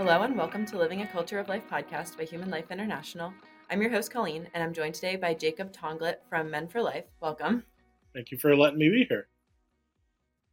Hello, 0.00 0.22
and 0.22 0.34
welcome 0.34 0.64
to 0.64 0.78
Living 0.78 1.02
a 1.02 1.06
Culture 1.06 1.38
of 1.38 1.50
Life 1.50 1.64
podcast 1.70 2.16
by 2.16 2.24
Human 2.24 2.48
Life 2.48 2.70
International. 2.70 3.34
I'm 3.68 3.82
your 3.82 3.90
host, 3.90 4.10
Colleen, 4.10 4.48
and 4.54 4.64
I'm 4.64 4.72
joined 4.72 4.94
today 4.94 5.14
by 5.16 5.34
Jacob 5.34 5.74
Tonglet 5.74 6.20
from 6.26 6.50
Men 6.50 6.68
for 6.68 6.80
Life. 6.80 7.04
Welcome. 7.20 7.64
Thank 8.14 8.30
you 8.30 8.38
for 8.38 8.56
letting 8.56 8.78
me 8.78 8.88
be 8.88 9.04
here. 9.06 9.28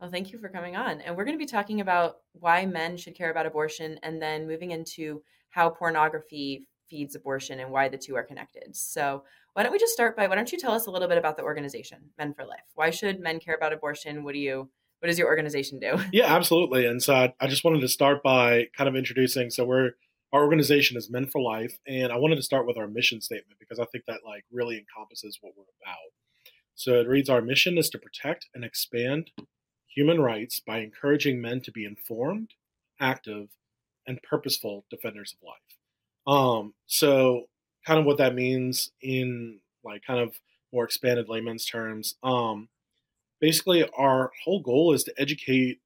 Well, 0.01 0.11
thank 0.11 0.33
you 0.33 0.37
for 0.37 0.49
coming 0.49 0.75
on. 0.75 0.99
And 0.99 1.15
we're 1.15 1.23
going 1.23 1.37
to 1.37 1.41
be 1.41 1.49
talking 1.49 1.79
about 1.79 2.17
why 2.33 2.65
men 2.65 2.97
should 2.97 3.15
care 3.15 3.31
about 3.31 3.45
abortion 3.45 3.97
and 4.03 4.21
then 4.21 4.47
moving 4.47 4.71
into 4.71 5.23
how 5.49 5.69
pornography 5.69 6.67
feeds 6.89 7.15
abortion 7.15 7.61
and 7.61 7.71
why 7.71 7.87
the 7.87 7.97
two 7.97 8.17
are 8.17 8.23
connected. 8.23 8.75
So, 8.75 9.23
why 9.53 9.63
don't 9.63 9.71
we 9.71 9.79
just 9.79 9.93
start 9.93 10.17
by 10.17 10.27
why 10.27 10.35
don't 10.35 10.51
you 10.51 10.59
tell 10.59 10.73
us 10.73 10.87
a 10.87 10.91
little 10.91 11.07
bit 11.07 11.17
about 11.17 11.37
the 11.37 11.43
organization, 11.43 11.99
Men 12.17 12.33
for 12.33 12.43
Life? 12.43 12.67
Why 12.75 12.89
should 12.89 13.21
men 13.21 13.39
care 13.39 13.55
about 13.55 13.71
abortion? 13.71 14.25
What 14.25 14.33
do 14.33 14.39
you 14.39 14.69
what 14.99 15.07
does 15.07 15.19
your 15.19 15.27
organization 15.27 15.79
do? 15.79 15.97
Yeah, 16.11 16.33
absolutely. 16.33 16.85
And 16.85 17.01
so 17.01 17.13
I, 17.13 17.33
I 17.39 17.47
just 17.47 17.63
wanted 17.63 17.81
to 17.81 17.87
start 17.87 18.23
by 18.23 18.67
kind 18.75 18.87
of 18.87 18.95
introducing. 18.95 19.49
So 19.49 19.65
we're 19.65 19.91
our 20.33 20.41
organization 20.41 20.97
is 20.97 21.09
Men 21.09 21.27
for 21.27 21.41
Life, 21.41 21.79
and 21.87 22.11
I 22.11 22.17
wanted 22.17 22.35
to 22.35 22.43
start 22.43 22.67
with 22.67 22.77
our 22.77 22.87
mission 22.87 23.21
statement 23.21 23.59
because 23.59 23.79
I 23.79 23.85
think 23.85 24.03
that 24.07 24.25
like 24.25 24.43
really 24.51 24.77
encompasses 24.77 25.37
what 25.41 25.53
we're 25.55 25.63
about. 25.81 26.11
So 26.75 26.99
it 26.99 27.07
reads: 27.07 27.29
Our 27.29 27.41
mission 27.41 27.77
is 27.77 27.89
to 27.91 27.99
protect 27.99 28.47
and 28.53 28.65
expand 28.65 29.31
human 29.87 30.19
rights 30.19 30.59
by 30.59 30.79
encouraging 30.79 31.41
men 31.41 31.61
to 31.61 31.71
be 31.71 31.85
informed, 31.85 32.51
active, 32.99 33.49
and 34.05 34.21
purposeful 34.21 34.85
defenders 34.89 35.33
of 35.33 35.47
life. 35.47 36.37
Um, 36.37 36.73
so 36.87 37.45
kind 37.85 37.99
of 37.99 38.05
what 38.05 38.17
that 38.17 38.35
means 38.35 38.91
in 39.01 39.59
like 39.83 40.03
kind 40.05 40.19
of 40.19 40.35
more 40.73 40.83
expanded 40.83 41.29
layman's 41.29 41.65
terms. 41.65 42.15
Um, 42.21 42.67
basically 43.39 43.87
our 43.97 44.31
whole 44.43 44.61
goal 44.61 44.93
is 44.93 45.03
to 45.03 45.13
educate 45.17 45.79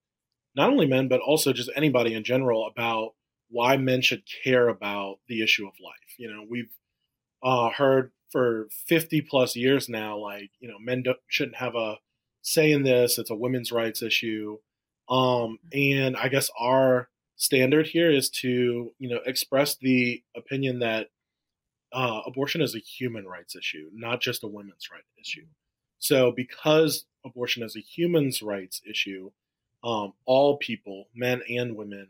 not 0.56 0.70
only 0.70 0.86
men 0.86 1.08
but 1.08 1.22
also 1.22 1.54
just 1.54 1.70
anybody 1.76 2.14
in 2.14 2.24
general 2.24 2.68
about 2.68 3.14
why 3.50 3.78
men 3.78 4.02
should 4.02 4.24
care 4.44 4.70
about 4.70 5.18
the 5.28 5.44
issue 5.44 5.68
of 5.68 5.74
life. 5.84 6.16
You 6.18 6.30
know, 6.30 6.46
we've 6.50 6.72
uh, 7.44 7.70
heard 7.70 8.12
for 8.32 8.70
50 8.88 9.22
plus 9.22 9.56
years 9.56 9.90
now, 9.90 10.18
like, 10.18 10.52
you 10.60 10.70
know, 10.70 10.80
men 10.80 11.04
shouldn't 11.28 11.58
have 11.58 11.76
a 11.76 11.98
say 12.42 12.72
in 12.72 12.84
this. 12.84 13.18
It's 13.18 13.30
a 13.30 13.36
women's 13.36 13.72
rights 13.72 14.02
issue. 14.02 14.58
Um, 15.10 15.60
and 15.74 16.16
I 16.16 16.30
guess 16.30 16.50
our 16.58 17.10
standard 17.36 17.88
here 17.88 18.10
is 18.10 18.30
to, 18.30 18.94
you 18.98 19.10
know, 19.10 19.20
express 19.26 19.76
the 19.76 20.24
opinion 20.36 20.80
that 20.80 21.08
uh, 21.92 22.22
abortion 22.26 22.62
is 22.62 22.74
a 22.74 22.80
human 22.80 23.26
rights 23.26 23.56
issue, 23.56 23.90
not 23.94 24.22
just 24.22 24.44
a 24.44 24.48
women's 24.48 24.88
right 24.92 25.04
issue. 25.20 25.46
So, 26.02 26.32
because 26.32 27.06
abortion 27.24 27.62
is 27.62 27.76
a 27.76 27.80
human's 27.80 28.42
rights 28.42 28.82
issue, 28.90 29.30
um, 29.84 30.14
all 30.26 30.58
people, 30.58 31.08
men 31.14 31.44
and 31.48 31.76
women, 31.76 32.08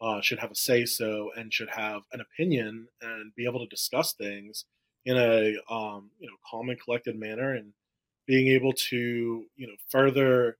uh, 0.00 0.20
should 0.20 0.40
have 0.40 0.50
a 0.50 0.56
say 0.56 0.84
so 0.84 1.30
and 1.36 1.54
should 1.54 1.70
have 1.70 2.02
an 2.12 2.20
opinion 2.20 2.88
and 3.00 3.32
be 3.36 3.44
able 3.44 3.60
to 3.60 3.66
discuss 3.66 4.12
things 4.12 4.64
in 5.04 5.16
a 5.16 5.56
um, 5.72 6.10
you 6.18 6.28
know 6.28 6.36
calm 6.50 6.68
and 6.68 6.80
collected 6.80 7.18
manner 7.18 7.54
and 7.54 7.72
being 8.26 8.48
able 8.48 8.72
to 8.72 9.44
you 9.56 9.66
know 9.66 9.74
further 9.88 10.58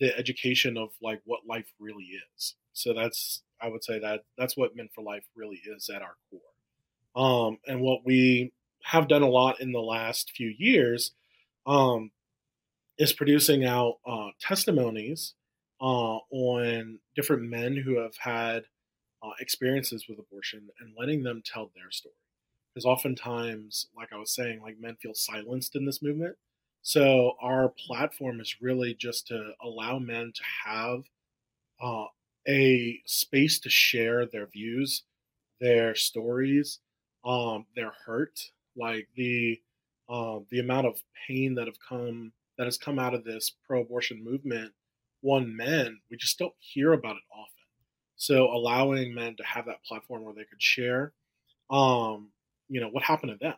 the 0.00 0.16
education 0.18 0.76
of 0.76 0.90
like 1.00 1.20
what 1.24 1.46
life 1.46 1.72
really 1.78 2.18
is. 2.36 2.56
So 2.72 2.94
that's 2.94 3.42
I 3.62 3.68
would 3.68 3.84
say 3.84 4.00
that 4.00 4.24
that's 4.36 4.56
what 4.56 4.74
Men 4.74 4.88
for 4.92 5.02
Life 5.02 5.24
really 5.36 5.60
is 5.76 5.88
at 5.88 6.02
our 6.02 6.16
core. 6.30 6.40
Um, 7.24 7.58
and 7.66 7.80
what 7.80 8.04
we 8.04 8.52
have 8.82 9.08
done 9.08 9.22
a 9.22 9.28
lot 9.28 9.60
in 9.60 9.70
the 9.72 9.80
last 9.80 10.32
few 10.32 10.52
years 10.56 11.12
um, 11.68 12.10
is 12.98 13.12
producing 13.12 13.64
out 13.64 13.98
uh, 14.06 14.28
testimonies 14.40 15.34
uh, 15.80 16.18
on 16.30 16.98
different 17.14 17.42
men 17.42 17.76
who 17.76 18.00
have 18.00 18.16
had 18.18 18.64
uh, 19.22 19.30
experiences 19.40 20.06
with 20.08 20.18
abortion 20.18 20.68
and 20.80 20.94
letting 20.98 21.22
them 21.22 21.42
tell 21.44 21.70
their 21.74 21.90
story. 21.90 22.14
Because 22.74 22.86
oftentimes, 22.86 23.88
like 23.96 24.12
I 24.12 24.18
was 24.18 24.34
saying, 24.34 24.62
like 24.62 24.78
men 24.80 24.96
feel 25.00 25.14
silenced 25.14 25.76
in 25.76 25.84
this 25.86 26.02
movement. 26.02 26.36
So 26.82 27.34
our 27.40 27.70
platform 27.70 28.40
is 28.40 28.56
really 28.60 28.94
just 28.94 29.26
to 29.28 29.52
allow 29.62 29.98
men 29.98 30.32
to 30.34 30.42
have 30.66 31.02
uh, 31.82 32.06
a 32.48 33.00
space 33.06 33.58
to 33.60 33.70
share 33.70 34.26
their 34.26 34.46
views, 34.46 35.04
their 35.60 35.94
stories, 35.94 36.80
um, 37.24 37.66
their 37.74 37.92
hurt, 38.06 38.40
like 38.76 39.08
the 39.16 39.60
uh, 40.08 40.40
the 40.50 40.60
amount 40.60 40.86
of 40.86 41.02
pain 41.26 41.54
that 41.54 41.66
have 41.66 41.78
come 41.86 42.32
that 42.58 42.64
has 42.66 42.78
come 42.78 42.98
out 42.98 43.14
of 43.14 43.24
this 43.24 43.50
pro-abortion 43.66 44.22
movement 44.24 44.72
one 45.20 45.54
men 45.56 46.00
we 46.10 46.16
just 46.16 46.38
don't 46.38 46.54
hear 46.58 46.92
about 46.92 47.16
it 47.16 47.22
often. 47.32 47.52
So 48.16 48.46
allowing 48.52 49.14
men 49.14 49.36
to 49.36 49.44
have 49.44 49.66
that 49.66 49.84
platform 49.84 50.24
where 50.24 50.34
they 50.34 50.44
could 50.44 50.62
share 50.62 51.12
um 51.70 52.32
you 52.68 52.80
know 52.80 52.88
what 52.90 53.02
happened 53.04 53.32
to 53.32 53.38
them 53.38 53.56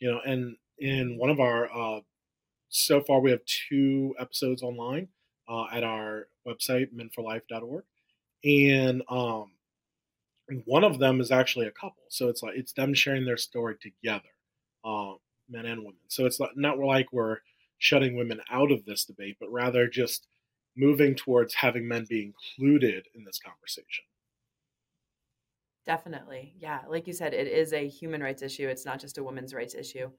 you 0.00 0.10
know 0.10 0.20
and 0.26 0.56
in 0.78 1.18
one 1.18 1.30
of 1.30 1.40
our 1.40 1.70
uh 1.72 2.00
so 2.68 3.00
far 3.02 3.20
we 3.20 3.30
have 3.30 3.44
two 3.46 4.14
episodes 4.18 4.62
online 4.62 5.08
uh, 5.48 5.66
at 5.72 5.84
our 5.84 6.28
website 6.46 6.88
menforlife.org 6.94 7.84
and 8.44 9.02
um 9.08 9.52
one 10.64 10.84
of 10.84 10.98
them 10.98 11.20
is 11.20 11.30
actually 11.30 11.66
a 11.66 11.70
couple. 11.70 12.02
So 12.08 12.28
it's 12.28 12.42
like 12.42 12.56
it's 12.56 12.72
them 12.72 12.94
sharing 12.94 13.24
their 13.24 13.36
story 13.36 13.76
together 13.80 14.28
um 14.84 15.18
men 15.48 15.66
and 15.66 15.80
women. 15.80 16.00
So 16.08 16.26
it's 16.26 16.40
not 16.56 16.78
like 16.78 17.12
we're 17.12 17.38
shutting 17.78 18.16
women 18.16 18.40
out 18.50 18.70
of 18.70 18.84
this 18.84 19.04
debate, 19.04 19.36
but 19.40 19.50
rather 19.50 19.88
just 19.88 20.28
moving 20.76 21.14
towards 21.14 21.54
having 21.54 21.86
men 21.86 22.06
be 22.08 22.22
included 22.22 23.06
in 23.14 23.24
this 23.24 23.38
conversation. 23.38 24.04
Definitely. 25.84 26.54
Yeah. 26.58 26.80
Like 26.88 27.06
you 27.06 27.12
said, 27.12 27.34
it 27.34 27.48
is 27.48 27.72
a 27.72 27.88
human 27.88 28.22
rights 28.22 28.42
issue. 28.42 28.68
It's 28.68 28.86
not 28.86 29.00
just 29.00 29.18
a 29.18 29.24
women's 29.24 29.52
rights 29.52 29.74
issue. 29.74 30.10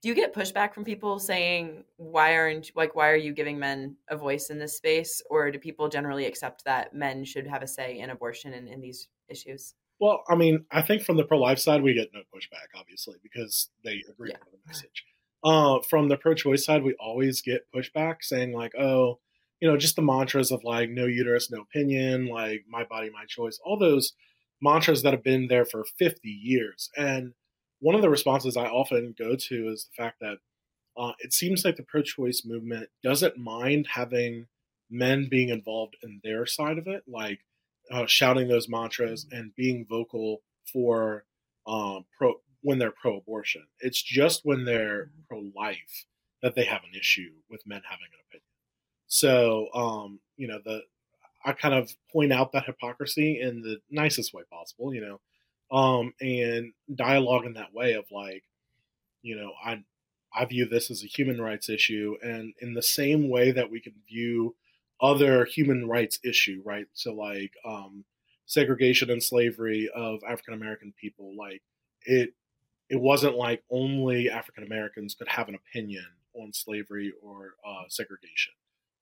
Do 0.00 0.08
you 0.08 0.14
get 0.14 0.32
pushback 0.32 0.72
from 0.72 0.84
people 0.84 1.18
saying, 1.18 1.82
why 1.96 2.36
aren't, 2.36 2.70
like, 2.76 2.94
why 2.94 3.10
are 3.10 3.16
you 3.16 3.32
giving 3.32 3.58
men 3.58 3.96
a 4.08 4.16
voice 4.16 4.48
in 4.48 4.58
this 4.60 4.76
space? 4.76 5.20
Or 5.28 5.50
do 5.50 5.58
people 5.58 5.88
generally 5.88 6.24
accept 6.24 6.64
that 6.66 6.94
men 6.94 7.24
should 7.24 7.48
have 7.48 7.62
a 7.62 7.66
say 7.66 7.98
in 7.98 8.10
abortion 8.10 8.52
and 8.52 8.68
in 8.68 8.80
these 8.80 9.08
issues? 9.28 9.74
Well, 10.00 10.22
I 10.28 10.36
mean, 10.36 10.64
I 10.70 10.82
think 10.82 11.02
from 11.02 11.16
the 11.16 11.24
pro 11.24 11.38
life 11.38 11.58
side, 11.58 11.82
we 11.82 11.94
get 11.94 12.10
no 12.14 12.20
pushback, 12.20 12.78
obviously, 12.78 13.16
because 13.22 13.70
they 13.84 14.02
agree 14.08 14.30
yeah. 14.30 14.36
with 14.44 14.52
the 14.52 14.66
message. 14.66 15.04
Uh, 15.42 15.78
from 15.88 16.08
the 16.08 16.16
pro 16.16 16.34
choice 16.34 16.64
side, 16.64 16.82
we 16.82 16.94
always 17.00 17.42
get 17.42 17.66
pushback 17.74 18.16
saying, 18.22 18.52
like, 18.52 18.72
oh, 18.76 19.18
you 19.60 19.68
know, 19.68 19.76
just 19.76 19.96
the 19.96 20.02
mantras 20.02 20.52
of 20.52 20.62
like, 20.62 20.90
no 20.90 21.06
uterus, 21.06 21.50
no 21.50 21.62
opinion, 21.62 22.26
like, 22.26 22.64
my 22.68 22.84
body, 22.84 23.10
my 23.10 23.24
choice, 23.26 23.58
all 23.64 23.78
those 23.78 24.12
mantras 24.60 25.02
that 25.02 25.12
have 25.12 25.24
been 25.24 25.48
there 25.48 25.64
for 25.64 25.84
50 25.98 26.28
years. 26.28 26.90
And 26.96 27.34
one 27.80 27.94
of 27.94 28.02
the 28.02 28.10
responses 28.10 28.56
I 28.56 28.66
often 28.66 29.14
go 29.18 29.36
to 29.36 29.68
is 29.68 29.84
the 29.86 30.02
fact 30.02 30.20
that 30.20 30.38
uh, 30.96 31.12
it 31.20 31.32
seems 31.32 31.64
like 31.64 31.76
the 31.76 31.84
pro 31.84 32.02
choice 32.02 32.42
movement 32.44 32.88
doesn't 33.04 33.38
mind 33.38 33.88
having 33.94 34.46
men 34.90 35.28
being 35.30 35.48
involved 35.48 35.96
in 36.02 36.20
their 36.24 36.46
side 36.46 36.78
of 36.78 36.88
it. 36.88 37.04
Like, 37.06 37.40
uh, 37.90 38.06
shouting 38.06 38.48
those 38.48 38.68
mantras 38.68 39.26
and 39.30 39.54
being 39.56 39.86
vocal 39.88 40.42
for 40.72 41.24
um, 41.66 42.04
pro 42.16 42.34
when 42.62 42.78
they're 42.78 42.90
pro-abortion. 42.90 43.66
It's 43.80 44.02
just 44.02 44.44
when 44.44 44.64
they're 44.64 45.06
mm-hmm. 45.06 45.20
pro-life 45.28 46.06
that 46.42 46.54
they 46.54 46.64
have 46.64 46.82
an 46.84 46.98
issue 46.98 47.30
with 47.50 47.66
men 47.66 47.82
having 47.88 48.06
an 48.06 48.20
opinion. 48.28 48.44
So, 49.06 49.68
um, 49.74 50.20
you 50.36 50.48
know, 50.48 50.58
the 50.64 50.82
I 51.44 51.52
kind 51.52 51.74
of 51.74 51.90
point 52.12 52.32
out 52.32 52.52
that 52.52 52.66
hypocrisy 52.66 53.40
in 53.40 53.62
the 53.62 53.78
nicest 53.90 54.34
way 54.34 54.42
possible, 54.50 54.92
you 54.92 55.00
know, 55.00 55.76
um, 55.76 56.12
and 56.20 56.72
dialogue 56.94 57.46
in 57.46 57.54
that 57.54 57.72
way 57.72 57.94
of 57.94 58.04
like, 58.10 58.44
you 59.22 59.36
know, 59.36 59.52
I 59.64 59.84
I 60.34 60.44
view 60.44 60.66
this 60.68 60.90
as 60.90 61.02
a 61.02 61.06
human 61.06 61.40
rights 61.40 61.68
issue, 61.68 62.16
and 62.22 62.54
in 62.60 62.74
the 62.74 62.82
same 62.82 63.30
way 63.30 63.50
that 63.50 63.70
we 63.70 63.80
can 63.80 63.94
view 64.08 64.56
other 65.00 65.44
human 65.44 65.88
rights 65.88 66.18
issue, 66.24 66.62
right? 66.64 66.86
So 66.92 67.14
like 67.14 67.52
um, 67.64 68.04
segregation 68.46 69.10
and 69.10 69.22
slavery 69.22 69.88
of 69.94 70.20
African 70.28 70.54
American 70.54 70.92
people, 71.00 71.34
like 71.36 71.62
it 72.02 72.30
it 72.88 73.00
wasn't 73.00 73.36
like 73.36 73.62
only 73.70 74.30
African 74.30 74.64
Americans 74.64 75.14
could 75.14 75.28
have 75.28 75.48
an 75.48 75.54
opinion 75.54 76.06
on 76.34 76.52
slavery 76.52 77.12
or 77.22 77.54
uh, 77.66 77.84
segregation, 77.88 78.54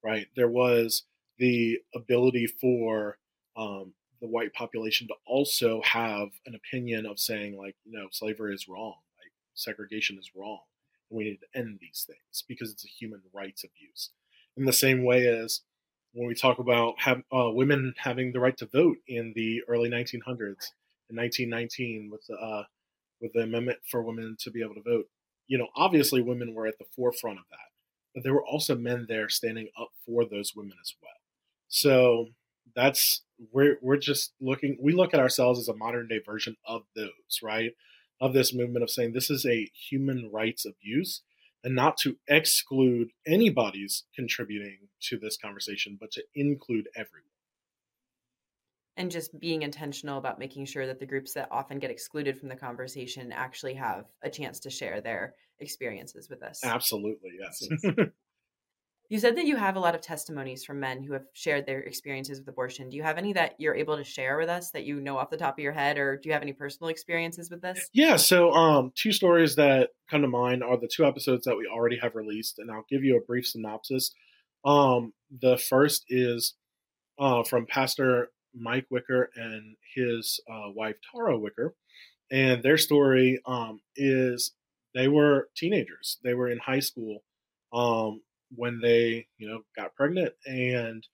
right? 0.03 0.27
There 0.35 0.49
was 0.49 1.05
the 1.39 1.79
ability 1.95 2.47
for 2.47 3.19
um, 3.57 3.93
the 4.21 4.27
white 4.27 4.53
population 4.55 5.07
to 5.09 5.15
also 5.27 5.83
have 5.85 6.29
an 6.47 6.55
opinion 6.55 7.07
of 7.07 7.19
saying 7.19 7.57
like, 7.57 7.77
you 7.85 7.97
know, 7.99 8.09
slavery 8.11 8.55
is 8.55 8.69
wrong, 8.69 8.95
like 9.23 9.33
segregation 9.55 10.19
is 10.19 10.31
wrong, 10.35 10.61
and 11.11 11.19
we 11.19 11.25
need 11.25 11.39
to 11.41 11.59
end 11.59 11.79
these 11.81 12.05
things 12.07 12.45
because 12.49 12.73
it's 12.73 12.85
a 12.85 12.89
human 12.89 13.21
rights 13.33 13.65
abuse. 13.65 14.11
In 14.57 14.65
the 14.65 14.73
same 14.73 15.05
way 15.05 15.27
as 15.27 15.61
when 16.13 16.29
we 16.29 16.35
talk 16.35 16.59
about 16.59 16.99
have, 17.01 17.23
uh, 17.33 17.51
women 17.51 17.95
having 17.99 18.33
the 18.33 18.41
right 18.41 18.57
to 18.59 18.67
vote 18.67 18.99
in 19.07 19.33
the 19.35 19.63
early 19.69 19.91
1900s, 19.91 20.73
in 21.09 21.17
1919, 21.17 22.11
with 22.11 22.27
the 22.27 22.35
uh, 22.35 22.65
with 23.21 23.33
the 23.33 23.41
amendment 23.41 23.79
for 23.91 24.03
women 24.03 24.37
to 24.41 24.51
be 24.51 24.63
able 24.63 24.75
to 24.75 24.83
vote. 24.83 25.07
You 25.47 25.59
know, 25.59 25.69
obviously, 25.77 26.23
women 26.23 26.55
were 26.55 26.67
at 26.67 26.79
the 26.79 26.87
forefront 26.97 27.39
of 27.39 27.45
that, 27.51 27.69
but 28.15 28.25
there 28.25 28.35
were 28.35 28.45
also 28.45 28.75
men 28.75 29.07
there 29.09 29.29
standing 29.29 29.69
up 29.79 29.91
for 30.05 30.25
those 30.25 30.55
women 30.55 30.75
as 30.81 30.95
well. 31.03 31.13
So 31.69 32.29
that's 32.75 33.23
we're 33.53 33.79
we're 33.83 33.97
just 33.97 34.33
looking. 34.41 34.77
We 34.81 34.93
look 34.93 35.15
at 35.15 35.21
ourselves 35.21 35.59
as 35.59 35.69
a 35.69 35.77
modern 35.77 36.09
day 36.09 36.21
version 36.25 36.57
of 36.67 36.83
those, 36.95 37.41
right? 37.43 37.73
Of 38.21 38.33
this 38.33 38.55
movement 38.55 38.83
of 38.83 38.91
saying 38.91 39.13
this 39.13 39.31
is 39.31 39.45
a 39.45 39.71
human 39.75 40.31
rights 40.33 40.65
abuse, 40.65 41.23
and 41.67 41.75
not 41.75 41.97
to 41.99 42.17
exclude 42.29 43.09
anybody's 43.27 44.05
contributing 44.15 44.89
to 45.01 45.19
this 45.19 45.37
conversation, 45.37 45.99
but 46.01 46.13
to 46.13 46.23
include 46.35 46.87
everyone 46.97 47.27
and 48.97 49.11
just 49.11 49.39
being 49.39 49.63
intentional 49.63 50.19
about 50.19 50.39
making 50.39 50.65
sure 50.65 50.87
that 50.87 50.99
the 50.99 51.07
groups 51.07 51.35
that 51.35 51.49
often 51.51 51.79
get 51.79 51.91
excluded 51.91 52.39
from 52.39 52.49
the 52.49 52.57
conversation 52.57 53.31
actually 53.33 53.75
have 53.75 54.07
a 54.23 54.31
chance 54.31 54.61
to 54.61 54.71
share 54.71 55.01
their 55.01 55.35
experiences 55.61 56.29
with 56.31 56.43
us. 56.43 56.61
Absolutely, 56.65 57.33
yes. 57.39 58.07
You 59.09 59.19
said 59.19 59.37
that 59.37 59.47
you 59.47 59.57
have 59.57 59.77
a 59.77 59.81
lot 59.81 59.95
of 59.95 60.01
testimonies 60.01 60.65
from 60.65 60.81
men 60.81 61.03
who 61.03 61.13
have 61.13 61.25
shared 61.33 61.67
their 61.67 61.81
experiences 61.81 62.39
with 62.39 62.49
abortion. 62.49 62.89
Do 62.89 62.97
you 62.97 63.03
have 63.03 63.19
any 63.19 63.33
that 63.35 63.55
you're 63.59 63.75
able 63.75 63.97
to 63.97 64.05
share 64.05 64.37
with 64.37 64.49
us 64.49 64.71
that 64.71 64.85
you 64.85 65.01
know 65.01 65.17
off 65.17 65.31
the 65.31 65.37
top 65.37 65.59
of 65.59 65.63
your 65.63 65.73
head, 65.73 65.99
or 65.99 66.17
do 66.17 66.29
you 66.29 66.33
have 66.33 66.43
any 66.43 66.53
personal 66.53 66.89
experiences 66.89 67.51
with 67.51 67.63
this? 67.63 67.89
Yeah, 67.93 68.17
so 68.17 68.53
um, 68.53 68.93
two 68.95 69.13
stories 69.13 69.57
that 69.57 69.91
come 70.11 70.23
to 70.23 70.29
mind 70.29 70.63
are 70.63 70.77
the 70.77 70.91
two 70.93 71.05
episodes 71.05 71.45
that 71.45 71.57
we 71.57 71.67
already 71.67 71.99
have 71.99 72.15
released, 72.15 72.59
and 72.59 72.71
I'll 72.71 72.87
give 72.91 73.05
you 73.05 73.17
a 73.17 73.25
brief 73.25 73.47
synopsis. 73.47 74.13
Um, 74.65 75.13
the 75.41 75.57
first 75.57 76.05
is 76.09 76.55
uh, 77.19 77.45
from 77.45 77.67
Pastor 77.67 78.31
Mike 78.55 78.87
Wicker 78.91 79.31
and 79.37 79.77
his 79.95 80.41
uh, 80.51 80.71
wife 80.75 80.97
Tara 81.13 81.39
Wicker, 81.39 81.75
and 82.31 82.63
their 82.63 82.79
story 82.79 83.41
um, 83.47 83.81
is 83.95 84.53
they 84.95 85.09
were 85.09 85.49
teenagers. 85.57 86.19
They 86.25 86.35
were 86.35 86.49
in 86.49 86.59
high 86.59 86.81
school 86.81 87.23
um, 87.73 88.23
when 88.55 88.81
they, 88.81 89.27
you 89.39 89.49
know, 89.49 89.61
got 89.77 89.95
pregnant, 89.95 90.33
and 90.47 91.07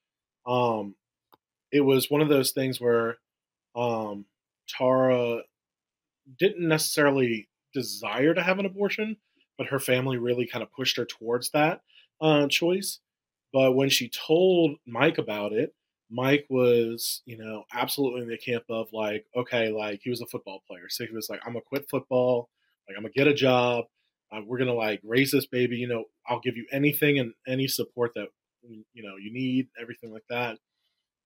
um, 0.46 0.94
it 1.70 1.81
was 1.81 2.11
one 2.11 2.20
of 2.20 2.29
those 2.29 2.52
things 2.52 2.81
where 2.81 3.17
um, 3.75 4.26
Tara 4.69 5.43
didn't 6.38 6.69
necessarily 6.69 7.49
desire 7.75 8.34
to 8.34 8.43
have 8.43 8.58
an 8.58 8.67
abortion, 8.67 9.17
but 9.58 9.69
her 9.69 9.79
family 9.79 10.19
really 10.19 10.46
kind 10.46 10.62
of 10.62 10.73
pushed 10.73 10.96
her 10.96 11.05
towards 11.05 11.50
that 11.50 11.81
uh, 12.20 12.46
choice. 12.49 13.00
But 13.52 13.73
when 13.73 13.88
she 13.88 14.11
told 14.11 14.76
Mike 14.87 15.19
about 15.19 15.52
it, 15.52 15.75
Mike 16.11 16.46
was, 16.50 17.23
you 17.25 17.38
know, 17.38 17.64
absolutely 17.73 18.23
in 18.23 18.28
the 18.28 18.38
camp 18.38 18.64
of 18.69 18.88
like, 18.93 19.26
okay, 19.35 19.70
like 19.70 20.00
he 20.02 20.11
was 20.11 20.20
a 20.20 20.26
football 20.26 20.62
player. 20.69 20.88
So 20.88 21.06
he 21.06 21.14
was 21.14 21.28
like, 21.31 21.40
I'm 21.44 21.55
gonna 21.55 21.62
quit 21.67 21.88
football, 21.90 22.50
like 22.88 22.96
I'm 22.96 23.02
gonna 23.02 23.12
get 23.14 23.28
a 23.28 23.35
job. 23.35 23.87
Uh, 24.32 24.40
we're 24.46 24.58
gonna 24.58 24.73
like 24.75 25.00
raise 25.05 25.31
this 25.31 25.46
baby. 25.46 25.76
You 25.76 25.88
know, 25.88 26.05
I'll 26.26 26.40
give 26.40 26.56
you 26.56 26.67
anything 26.73 27.19
and 27.19 27.34
any 27.46 27.69
support 27.69 28.12
that 28.14 28.29
you 28.62 29.02
know 29.02 29.17
you 29.17 29.32
need, 29.32 29.69
everything 29.81 30.12
like 30.12 30.25
that. 30.31 30.58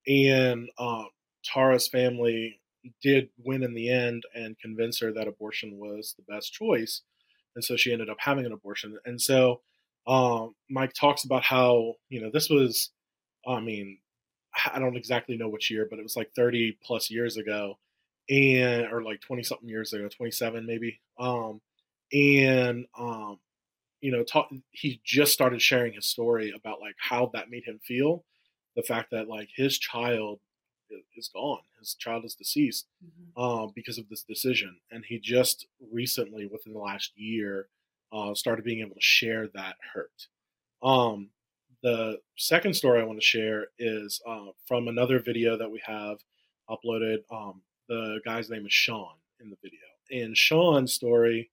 And 0.07 0.69
um, 0.79 1.09
Tara's 1.45 1.89
family 1.89 2.61
did 3.03 3.29
win 3.39 3.63
in 3.63 3.75
the 3.75 3.91
end 3.91 4.23
and 4.35 4.59
convince 4.59 5.01
her 5.01 5.13
that 5.13 5.29
abortion 5.29 5.79
was 5.79 6.15
the 6.17 6.33
best 6.33 6.53
choice, 6.53 7.03
and 7.55 7.65
so 7.65 7.77
she 7.77 7.93
ended 7.93 8.11
up 8.11 8.19
having 8.21 8.47
an 8.47 8.53
abortion. 8.53 8.99
And 9.05 9.21
so 9.21 9.61
um, 10.07 10.55
Mike 10.71 10.93
talks 10.99 11.25
about 11.25 11.45
how 11.45 11.95
you 12.09 12.21
know 12.21 12.31
this 12.33 12.51
was, 12.51 12.91
I 13.47 13.61
mean, 13.61 13.99
I 14.73 14.79
don't 14.79 14.97
exactly 14.97 15.37
know 15.37 15.49
which 15.49 15.71
year, 15.71 15.87
but 15.89 15.99
it 15.99 16.03
was 16.03 16.17
like 16.17 16.31
30 16.35 16.79
plus 16.83 17.11
years 17.11 17.37
ago, 17.37 17.79
and 18.29 18.87
or 18.93 19.03
like 19.03 19.21
20 19.21 19.43
something 19.43 19.69
years 19.69 19.93
ago, 19.93 20.09
27 20.09 20.67
maybe. 20.67 21.01
Um, 21.19 21.61
and 22.13 22.87
um, 22.99 23.39
you 24.01 24.13
know, 24.13 24.23
talk, 24.23 24.49
he 24.71 25.01
just 25.05 25.33
started 25.33 25.61
sharing 25.61 25.93
his 25.93 26.07
story 26.07 26.53
about 26.57 26.81
like 26.81 26.95
how 26.99 27.31
that 27.35 27.51
made 27.51 27.65
him 27.65 27.81
feel, 27.85 28.25
the 28.77 28.83
fact 28.83 29.11
that 29.11 29.29
like 29.29 29.49
his 29.55 29.79
child 29.79 30.41
is 31.17 31.29
gone, 31.29 31.63
his 31.81 31.95
child 31.95 32.25
is 32.25 32.35
deceased 32.35 32.87
mm-hmm. 33.05 33.43
um, 33.43 33.73
because 33.75 33.99
of 33.99 34.09
this 34.09 34.23
decision, 34.23 34.77
and 34.91 35.05
he 35.05 35.19
just 35.19 35.67
recently, 35.93 36.47
within 36.47 36.73
the 36.73 36.79
last 36.79 37.13
year, 37.17 37.69
uh, 38.13 38.35
started 38.35 38.65
being 38.65 38.81
able 38.81 38.95
to 38.95 39.01
share 39.01 39.49
that 39.55 39.77
hurt. 39.95 40.29
Um, 40.83 41.31
the 41.83 42.19
second 42.37 42.75
story 42.75 43.01
I 43.01 43.05
want 43.05 43.19
to 43.19 43.27
share 43.27 43.69
is 43.79 44.21
uh, 44.27 44.47
from 44.67 44.89
another 44.89 45.19
video 45.19 45.57
that 45.57 45.71
we 45.71 45.81
have 45.85 46.19
uploaded. 46.71 47.19
Um, 47.31 47.63
the 47.89 48.21
guy's 48.25 48.51
name 48.51 48.67
is 48.67 48.73
Sean 48.73 49.15
in 49.41 49.51
the 49.51 49.57
video. 49.63 49.81
And 50.11 50.37
Sean's 50.37 50.93
story 50.93 51.51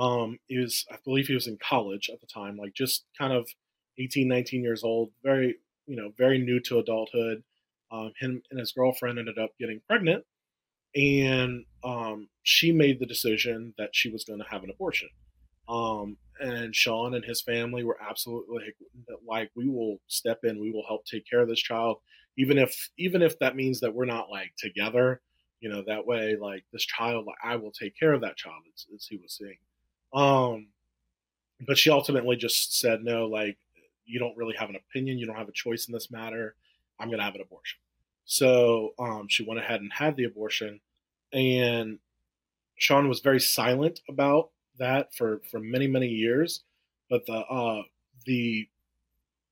um, 0.00 0.38
is, 0.48 0.86
I 0.90 0.96
believe 1.04 1.26
he 1.26 1.34
was 1.34 1.46
in 1.46 1.58
college 1.58 2.08
at 2.10 2.20
the 2.20 2.26
time, 2.26 2.56
like 2.56 2.72
just 2.72 3.04
kind 3.18 3.34
of 3.34 3.46
18, 3.98 4.26
19 4.26 4.62
years 4.62 4.82
old, 4.82 5.10
very, 5.22 5.56
you 5.86 5.94
know, 5.94 6.10
very 6.16 6.38
new 6.38 6.58
to 6.60 6.78
adulthood. 6.78 7.42
Um, 7.92 8.12
him 8.18 8.42
and 8.50 8.58
his 8.58 8.72
girlfriend 8.72 9.18
ended 9.18 9.38
up 9.38 9.50
getting 9.58 9.80
pregnant, 9.86 10.24
and 10.94 11.64
um, 11.84 12.28
she 12.44 12.72
made 12.72 12.98
the 12.98 13.06
decision 13.06 13.74
that 13.76 13.90
she 13.92 14.10
was 14.10 14.24
going 14.24 14.38
to 14.38 14.48
have 14.48 14.64
an 14.64 14.70
abortion. 14.70 15.08
Um, 15.68 16.16
and 16.40 16.74
Sean 16.74 17.14
and 17.14 17.24
his 17.24 17.42
family 17.42 17.84
were 17.84 17.98
absolutely 18.00 18.56
like, 18.56 19.18
like, 19.28 19.50
we 19.54 19.68
will 19.68 19.98
step 20.06 20.38
in, 20.44 20.60
we 20.60 20.70
will 20.70 20.86
help 20.88 21.04
take 21.04 21.28
care 21.28 21.40
of 21.40 21.48
this 21.48 21.60
child, 21.60 21.98
even 22.38 22.56
if 22.56 22.88
even 22.96 23.20
if 23.20 23.38
that 23.40 23.54
means 23.54 23.80
that 23.80 23.94
we're 23.94 24.06
not 24.06 24.30
like 24.30 24.52
together, 24.56 25.20
you 25.60 25.68
know, 25.68 25.82
that 25.86 26.06
way 26.06 26.36
like 26.40 26.64
this 26.72 26.86
child, 26.86 27.26
like 27.26 27.36
I 27.44 27.56
will 27.56 27.72
take 27.72 27.98
care 27.98 28.14
of 28.14 28.22
that 28.22 28.36
child, 28.36 28.62
as 28.94 29.06
he 29.06 29.16
was 29.18 29.36
saying. 29.36 29.58
Um, 30.12 30.68
but 31.66 31.78
she 31.78 31.90
ultimately 31.90 32.36
just 32.36 32.78
said 32.78 33.04
no, 33.04 33.26
like 33.26 33.58
you 34.04 34.18
don't 34.18 34.36
really 34.36 34.56
have 34.56 34.70
an 34.70 34.76
opinion, 34.76 35.18
you 35.18 35.26
don't 35.26 35.36
have 35.36 35.48
a 35.48 35.52
choice 35.52 35.86
in 35.86 35.92
this 35.92 36.10
matter. 36.10 36.54
I'm 36.98 37.10
gonna 37.10 37.22
have 37.22 37.34
an 37.34 37.40
abortion. 37.40 37.78
So 38.24 38.94
um, 38.98 39.26
she 39.28 39.44
went 39.44 39.60
ahead 39.60 39.80
and 39.80 39.92
had 39.92 40.16
the 40.16 40.24
abortion, 40.24 40.80
and 41.32 41.98
Sean 42.76 43.08
was 43.08 43.20
very 43.20 43.40
silent 43.40 44.00
about 44.08 44.50
that 44.78 45.14
for 45.14 45.42
for 45.50 45.60
many 45.60 45.86
many 45.86 46.08
years, 46.08 46.62
but 47.08 47.24
the 47.26 47.38
uh, 47.38 47.82
the 48.26 48.68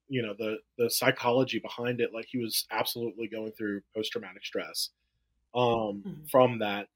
you 0.08 0.22
know 0.22 0.34
the 0.38 0.58
the 0.78 0.90
psychology 0.90 1.58
behind 1.58 2.00
it, 2.00 2.12
like 2.14 2.26
he 2.26 2.38
was 2.38 2.66
absolutely 2.70 3.28
going 3.28 3.52
through 3.52 3.82
post 3.94 4.12
traumatic 4.12 4.44
stress 4.44 4.90
um, 5.54 5.62
mm-hmm. 5.62 6.24
from 6.30 6.58
that, 6.58 6.88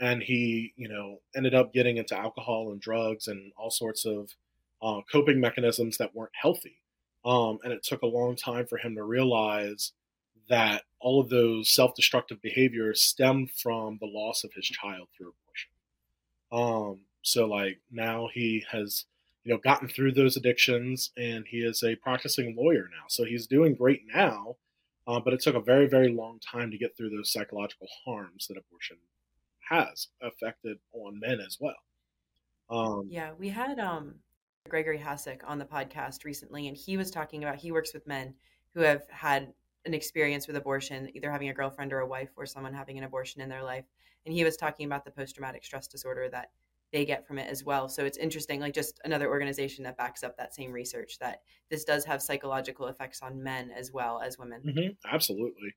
and 0.00 0.22
he 0.22 0.72
you 0.76 0.88
know 0.88 1.20
ended 1.36 1.54
up 1.54 1.72
getting 1.72 1.96
into 1.96 2.16
alcohol 2.16 2.70
and 2.70 2.80
drugs 2.80 3.28
and 3.28 3.52
all 3.56 3.70
sorts 3.70 4.04
of 4.04 4.34
uh, 4.82 5.00
coping 5.10 5.40
mechanisms 5.40 5.98
that 5.98 6.14
weren't 6.14 6.32
healthy, 6.40 6.76
um, 7.24 7.58
and 7.64 7.72
it 7.72 7.82
took 7.82 8.02
a 8.02 8.06
long 8.06 8.36
time 8.36 8.66
for 8.66 8.78
him 8.78 8.94
to 8.94 9.02
realize 9.02 9.92
that 10.48 10.82
all 11.00 11.20
of 11.20 11.28
those 11.28 11.70
self-destructive 11.70 12.40
behaviors 12.40 13.02
stemmed 13.02 13.50
from 13.50 13.98
the 14.00 14.06
loss 14.06 14.44
of 14.44 14.52
his 14.54 14.64
child 14.64 15.08
through 15.16 15.32
abortion. 15.32 15.70
Um, 16.50 17.00
so 17.22 17.46
like 17.46 17.80
now 17.90 18.28
he 18.32 18.64
has 18.70 19.04
you 19.44 19.52
know 19.52 19.58
gotten 19.58 19.88
through 19.88 20.12
those 20.12 20.36
addictions 20.36 21.10
and 21.16 21.46
he 21.46 21.58
is 21.58 21.82
a 21.82 21.96
practicing 21.96 22.56
lawyer 22.56 22.88
now. 22.90 23.04
So 23.08 23.24
he's 23.24 23.46
doing 23.46 23.74
great 23.74 24.02
now, 24.12 24.56
uh, 25.06 25.20
but 25.20 25.34
it 25.34 25.40
took 25.40 25.54
a 25.54 25.60
very 25.60 25.86
very 25.86 26.08
long 26.08 26.38
time 26.38 26.70
to 26.70 26.78
get 26.78 26.96
through 26.96 27.10
those 27.10 27.32
psychological 27.32 27.88
harms 28.04 28.46
that 28.46 28.56
abortion 28.56 28.98
has 29.68 30.08
affected 30.22 30.78
on 30.92 31.20
men 31.20 31.38
as 31.40 31.58
well. 31.60 31.74
Um, 32.70 33.08
yeah, 33.10 33.32
we 33.38 33.48
had 33.48 33.78
um, 33.78 34.16
Gregory 34.68 34.98
Hasek 34.98 35.40
on 35.46 35.58
the 35.58 35.64
podcast 35.64 36.24
recently, 36.24 36.68
and 36.68 36.76
he 36.76 36.96
was 36.96 37.10
talking 37.10 37.42
about 37.42 37.56
he 37.56 37.72
works 37.72 37.94
with 37.94 38.06
men 38.06 38.34
who 38.74 38.80
have 38.80 39.02
had 39.10 39.52
an 39.84 39.94
experience 39.94 40.46
with 40.46 40.56
abortion, 40.56 41.10
either 41.14 41.30
having 41.30 41.48
a 41.48 41.54
girlfriend 41.54 41.92
or 41.92 42.00
a 42.00 42.06
wife 42.06 42.30
or 42.36 42.46
someone 42.46 42.74
having 42.74 42.98
an 42.98 43.04
abortion 43.04 43.40
in 43.40 43.48
their 43.48 43.64
life. 43.64 43.84
And 44.26 44.34
he 44.34 44.44
was 44.44 44.56
talking 44.56 44.86
about 44.86 45.04
the 45.04 45.10
post 45.10 45.34
traumatic 45.34 45.64
stress 45.64 45.86
disorder 45.86 46.28
that 46.30 46.50
they 46.92 47.04
get 47.04 47.26
from 47.26 47.38
it 47.38 47.48
as 47.50 47.64
well. 47.64 47.88
So 47.88 48.04
it's 48.04 48.18
interesting, 48.18 48.60
like 48.60 48.74
just 48.74 49.00
another 49.04 49.28
organization 49.28 49.84
that 49.84 49.96
backs 49.96 50.22
up 50.22 50.36
that 50.36 50.54
same 50.54 50.72
research 50.72 51.18
that 51.20 51.42
this 51.70 51.84
does 51.84 52.04
have 52.04 52.22
psychological 52.22 52.86
effects 52.86 53.22
on 53.22 53.42
men 53.42 53.70
as 53.70 53.92
well 53.92 54.20
as 54.20 54.38
women. 54.38 54.62
Mm-hmm, 54.66 55.14
absolutely. 55.14 55.74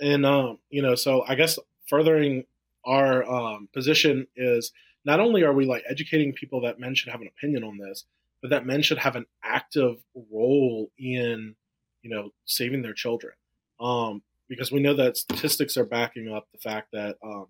And, 0.00 0.24
um, 0.24 0.58
you 0.70 0.82
know, 0.82 0.94
so 0.94 1.24
I 1.26 1.34
guess 1.34 1.58
furthering 1.88 2.44
our 2.84 3.28
um, 3.28 3.68
position 3.72 4.26
is 4.36 4.72
not 5.04 5.20
only 5.20 5.42
are 5.42 5.52
we 5.52 5.66
like 5.66 5.84
educating 5.88 6.32
people 6.32 6.60
that 6.62 6.80
men 6.80 6.94
should 6.94 7.10
have 7.10 7.20
an 7.20 7.28
opinion 7.28 7.64
on 7.64 7.78
this, 7.78 8.04
but 8.40 8.50
that 8.50 8.66
men 8.66 8.82
should 8.82 8.98
have 8.98 9.16
an 9.16 9.26
active 9.42 9.96
role 10.30 10.90
in, 10.98 11.54
you 12.02 12.10
know, 12.10 12.30
saving 12.44 12.82
their 12.82 12.94
children. 12.94 13.32
Um, 13.80 14.22
because 14.48 14.72
we 14.72 14.80
know 14.80 14.94
that 14.94 15.16
statistics 15.16 15.76
are 15.76 15.84
backing 15.84 16.32
up 16.32 16.48
the 16.52 16.58
fact 16.58 16.88
that 16.92 17.16
um, 17.22 17.46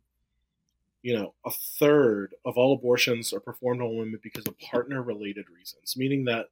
you 1.02 1.16
know, 1.16 1.34
a 1.44 1.50
third 1.78 2.34
of 2.44 2.56
all 2.56 2.74
abortions 2.74 3.32
are 3.32 3.40
performed 3.40 3.80
on 3.80 3.96
women 3.96 4.18
because 4.22 4.46
of 4.46 4.58
partner 4.58 5.02
related 5.02 5.46
reasons, 5.48 5.94
meaning 5.96 6.24
that, 6.24 6.46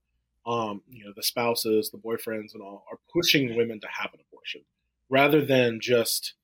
um, 0.46 0.82
you 0.88 1.04
know, 1.04 1.12
the 1.16 1.22
spouses, 1.22 1.90
the 1.90 1.98
boyfriends, 1.98 2.54
and 2.54 2.62
all 2.62 2.84
are 2.90 2.98
pushing 3.12 3.56
women 3.56 3.80
to 3.80 3.88
have 4.00 4.14
an 4.14 4.20
abortion 4.30 4.62
rather 5.08 5.44
than 5.44 5.80
just 5.80 6.34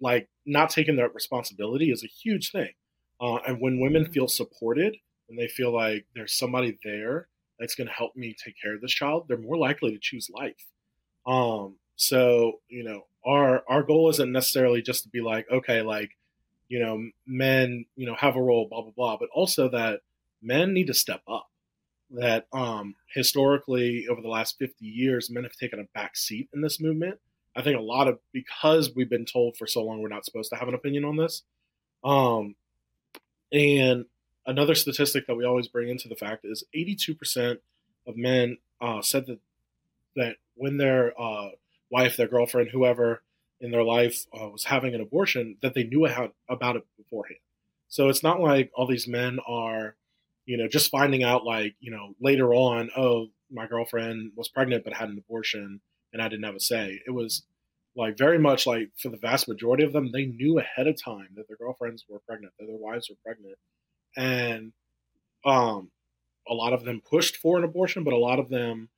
like 0.00 0.28
not 0.46 0.70
taking 0.70 0.96
that 0.96 1.14
responsibility 1.14 1.90
is 1.90 2.04
a 2.04 2.08
huge 2.08 2.50
thing. 2.50 2.70
Uh, 3.20 3.38
and 3.46 3.60
when 3.60 3.80
women 3.80 4.10
feel 4.10 4.28
supported, 4.28 4.96
and 5.28 5.38
they 5.38 5.48
feel 5.48 5.72
like 5.72 6.04
there's 6.14 6.34
somebody 6.34 6.78
there 6.84 7.28
that's 7.58 7.74
going 7.74 7.86
to 7.86 7.92
help 7.92 8.16
me 8.16 8.34
take 8.34 8.54
care 8.60 8.74
of 8.74 8.80
this 8.80 8.92
child, 8.92 9.26
they're 9.28 9.38
more 9.38 9.56
likely 9.56 9.92
to 9.92 9.98
choose 10.00 10.28
life. 10.34 10.66
Um, 11.26 11.76
so, 11.96 12.60
you 12.68 12.82
know, 12.82 13.06
our 13.24 13.62
our 13.68 13.82
goal 13.82 14.08
isn't 14.10 14.32
necessarily 14.32 14.82
just 14.82 15.04
to 15.04 15.08
be 15.08 15.20
like, 15.20 15.46
okay, 15.50 15.82
like, 15.82 16.10
you 16.68 16.80
know, 16.80 17.10
men, 17.26 17.84
you 17.96 18.06
know, 18.06 18.14
have 18.14 18.36
a 18.36 18.42
role, 18.42 18.66
blah 18.68 18.82
blah 18.82 18.92
blah, 18.96 19.16
but 19.18 19.28
also 19.32 19.68
that 19.70 20.00
men 20.42 20.72
need 20.72 20.86
to 20.88 20.94
step 20.94 21.22
up. 21.28 21.48
That 22.10 22.46
um, 22.52 22.96
historically, 23.14 24.06
over 24.10 24.20
the 24.20 24.28
last 24.28 24.58
50 24.58 24.84
years, 24.84 25.30
men 25.30 25.44
have 25.44 25.52
taken 25.52 25.78
a 25.78 25.84
back 25.94 26.16
seat 26.16 26.48
in 26.52 26.60
this 26.60 26.80
movement. 26.80 27.20
I 27.56 27.62
think 27.62 27.76
a 27.76 27.82
lot 27.82 28.08
of 28.08 28.18
because 28.32 28.94
we've 28.94 29.10
been 29.10 29.24
told 29.24 29.56
for 29.56 29.66
so 29.66 29.82
long 29.82 30.00
we're 30.00 30.08
not 30.08 30.24
supposed 30.24 30.50
to 30.50 30.56
have 30.56 30.68
an 30.68 30.74
opinion 30.74 31.04
on 31.04 31.16
this. 31.16 31.42
Um, 32.04 32.54
and 33.52 34.06
another 34.46 34.74
statistic 34.74 35.26
that 35.26 35.36
we 35.36 35.44
always 35.44 35.68
bring 35.68 35.88
into 35.88 36.08
the 36.08 36.14
fact 36.14 36.44
is 36.44 36.64
82% 36.74 37.58
of 38.06 38.16
men 38.16 38.58
uh, 38.80 39.02
said 39.02 39.26
that 39.26 39.40
that 40.16 40.36
when 40.54 40.76
their 40.76 41.18
uh, 41.20 41.50
wife, 41.90 42.16
their 42.16 42.28
girlfriend, 42.28 42.70
whoever 42.70 43.22
in 43.60 43.70
their 43.70 43.84
life 43.84 44.26
uh, 44.32 44.48
was 44.48 44.64
having 44.64 44.94
an 44.94 45.00
abortion, 45.00 45.56
that 45.62 45.74
they 45.74 45.84
knew 45.84 46.06
about 46.06 46.76
it 46.76 46.84
beforehand. 46.96 47.38
So 47.88 48.08
it's 48.08 48.22
not 48.22 48.40
like 48.40 48.70
all 48.74 48.86
these 48.86 49.08
men 49.08 49.38
are, 49.46 49.96
you 50.46 50.56
know, 50.56 50.68
just 50.68 50.90
finding 50.90 51.22
out 51.22 51.44
like, 51.44 51.74
you 51.80 51.90
know, 51.90 52.14
later 52.20 52.54
on, 52.54 52.90
oh, 52.96 53.28
my 53.50 53.66
girlfriend 53.66 54.32
was 54.36 54.48
pregnant 54.48 54.84
but 54.84 54.94
had 54.94 55.08
an 55.08 55.18
abortion 55.18 55.80
and 56.12 56.22
I 56.22 56.28
didn't 56.28 56.44
have 56.44 56.54
a 56.54 56.60
say. 56.60 57.00
It 57.06 57.10
was 57.10 57.42
like 57.96 58.16
very 58.16 58.38
much 58.38 58.66
like 58.66 58.90
for 58.96 59.08
the 59.08 59.16
vast 59.16 59.48
majority 59.48 59.84
of 59.84 59.92
them, 59.92 60.12
they 60.12 60.26
knew 60.26 60.58
ahead 60.58 60.86
of 60.86 61.02
time 61.02 61.28
that 61.36 61.48
their 61.48 61.56
girlfriends 61.56 62.04
were 62.08 62.20
pregnant, 62.20 62.52
that 62.58 62.66
their 62.66 62.76
wives 62.76 63.08
were 63.10 63.16
pregnant, 63.24 63.58
and 64.16 64.72
um, 65.44 65.90
a 66.48 66.54
lot 66.54 66.72
of 66.72 66.84
them 66.84 67.02
pushed 67.08 67.36
for 67.36 67.58
an 67.58 67.64
abortion, 67.64 68.04
but 68.04 68.12
a 68.12 68.18
lot 68.18 68.38
of 68.38 68.48
them 68.48 68.88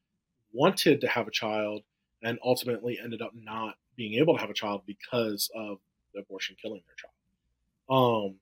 wanted 0.52 1.00
to 1.00 1.08
have 1.08 1.26
a 1.26 1.30
child 1.30 1.82
and 2.22 2.38
ultimately 2.44 2.98
ended 3.02 3.22
up 3.22 3.32
not 3.34 3.74
being 3.96 4.14
able 4.14 4.34
to 4.34 4.40
have 4.40 4.50
a 4.50 4.54
child 4.54 4.82
because 4.86 5.50
of 5.54 5.78
the 6.14 6.20
abortion 6.20 6.56
killing 6.60 6.82
their 6.86 6.96
child. 6.96 8.30
Um, 8.30 8.36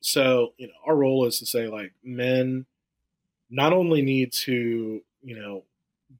so 0.00 0.54
you 0.56 0.68
know, 0.68 0.74
our 0.86 0.96
role 0.96 1.26
is 1.26 1.38
to 1.38 1.46
say 1.46 1.68
like 1.68 1.92
men 2.02 2.66
not 3.50 3.72
only 3.72 4.02
need 4.02 4.32
to 4.32 5.02
you 5.22 5.38
know 5.38 5.64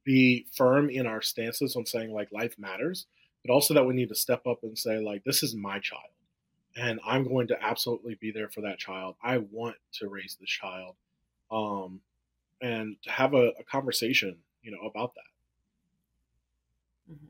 be 0.05 0.47
firm 0.55 0.91
in 0.91 1.07
our 1.07 1.23
stances 1.23 1.77
on 1.77 1.87
saying 1.87 2.13
like 2.13 2.31
life 2.33 2.55
matters, 2.59 3.07
but 3.45 3.53
also 3.53 3.75
that 3.75 3.87
we 3.87 3.95
need 3.95 4.09
to 4.09 4.15
step 4.15 4.47
up 4.47 4.63
and 4.63 4.79
say 4.79 4.99
like 4.99 5.25
this 5.25 5.43
is 5.43 5.55
my 5.55 5.79
child 5.79 6.11
and 6.79 7.01
i'm 7.05 7.27
going 7.27 7.49
to 7.49 7.63
absolutely 7.63 8.15
be 8.21 8.31
there 8.31 8.49
for 8.49 8.61
that 8.63 8.79
child. 8.79 9.17
I 9.23 9.39
want 9.39 9.77
to 9.95 10.09
raise 10.09 10.37
this 10.41 10.49
child 10.49 10.97
um, 11.51 12.01
and 12.61 12.97
to 13.03 13.11
have 13.11 13.35
a, 13.35 13.53
a, 13.59 13.65
conversation 13.65 14.37
you 14.63 14.71
know 14.71 14.87
about 14.87 15.15
that. 15.15 15.23
Mm-hmm. 17.13 17.27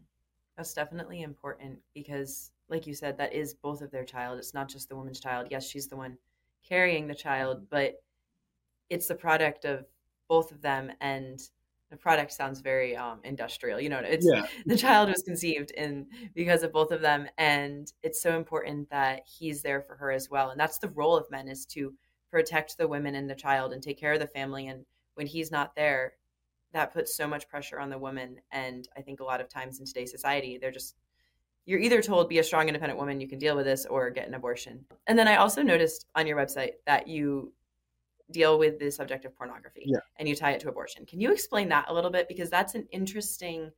that's 0.57 0.75
definitely 0.75 1.23
important 1.23 1.79
because 1.95 2.50
like 2.69 2.87
you 2.87 2.95
said 2.95 3.17
that 3.19 3.33
is 3.33 3.55
both 3.55 3.81
of 3.81 3.91
their 3.91 4.05
child. 4.05 4.38
It's 4.38 4.55
not 4.55 4.69
just 4.69 4.88
the 4.88 4.97
woman's 4.97 5.21
child. 5.21 5.49
Yes 5.50 5.67
she's 5.67 5.88
the 5.88 5.97
one 5.97 6.19
carrying 6.69 7.07
the 7.07 7.15
child 7.15 7.67
but 7.71 8.03
it's 8.91 9.07
the 9.07 9.15
product 9.15 9.65
of 9.65 9.87
both 10.29 10.50
of 10.50 10.61
them 10.61 10.91
and 11.00 11.41
the 11.90 11.97
product 11.97 12.33
sounds 12.33 12.61
very 12.61 12.97
um, 12.97 13.21
industrial. 13.25 13.80
You 13.80 13.88
know, 13.88 13.99
it's 13.99 14.26
yeah. 14.30 14.47
the 14.66 14.76
child 14.76 15.09
was 15.09 15.23
conceived 15.23 15.71
in 15.73 16.07
because 16.35 16.62
of 16.62 16.73
both 16.73 16.90
of 16.90 17.00
them, 17.00 17.26
and 17.38 17.92
it's 18.02 18.23
so 18.23 18.37
important 18.37 18.90
that 18.90 19.23
he's 19.26 19.62
there 19.62 19.80
for 19.80 19.97
her 19.97 20.11
as 20.11 20.30
well. 20.30 20.50
And 20.50 20.61
that's 20.61 20.78
the 20.78 20.88
role 20.90 21.16
of 21.16 21.30
men 21.30 21.49
is 21.49 21.64
to 21.66 21.95
protect 22.30 22.76
the 22.76 22.88
women 22.88 23.14
and 23.14 23.28
the 23.28 23.35
child 23.35 23.73
and 23.73 23.83
take 23.83 23.99
care 23.99 24.12
of 24.12 24.21
the 24.21 24.26
family. 24.26 24.68
And 24.68 24.85
when 25.14 25.26
he's 25.26 25.50
not 25.50 25.75
there, 25.75 26.12
that 26.73 26.92
puts 26.92 27.16
so 27.16 27.26
much 27.26 27.49
pressure 27.49 27.80
on 27.80 27.88
the 27.88 27.99
woman. 27.99 28.38
And 28.52 28.87
I 28.97 29.00
think 29.00 29.21
a 29.21 29.25
lot 29.25 29.40
of 29.40 29.49
times 29.49 29.80
in 29.80 29.87
today's 29.87 30.11
society, 30.11 30.59
they're 30.61 30.71
just 30.71 30.97
you're 31.64 31.78
either 31.78 32.00
told 32.00 32.30
be 32.30 32.38
a 32.38 32.42
strong 32.42 32.66
independent 32.66 32.99
woman 32.99 33.21
you 33.21 33.28
can 33.28 33.38
deal 33.38 33.54
with 33.54 33.66
this 33.66 33.85
or 33.85 34.09
get 34.09 34.26
an 34.26 34.33
abortion 34.33 34.83
and 35.07 35.18
then 35.18 35.28
i 35.28 35.37
also 35.37 35.62
noticed 35.62 36.07
on 36.14 36.26
your 36.26 36.35
website 36.35 36.73
that 36.87 37.07
you 37.07 37.52
deal 38.30 38.58
with 38.58 38.78
the 38.78 38.90
subject 38.90 39.25
of 39.25 39.37
pornography 39.37 39.85
yeah. 39.87 39.99
and 40.18 40.28
you 40.28 40.35
tie 40.35 40.52
it 40.52 40.61
to 40.61 40.68
abortion. 40.68 41.06
Can 41.06 41.20
you 41.20 41.32
explain 41.32 41.68
that 41.70 41.87
a 41.88 41.94
little 41.94 42.11
bit? 42.11 42.28
Because 42.28 42.50
that's 42.50 42.75
an 42.75 42.87
interesting 42.90 43.70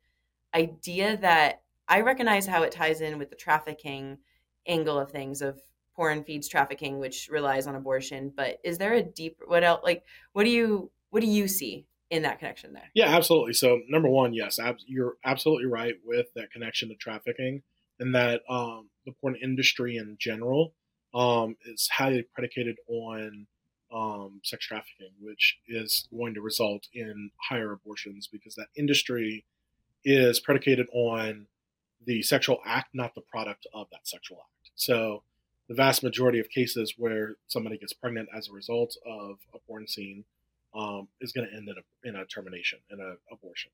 idea 0.55 1.17
that 1.19 1.63
I 1.89 2.01
recognize 2.01 2.47
how 2.47 2.63
it 2.63 2.73
ties 2.73 3.01
in 3.01 3.19
with 3.19 3.31
the 3.31 3.37
trafficking 3.37 4.19
angle 4.67 4.99
of 4.99 5.11
things 5.11 5.43
of 5.43 5.61
porn 5.95 6.25
feeds 6.25 6.49
trafficking, 6.49 6.99
which 6.99 7.29
relies 7.31 7.67
on 7.67 7.75
abortion. 7.75 8.33
But 8.35 8.59
is 8.65 8.79
there 8.79 8.95
a 8.95 9.03
deep 9.03 9.39
what 9.47 9.65
else 9.65 9.81
like 9.85 10.05
what 10.33 10.45
do 10.45 10.51
you 10.51 10.91
what 11.11 11.21
do 11.21 11.27
you 11.27 11.49
see 11.49 11.87
in 12.11 12.23
that 12.23 12.39
connection 12.39 12.73
there? 12.73 12.91
Yeah, 12.95 13.09
absolutely. 13.09 13.53
So 13.55 13.81
number 13.89 14.09
one, 14.09 14.35
yes, 14.35 14.59
ab- 14.59 14.79
you're 14.87 15.15
absolutely 15.25 15.67
right 15.67 15.95
with 16.05 16.27
that 16.35 16.51
connection 16.51 16.89
to 16.89 16.97
trafficking 16.97 17.63
and 17.99 18.15
that 18.15 18.43
um, 18.49 18.91
the 19.07 19.13
porn 19.21 19.37
industry 19.41 19.97
in 19.97 20.17
general 20.19 20.75
um, 21.15 21.57
is 21.67 21.89
highly 21.89 22.27
predicated 22.35 22.77
on 22.89 23.47
um, 23.93 24.41
sex 24.45 24.67
trafficking, 24.67 25.11
which 25.21 25.59
is 25.69 26.09
going 26.17 26.35
to 26.35 26.41
result 26.41 26.87
in 26.93 27.31
higher 27.49 27.73
abortions 27.73 28.29
because 28.31 28.55
that 28.55 28.69
industry 28.77 29.45
is 30.05 30.41
predicated 30.41 30.87
on 30.93 31.47
the 32.05 32.23
sexual 32.23 32.61
act, 32.65 32.95
not 32.95 33.15
the 33.15 33.21
product 33.21 33.67
of 33.75 33.89
that 33.93 34.07
sexual 34.07 34.39
act. 34.39 34.71
So, 34.75 35.23
the 35.69 35.75
vast 35.75 36.03
majority 36.03 36.41
of 36.41 36.49
cases 36.49 36.95
where 36.97 37.37
somebody 37.47 37.79
gets 37.79 37.93
pregnant 37.93 38.29
as 38.37 38.49
a 38.49 38.53
result 38.53 38.97
of 39.07 39.39
a 39.55 39.59
porn 39.69 39.87
scene 39.87 40.25
um, 40.75 41.07
is 41.21 41.31
going 41.33 41.49
to 41.49 41.55
end 41.55 41.69
in 41.69 41.77
a, 41.77 42.09
in 42.09 42.17
a 42.17 42.25
termination, 42.25 42.81
in 42.91 42.99
an 42.99 43.17
abortion. 43.31 43.71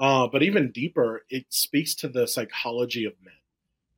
Uh, 0.00 0.26
but 0.26 0.42
even 0.42 0.72
deeper, 0.72 1.24
it 1.28 1.44
speaks 1.50 1.94
to 1.94 2.08
the 2.08 2.26
psychology 2.26 3.04
of 3.04 3.12
men. 3.22 3.34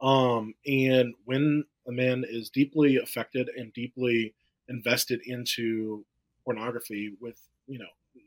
Um, 0.02 0.54
and 0.66 1.14
when 1.24 1.64
a 1.86 1.92
man 1.92 2.24
is 2.28 2.50
deeply 2.50 2.96
affected 2.96 3.48
and 3.56 3.72
deeply 3.72 4.34
invested 4.72 5.20
into 5.24 6.04
pornography 6.44 7.14
with 7.20 7.40
you 7.66 7.78
know 7.78 7.86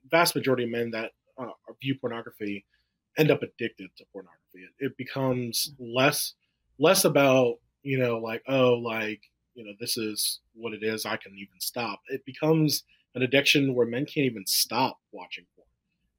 vast 0.10 0.36
majority 0.36 0.64
of 0.64 0.70
men 0.70 0.92
that 0.92 1.12
uh, 1.38 1.52
view 1.82 1.96
pornography 2.00 2.66
end 3.18 3.32
up 3.32 3.42
addicted 3.42 3.90
to 3.98 4.06
pornography. 4.12 4.40
It, 4.80 4.86
it, 4.86 4.98
becomes 4.98 5.74
less 5.80 6.34
less 6.80 7.06
about 7.06 7.56
you 7.84 7.98
know 7.98 8.18
like 8.18 8.44
oh 8.48 8.74
like 8.74 9.22
you 9.54 9.66
know 9.66 9.74
this 9.80 9.98
is 9.98 10.40
what 10.54 10.74
it 10.74 10.84
is 10.84 11.06
i 11.06 11.18
can 11.18 11.34
even 11.34 11.60
stop. 11.60 12.02
It 12.08 12.26
becomes 12.26 12.84
an 13.14 13.22
addiction 13.22 13.74
where 13.74 13.88
men 13.88 14.06
can't 14.06 14.26
even 14.26 14.46
stop 14.46 15.00
watching 15.12 15.46
porn. 15.56 15.68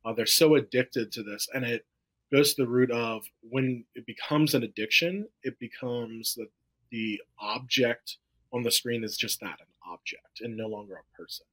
Uh, 0.04 0.14
they're 0.16 0.26
so 0.26 0.54
addicted 0.54 1.12
to 1.12 1.22
this 1.22 1.48
and 1.52 1.64
it 1.64 1.86
goes 2.32 2.54
to 2.54 2.62
the 2.62 2.68
root 2.68 2.90
of 2.90 3.24
when 3.42 3.84
it 3.94 4.06
becomes 4.06 4.54
an 4.54 4.62
addiction 4.62 5.26
it 5.42 5.58
becomes 5.58 6.34
the, 6.34 6.46
the 6.90 7.20
object 7.40 8.16
on 8.52 8.62
the 8.62 8.70
screen 8.70 9.04
is 9.04 9.16
just 9.16 9.40
that 9.40 9.60
an 9.60 9.66
object 9.90 10.40
and 10.40 10.56
no 10.56 10.66
longer 10.66 10.94
a 10.94 11.16
person. 11.16 11.46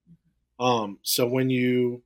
Um, 0.60 1.00
so 1.02 1.28
when 1.28 1.50
you 1.50 2.04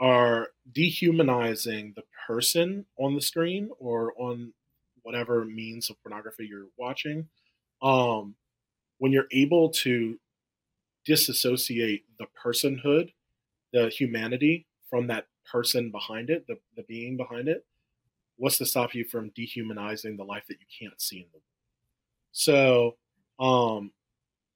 are 0.00 0.48
dehumanizing 0.72 1.92
the 1.96 2.02
person 2.26 2.84
on 2.98 3.14
the 3.14 3.20
screen 3.20 3.70
or 3.78 4.12
on 4.16 4.52
whatever 5.02 5.44
means 5.44 5.90
of 5.90 6.00
pornography 6.02 6.46
you're 6.46 6.66
watching, 6.76 7.28
um, 7.82 8.34
when 8.98 9.12
you're 9.12 9.28
able 9.32 9.70
to 9.70 10.18
disassociate 11.04 12.04
the 12.18 12.26
personhood, 12.44 13.12
the 13.72 13.88
humanity 13.88 14.66
from 14.90 15.06
that 15.06 15.26
person 15.50 15.90
behind 15.90 16.30
it, 16.30 16.46
the, 16.46 16.58
the 16.76 16.82
being 16.82 17.16
behind 17.16 17.48
it, 17.48 17.64
what's 18.36 18.58
to 18.58 18.66
stop 18.66 18.94
you 18.94 19.04
from 19.04 19.30
dehumanizing 19.30 20.16
the 20.16 20.24
life 20.24 20.44
that 20.48 20.58
you 20.60 20.66
can't 20.78 21.00
see 21.00 21.18
in 21.18 21.26
the 21.32 21.38
world? 21.38 21.42
So, 22.32 22.96
um, 23.40 23.92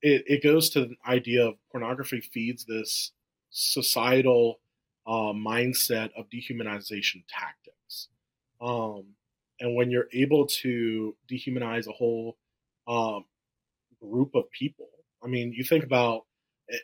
it, 0.02 0.24
it 0.26 0.42
goes 0.42 0.68
to 0.70 0.86
the 0.86 0.96
idea 1.06 1.46
of 1.46 1.54
pornography 1.70 2.20
feeds 2.20 2.64
this 2.64 3.12
societal 3.50 4.60
uh, 5.06 5.32
mindset 5.32 6.10
of 6.16 6.26
dehumanization 6.28 7.24
tactics. 7.28 8.08
Um, 8.60 9.14
and 9.60 9.76
when 9.76 9.90
you're 9.90 10.08
able 10.12 10.46
to 10.46 11.16
dehumanize 11.30 11.86
a 11.86 11.92
whole 11.92 12.36
um, 12.88 13.24
group 14.00 14.34
of 14.34 14.50
people, 14.50 14.88
I 15.22 15.28
mean, 15.28 15.52
you 15.52 15.64
think 15.64 15.84
about 15.84 16.22
it, 16.68 16.82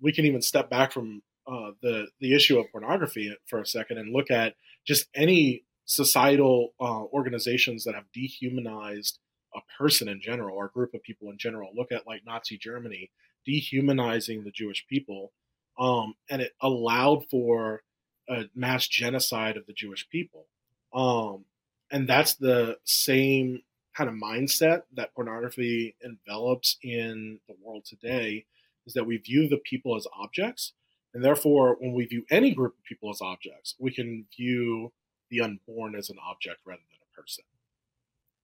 we 0.00 0.12
can 0.12 0.24
even 0.24 0.42
step 0.42 0.68
back 0.68 0.92
from 0.92 1.22
uh, 1.46 1.70
the 1.80 2.08
the 2.20 2.34
issue 2.34 2.58
of 2.58 2.70
pornography 2.70 3.34
for 3.46 3.60
a 3.60 3.66
second 3.66 3.98
and 3.98 4.12
look 4.12 4.30
at 4.30 4.54
just 4.84 5.06
any 5.14 5.64
societal 5.84 6.74
uh, 6.80 7.04
organizations 7.04 7.84
that 7.84 7.94
have 7.94 8.04
dehumanized 8.12 9.18
a 9.58 9.78
person 9.78 10.08
in 10.08 10.20
general 10.20 10.56
or 10.56 10.66
a 10.66 10.70
group 10.70 10.94
of 10.94 11.02
people 11.02 11.30
in 11.30 11.38
general. 11.38 11.70
Look 11.74 11.92
at 11.92 12.06
like 12.06 12.24
Nazi 12.24 12.56
Germany 12.58 13.10
dehumanizing 13.44 14.44
the 14.44 14.50
Jewish 14.50 14.86
people, 14.88 15.32
um, 15.78 16.14
and 16.28 16.42
it 16.42 16.52
allowed 16.60 17.26
for 17.30 17.82
a 18.28 18.44
mass 18.54 18.86
genocide 18.88 19.56
of 19.56 19.66
the 19.66 19.72
Jewish 19.72 20.08
people. 20.10 20.46
Um, 20.92 21.44
and 21.90 22.08
that's 22.08 22.34
the 22.34 22.78
same 22.84 23.62
kind 23.96 24.10
of 24.10 24.16
mindset 24.16 24.82
that 24.94 25.14
pornography 25.14 25.96
envelops 26.02 26.76
in 26.82 27.40
the 27.48 27.54
world 27.62 27.84
today 27.84 28.44
is 28.86 28.94
that 28.94 29.06
we 29.06 29.16
view 29.16 29.48
the 29.48 29.58
people 29.58 29.96
as 29.96 30.06
objects. 30.18 30.72
And 31.14 31.24
therefore, 31.24 31.76
when 31.80 31.92
we 31.94 32.04
view 32.04 32.24
any 32.30 32.54
group 32.54 32.74
of 32.78 32.84
people 32.84 33.10
as 33.10 33.20
objects, 33.20 33.74
we 33.78 33.92
can 33.92 34.26
view 34.36 34.92
the 35.30 35.40
unborn 35.40 35.94
as 35.94 36.10
an 36.10 36.16
object 36.24 36.60
rather 36.64 36.82
than 36.90 37.00
a 37.02 37.20
person. 37.20 37.44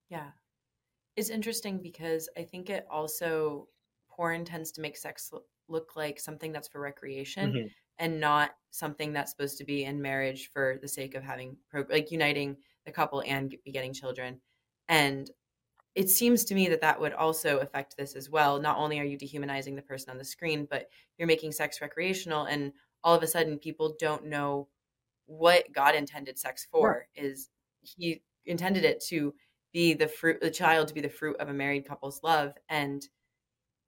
Yeah. 0.08 0.30
It's 1.16 1.30
interesting 1.30 1.78
because 1.78 2.28
I 2.36 2.42
think 2.42 2.70
it 2.70 2.86
also 2.90 3.68
porn 4.08 4.44
tends 4.44 4.72
to 4.72 4.80
make 4.80 4.96
sex 4.96 5.32
look 5.68 5.96
like 5.96 6.20
something 6.20 6.52
that's 6.52 6.68
for 6.68 6.80
recreation 6.80 7.52
mm-hmm. 7.52 7.66
and 7.98 8.20
not 8.20 8.50
something 8.70 9.12
that's 9.12 9.30
supposed 9.30 9.58
to 9.58 9.64
be 9.64 9.84
in 9.84 10.02
marriage 10.02 10.50
for 10.52 10.78
the 10.82 10.88
sake 10.88 11.14
of 11.14 11.22
having 11.22 11.56
pro- 11.70 11.86
like 11.88 12.10
uniting 12.10 12.56
the 12.84 12.92
couple 12.92 13.22
and 13.26 13.54
be 13.64 13.72
getting 13.72 13.92
children. 13.92 14.40
And 14.88 15.30
it 15.94 16.10
seems 16.10 16.44
to 16.46 16.54
me 16.54 16.68
that 16.68 16.80
that 16.80 17.00
would 17.00 17.12
also 17.12 17.58
affect 17.58 17.96
this 17.96 18.16
as 18.16 18.28
well. 18.28 18.60
Not 18.60 18.76
only 18.76 18.98
are 18.98 19.04
you 19.04 19.16
dehumanizing 19.16 19.76
the 19.76 19.82
person 19.82 20.10
on 20.10 20.18
the 20.18 20.24
screen, 20.24 20.66
but 20.68 20.88
you're 21.16 21.28
making 21.28 21.52
sex 21.52 21.80
recreational 21.80 22.46
and 22.46 22.72
all 23.04 23.14
of 23.14 23.22
a 23.22 23.26
sudden 23.26 23.58
people 23.58 23.94
don't 24.00 24.26
know 24.26 24.68
what 25.26 25.72
God 25.72 25.94
intended 25.94 26.38
sex 26.38 26.66
for 26.70 27.06
yeah. 27.14 27.24
is 27.24 27.50
he 27.80 28.22
intended 28.46 28.84
it 28.84 29.02
to 29.08 29.34
be 29.74 29.92
the 29.92 30.08
fruit 30.08 30.40
the 30.40 30.50
child 30.50 30.88
to 30.88 30.94
be 30.94 31.02
the 31.02 31.08
fruit 31.10 31.36
of 31.40 31.50
a 31.50 31.52
married 31.52 31.86
couple's 31.86 32.22
love 32.22 32.54
and 32.70 33.06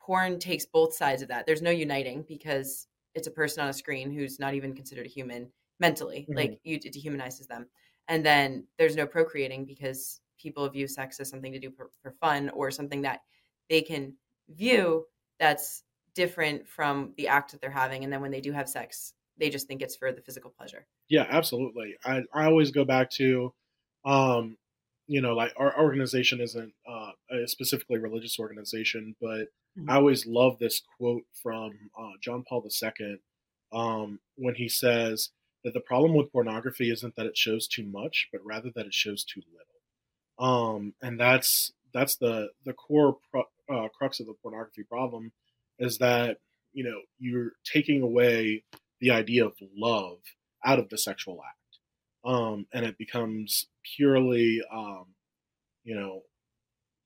porn 0.02 0.38
takes 0.38 0.66
both 0.66 0.92
sides 0.92 1.22
of 1.22 1.28
that. 1.28 1.46
There's 1.46 1.62
no 1.62 1.70
uniting 1.70 2.24
because 2.28 2.88
it's 3.14 3.28
a 3.28 3.30
person 3.30 3.62
on 3.62 3.70
a 3.70 3.72
screen 3.72 4.12
who's 4.12 4.38
not 4.38 4.52
even 4.52 4.74
considered 4.74 5.06
a 5.06 5.08
human 5.08 5.48
mentally 5.80 6.26
mm-hmm. 6.28 6.36
like 6.36 6.60
you 6.64 6.76
it 6.76 6.92
dehumanizes 6.92 7.46
them. 7.46 7.66
And 8.08 8.26
then 8.26 8.66
there's 8.78 8.96
no 8.96 9.06
procreating 9.06 9.64
because 9.64 10.20
people 10.38 10.68
view 10.68 10.86
sex 10.86 11.18
as 11.18 11.30
something 11.30 11.52
to 11.52 11.58
do 11.58 11.70
for, 11.70 11.90
for 12.02 12.12
fun 12.20 12.50
or 12.50 12.70
something 12.70 13.02
that 13.02 13.20
they 13.70 13.80
can 13.80 14.14
view 14.50 15.06
that's 15.40 15.82
different 16.14 16.66
from 16.68 17.12
the 17.16 17.28
act 17.28 17.52
that 17.52 17.60
they're 17.60 17.70
having. 17.70 18.04
And 18.04 18.12
then 18.12 18.20
when 18.20 18.30
they 18.30 18.40
do 18.40 18.52
have 18.52 18.68
sex 18.68 19.14
they 19.38 19.50
just 19.50 19.68
think 19.68 19.82
it's 19.82 19.96
for 19.96 20.12
the 20.12 20.22
physical 20.22 20.50
pleasure. 20.50 20.86
Yeah 21.08 21.26
absolutely. 21.28 21.94
I, 22.04 22.22
I 22.34 22.46
always 22.46 22.72
go 22.72 22.84
back 22.84 23.10
to 23.12 23.52
um, 24.04 24.56
you 25.06 25.20
know, 25.20 25.34
like 25.34 25.52
our 25.56 25.78
organization 25.80 26.40
isn't 26.40 26.72
uh, 26.88 27.10
a 27.30 27.46
specifically 27.46 27.98
religious 27.98 28.38
organization, 28.38 29.14
but 29.20 29.48
mm-hmm. 29.78 29.88
I 29.90 29.96
always 29.96 30.26
love 30.26 30.58
this 30.58 30.82
quote 30.98 31.22
from 31.42 31.90
uh, 31.98 32.12
John 32.20 32.44
Paul 32.48 32.66
II 32.82 33.18
um, 33.72 34.20
when 34.36 34.54
he 34.54 34.68
says 34.68 35.30
that 35.64 35.74
the 35.74 35.80
problem 35.80 36.14
with 36.14 36.32
pornography 36.32 36.90
isn't 36.90 37.14
that 37.16 37.26
it 37.26 37.36
shows 37.36 37.66
too 37.66 37.84
much, 37.84 38.28
but 38.32 38.44
rather 38.44 38.70
that 38.74 38.86
it 38.86 38.94
shows 38.94 39.24
too 39.24 39.42
little. 39.52 39.66
Um, 40.38 40.94
and 41.02 41.18
that's 41.18 41.72
that's 41.94 42.16
the 42.16 42.50
the 42.64 42.72
core 42.72 43.16
pro, 43.30 43.42
uh, 43.72 43.88
crux 43.88 44.20
of 44.20 44.26
the 44.26 44.34
pornography 44.42 44.82
problem 44.82 45.32
is 45.78 45.98
that 45.98 46.38
you 46.72 46.84
know 46.84 47.00
you're 47.18 47.52
taking 47.64 48.02
away 48.02 48.64
the 49.00 49.10
idea 49.10 49.46
of 49.46 49.54
love 49.76 50.18
out 50.64 50.78
of 50.78 50.88
the 50.88 50.98
sexual 50.98 51.40
act 51.46 51.56
um, 52.26 52.66
and 52.72 52.84
it 52.84 52.98
becomes 52.98 53.66
purely, 53.94 54.60
um, 54.72 55.06
you 55.84 55.94
know, 55.94 56.22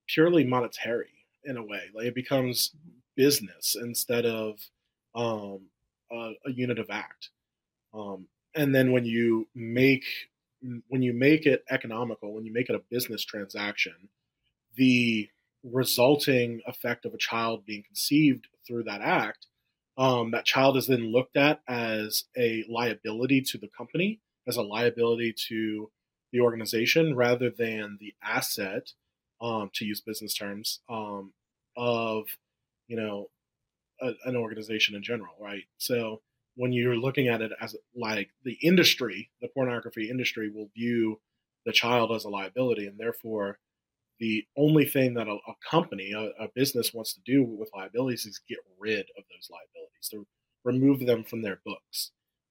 purely 0.09 0.45
monetary 0.45 1.11
in 1.45 1.59
a 1.59 1.63
way. 1.63 1.83
Like 1.95 2.07
it 2.07 2.15
becomes 2.15 2.75
business 3.17 3.77
instead 3.79 4.25
of 4.25 4.59
um, 5.15 5.67
a, 6.11 6.33
a, 6.47 6.53
unitive 6.53 6.87
act. 6.91 7.29
Um, 7.93 8.27
and 8.55 8.75
then 8.75 8.93
when 8.93 9.05
you 9.05 9.47
make 9.55 10.05
when 10.89 11.03
you 11.03 11.13
make 11.13 11.47
it 11.47 11.65
economical, 11.71 12.35
when 12.35 12.45
you 12.45 12.53
make 12.53 12.69
it 12.69 12.77
a 12.77 12.83
business 12.91 13.25
transaction, 13.25 13.95
the 14.77 15.29
resulting 15.63 16.61
effect 16.67 17.05
of 17.05 17.15
a 17.15 17.19
child 17.19 17.65
being 17.65 17.83
conceived 17.83 18.47
through 18.67 18.85
that 18.85 19.01
act, 19.01 19.47
um, 19.97 20.31
that 20.33 20.45
child 20.45 20.77
is 20.77 20.87
then 20.87 21.13
looked 21.13 21.37
at 21.37 21.61
as 21.67 22.25
a 22.37 22.65
liability 22.69 23.41
to 23.41 23.59
the 23.59 23.69
company 23.69 24.21
as 24.47 24.57
a 24.57 24.63
liability 24.63 25.35
to 25.49 25.91
the 26.33 26.41
organization 26.41 27.15
rather 27.17 27.51
than 27.51 27.99
the 28.01 28.15
asset, 28.23 28.93
um, 29.41 29.71
to 29.75 29.85
use 29.85 30.01
business 30.01 30.35
terms, 30.35 30.81
um, 30.89 31.33
of 31.77 32.25
you 32.89 32.97
know 32.97 33.31
a, 34.01 34.13
an 34.25 34.37
organization 34.37 34.95
in 34.95 35.03
general, 35.03 35.35
right? 35.41 35.65
So 35.79 36.21
when 36.57 36.73
you're 36.73 36.97
looking 36.97 37.29
at 37.29 37.41
it 37.41 37.53
as 37.61 37.77
like 37.95 38.31
the 38.45 38.59
industry, 38.63 39.31
the 39.41 39.49
pornography 39.49 40.11
industry 40.11 40.51
will 40.51 40.69
view 40.75 41.21
the 41.65 41.73
child 41.73 42.13
as 42.13 42.25
a 42.25 42.29
liability, 42.29 42.87
and 42.87 42.99
therefore 42.99 43.59
the 44.19 44.45
only 44.57 44.85
thing 44.85 45.15
that 45.15 45.29
a, 45.29 45.33
a 45.33 45.55
company, 45.69 46.13
a, 46.13 46.45
a, 46.45 46.49
business 46.55 46.93
wants 46.93 47.15
to 47.15 47.21
do 47.25 47.43
with 47.43 47.71
liabilities 47.75 48.27
is 48.27 48.41
get 48.47 48.59
rid 48.79 49.07
of 49.17 49.25
those 49.31 49.49
liabilities, 49.51 50.09
to 50.11 50.27
remove 50.63 51.07
them 51.07 51.25
from 51.25 51.41
their 51.41 51.61
books 51.65 52.11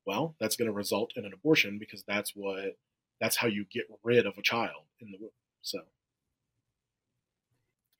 well, 0.09 0.35
that's 0.39 0.55
going 0.55 0.65
to 0.65 0.73
result 0.73 1.11
in 1.15 1.23
an 1.23 1.33
abortion 1.33 1.77
because 1.77 2.03
that's 2.07 2.31
what 2.35 2.75
that's 3.21 3.35
how 3.35 3.47
you 3.47 3.63
get 3.71 3.83
rid 4.03 4.25
of 4.25 4.39
a 4.39 4.41
child 4.41 4.85
in 4.99 5.11
the 5.11 5.17
womb. 5.21 5.29
So 5.61 5.79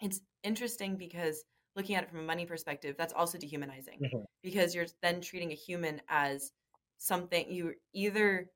it's 0.01 0.19
interesting 0.43 0.95
because 0.97 1.43
looking 1.75 1.95
at 1.95 2.03
it 2.03 2.09
from 2.09 2.21
a 2.21 2.23
money 2.23 2.47
perspective, 2.47 2.95
that's 2.97 3.13
also 3.13 3.37
dehumanizing 3.37 3.99
mm-hmm. 4.03 4.23
because 4.41 4.73
you're 4.73 4.87
then 5.03 5.21
treating 5.21 5.51
a 5.51 5.55
human 5.55 6.01
as 6.09 6.51
something 6.97 7.45
you're 7.47 7.75
either 7.93 8.49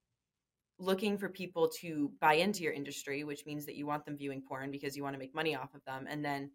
looking 0.79 1.19
for 1.19 1.29
people 1.29 1.69
to 1.81 2.11
buy 2.19 2.33
into 2.33 2.63
your 2.63 2.73
industry, 2.73 3.23
which 3.23 3.45
means 3.45 3.67
that 3.67 3.75
you 3.75 3.85
want 3.85 4.03
them 4.03 4.17
viewing 4.17 4.41
porn 4.41 4.71
because 4.71 4.97
you 4.97 5.03
want 5.03 5.13
to 5.13 5.19
make 5.19 5.35
money 5.35 5.55
off 5.55 5.75
of 5.75 5.85
them, 5.85 6.07
and 6.09 6.25
then 6.25 6.49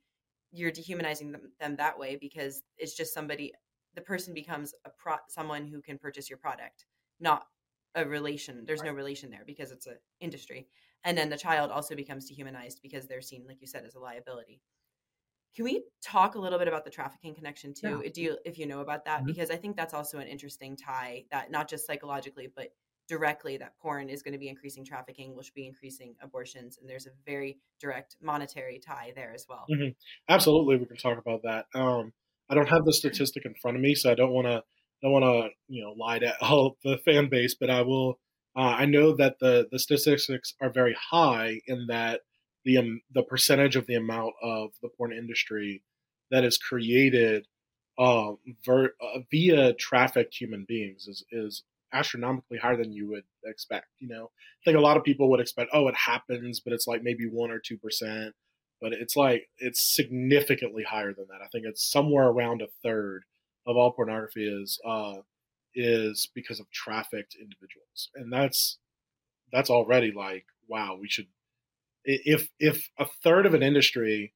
you're 0.50 0.72
dehumanizing 0.72 1.30
them, 1.30 1.52
them 1.60 1.76
that 1.76 1.96
way 1.96 2.18
because 2.20 2.60
it's 2.76 2.96
just 2.96 3.14
somebody 3.14 3.52
the 3.94 4.00
person 4.00 4.34
becomes 4.34 4.74
a 4.84 4.90
pro 4.90 5.16
someone 5.28 5.66
who 5.66 5.80
can 5.80 5.98
purchase 5.98 6.28
your 6.28 6.38
product 6.38 6.86
not 7.20 7.46
a 7.94 8.04
relation 8.04 8.64
there's 8.66 8.82
no 8.82 8.92
relation 8.92 9.30
there 9.30 9.42
because 9.46 9.70
it's 9.70 9.86
an 9.86 9.96
industry. 10.20 10.68
And 11.04 11.16
then 11.16 11.30
the 11.30 11.36
child 11.36 11.70
also 11.70 11.94
becomes 11.94 12.28
dehumanized 12.28 12.80
because 12.82 13.06
they're 13.06 13.20
seen 13.20 13.44
like 13.46 13.60
you 13.60 13.66
said 13.66 13.84
as 13.84 13.94
a 13.94 14.00
liability. 14.00 14.60
Can 15.54 15.64
we 15.64 15.84
talk 16.02 16.34
a 16.34 16.38
little 16.38 16.58
bit 16.58 16.68
about 16.68 16.84
the 16.84 16.90
trafficking 16.90 17.34
connection 17.34 17.74
too? 17.74 18.02
Yeah. 18.04 18.10
do 18.12 18.22
you 18.22 18.38
if 18.44 18.58
you 18.58 18.66
know 18.66 18.80
about 18.80 19.04
that? 19.06 19.18
Mm-hmm. 19.18 19.26
because 19.26 19.50
i 19.50 19.56
think 19.56 19.76
that's 19.76 19.94
also 19.94 20.18
an 20.18 20.26
interesting 20.26 20.76
tie 20.76 21.24
that 21.30 21.50
not 21.50 21.68
just 21.68 21.86
psychologically 21.86 22.48
but 22.54 22.68
directly 23.08 23.56
that 23.56 23.72
porn 23.78 24.10
is 24.10 24.22
going 24.22 24.32
to 24.32 24.38
be 24.38 24.48
increasing 24.48 24.84
trafficking 24.84 25.34
which 25.34 25.46
will 25.46 25.62
be 25.62 25.66
increasing 25.66 26.14
abortions 26.20 26.76
and 26.78 26.88
there's 26.88 27.06
a 27.06 27.10
very 27.24 27.58
direct 27.80 28.16
monetary 28.20 28.78
tie 28.78 29.12
there 29.16 29.32
as 29.34 29.46
well. 29.48 29.64
Mm-hmm. 29.70 29.90
absolutely 30.28 30.76
we 30.76 30.86
can 30.86 30.96
talk 30.96 31.18
about 31.18 31.42
that. 31.44 31.66
Um, 31.74 32.12
I 32.50 32.54
don't 32.54 32.68
have 32.68 32.84
the 32.84 32.92
statistic 32.92 33.44
in 33.44 33.54
front 33.54 33.76
of 33.76 33.82
me, 33.82 33.94
so 33.94 34.10
I 34.10 34.14
don't 34.14 34.32
want 34.32 34.46
to 34.46 34.62
don't 35.02 35.12
want 35.12 35.24
to 35.24 35.50
you 35.68 35.82
know 35.82 35.92
lie 35.92 36.18
to 36.18 36.34
all 36.42 36.76
the 36.84 36.98
fan 37.04 37.28
base, 37.28 37.54
but 37.58 37.70
I 37.70 37.82
will. 37.82 38.18
Uh, 38.56 38.74
I 38.78 38.86
know 38.86 39.14
that 39.16 39.38
the 39.40 39.68
the 39.70 39.78
statistics 39.78 40.54
are 40.60 40.70
very 40.70 40.96
high 41.10 41.60
in 41.66 41.86
that 41.88 42.22
the 42.64 42.78
um, 42.78 43.00
the 43.12 43.22
percentage 43.22 43.76
of 43.76 43.86
the 43.86 43.94
amount 43.94 44.34
of 44.42 44.70
the 44.82 44.88
porn 44.96 45.12
industry 45.12 45.82
that 46.30 46.44
is 46.44 46.58
created 46.58 47.46
uh, 47.98 48.32
ver, 48.64 48.94
uh, 49.00 49.20
via 49.30 49.74
trafficked 49.74 50.34
human 50.34 50.64
beings 50.66 51.06
is 51.06 51.24
is 51.30 51.64
astronomically 51.92 52.58
higher 52.58 52.76
than 52.76 52.92
you 52.92 53.08
would 53.08 53.24
expect. 53.44 53.86
You 53.98 54.08
know, 54.08 54.24
I 54.26 54.62
think 54.64 54.76
a 54.76 54.80
lot 54.80 54.96
of 54.96 55.04
people 55.04 55.30
would 55.30 55.40
expect, 55.40 55.70
oh, 55.72 55.88
it 55.88 55.94
happens, 55.96 56.60
but 56.60 56.72
it's 56.72 56.86
like 56.86 57.02
maybe 57.02 57.26
one 57.26 57.50
or 57.50 57.58
two 57.58 57.78
percent 57.78 58.34
but 58.80 58.92
it's 58.92 59.16
like 59.16 59.48
it's 59.58 59.82
significantly 59.82 60.84
higher 60.84 61.12
than 61.12 61.26
that. 61.28 61.42
I 61.42 61.48
think 61.48 61.64
it's 61.66 61.90
somewhere 61.90 62.28
around 62.28 62.62
a 62.62 62.68
third 62.82 63.24
of 63.66 63.76
all 63.76 63.92
pornography 63.92 64.46
is 64.46 64.80
uh, 64.86 65.16
is 65.74 66.28
because 66.34 66.60
of 66.60 66.70
trafficked 66.70 67.36
individuals, 67.40 68.10
and 68.14 68.32
that's 68.32 68.78
that's 69.52 69.70
already 69.70 70.12
like 70.12 70.46
wow. 70.68 70.96
We 71.00 71.08
should 71.08 71.26
if 72.04 72.48
if 72.58 72.88
a 72.98 73.06
third 73.22 73.46
of 73.46 73.54
an 73.54 73.62
industry 73.62 74.32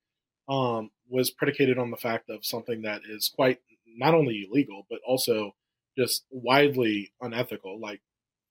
um, 0.48 0.90
was 1.09 1.31
predicated 1.31 1.78
on 1.78 1.90
the 1.90 1.96
fact 1.96 2.28
of 2.28 2.44
something 2.44 2.83
that 2.83 3.02
is 3.09 3.31
quite 3.35 3.59
not 3.96 4.14
only 4.14 4.46
illegal 4.48 4.87
but 4.90 5.00
also 5.07 5.55
just 5.96 6.24
widely 6.31 7.12
unethical, 7.20 7.78
like 7.81 8.00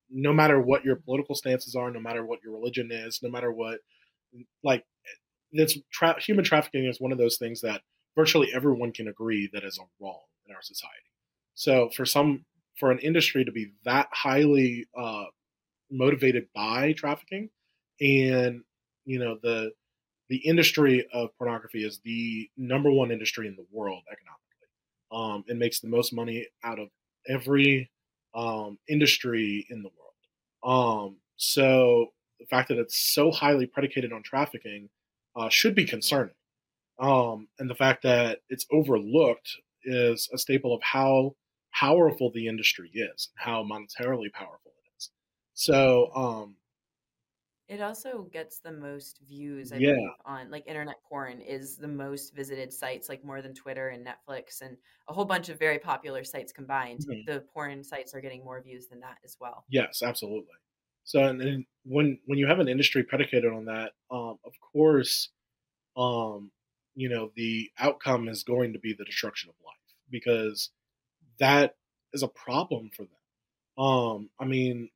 no 0.09 0.33
matter 0.33 0.59
what 0.59 0.85
your 0.85 0.95
political 0.95 1.35
stances 1.35 1.75
are, 1.75 1.89
no 1.91 1.99
matter 1.99 2.25
what 2.25 2.39
your 2.43 2.53
religion 2.53 2.89
is, 2.91 3.19
no 3.21 3.29
matter 3.29 3.51
what 3.51 3.79
like 4.63 4.85
it's 5.51 5.77
tra- 5.91 6.19
human 6.19 6.45
trafficking 6.45 6.85
is 6.85 6.99
one 6.99 7.11
of 7.11 7.17
those 7.17 7.37
things 7.37 7.61
that 7.61 7.81
virtually 8.15 8.49
everyone 8.53 8.91
can 8.91 9.07
agree 9.07 9.49
that 9.53 9.63
is 9.63 9.79
a 9.79 10.03
wrong 10.03 10.21
in 10.47 10.55
our 10.55 10.61
society. 10.61 10.95
So 11.55 11.89
for 11.89 12.05
some, 12.05 12.45
for 12.77 12.91
an 12.91 12.99
industry 12.99 13.45
to 13.45 13.51
be 13.51 13.73
that 13.85 14.07
highly 14.11 14.87
uh, 14.97 15.25
motivated 15.89 16.47
by 16.55 16.93
trafficking, 16.93 17.49
and 17.99 18.63
you 19.05 19.19
know 19.19 19.37
the 19.41 19.71
the 20.29 20.37
industry 20.37 21.05
of 21.13 21.35
pornography 21.37 21.85
is 21.85 21.99
the 22.05 22.49
number 22.55 22.89
one 22.89 23.11
industry 23.11 23.47
in 23.47 23.55
the 23.55 23.65
world 23.71 24.01
economically. 24.09 24.37
Um, 25.11 25.43
it 25.47 25.57
makes 25.57 25.81
the 25.81 25.89
most 25.89 26.13
money 26.13 26.47
out 26.63 26.79
of 26.79 26.87
every 27.27 27.91
um, 28.33 28.79
industry 28.87 29.67
in 29.69 29.83
the 29.83 29.89
world. 29.89 31.07
Um, 31.09 31.17
so 31.35 32.13
the 32.39 32.45
fact 32.45 32.69
that 32.69 32.77
it's 32.77 32.97
so 32.97 33.29
highly 33.29 33.65
predicated 33.65 34.13
on 34.13 34.23
trafficking 34.23 34.89
uh, 35.35 35.49
should 35.49 35.75
be 35.75 35.85
concerning. 35.85 36.35
Um, 36.99 37.49
and 37.59 37.69
the 37.69 37.75
fact 37.75 38.03
that 38.03 38.41
it's 38.49 38.65
overlooked 38.71 39.57
is 39.83 40.29
a 40.33 40.37
staple 40.37 40.73
of 40.75 40.83
how 40.83 41.35
powerful 41.73 42.31
the 42.31 42.47
industry 42.47 42.91
is, 42.93 43.31
how 43.35 43.63
monetarily 43.63 44.31
powerful 44.33 44.73
it 44.85 44.89
is. 44.97 45.11
So, 45.53 46.13
um, 46.15 46.57
It 47.67 47.81
also 47.81 48.23
gets 48.23 48.59
the 48.59 48.71
most 48.71 49.19
views, 49.21 49.71
I 49.71 49.79
Yeah. 49.79 49.95
believe, 49.95 50.13
on 50.25 50.51
like 50.51 50.67
internet 50.67 51.01
porn 51.03 51.39
is 51.41 51.75
the 51.77 51.87
most 51.87 52.33
visited 52.35 52.71
sites, 52.73 53.07
like 53.09 53.23
more 53.23 53.41
than 53.41 53.53
Twitter 53.55 53.89
and 53.89 54.05
Netflix 54.05 54.61
and 54.61 54.77
a 55.07 55.13
whole 55.13 55.25
bunch 55.25 55.47
of 55.49 55.57
very 55.57 55.79
popular 55.79 56.23
sites 56.23 56.51
combined. 56.53 57.07
Mhm. 57.07 57.25
The 57.25 57.41
porn 57.41 57.83
sites 57.83 58.13
are 58.13 58.21
getting 58.21 58.43
more 58.43 58.61
views 58.61 58.87
than 58.89 58.99
that 59.01 59.19
as 59.23 59.37
well. 59.39 59.65
Yes, 59.67 60.01
absolutely. 60.03 60.53
So, 61.03 61.23
and, 61.23 61.65
when 61.83 62.19
when 62.25 62.37
you 62.37 62.47
have 62.47 62.59
an 62.59 62.67
industry 62.67 63.03
predicated 63.03 63.51
on 63.51 63.65
that, 63.65 63.93
um, 64.11 64.37
of 64.45 64.53
course, 64.73 65.29
um, 65.97 66.51
you 66.95 67.09
know, 67.09 67.31
the 67.35 67.71
outcome 67.79 68.27
is 68.29 68.43
going 68.43 68.73
to 68.73 68.79
be 68.79 68.93
the 68.93 69.05
destruction 69.05 69.49
of 69.49 69.55
life 69.65 69.75
because 70.11 70.69
that 71.39 71.75
is 72.13 72.23
a 72.23 72.27
problem 72.27 72.91
for 72.95 73.03
them. 73.03 73.83
Um, 73.83 74.29
I 74.39 74.45
mean, 74.45 74.89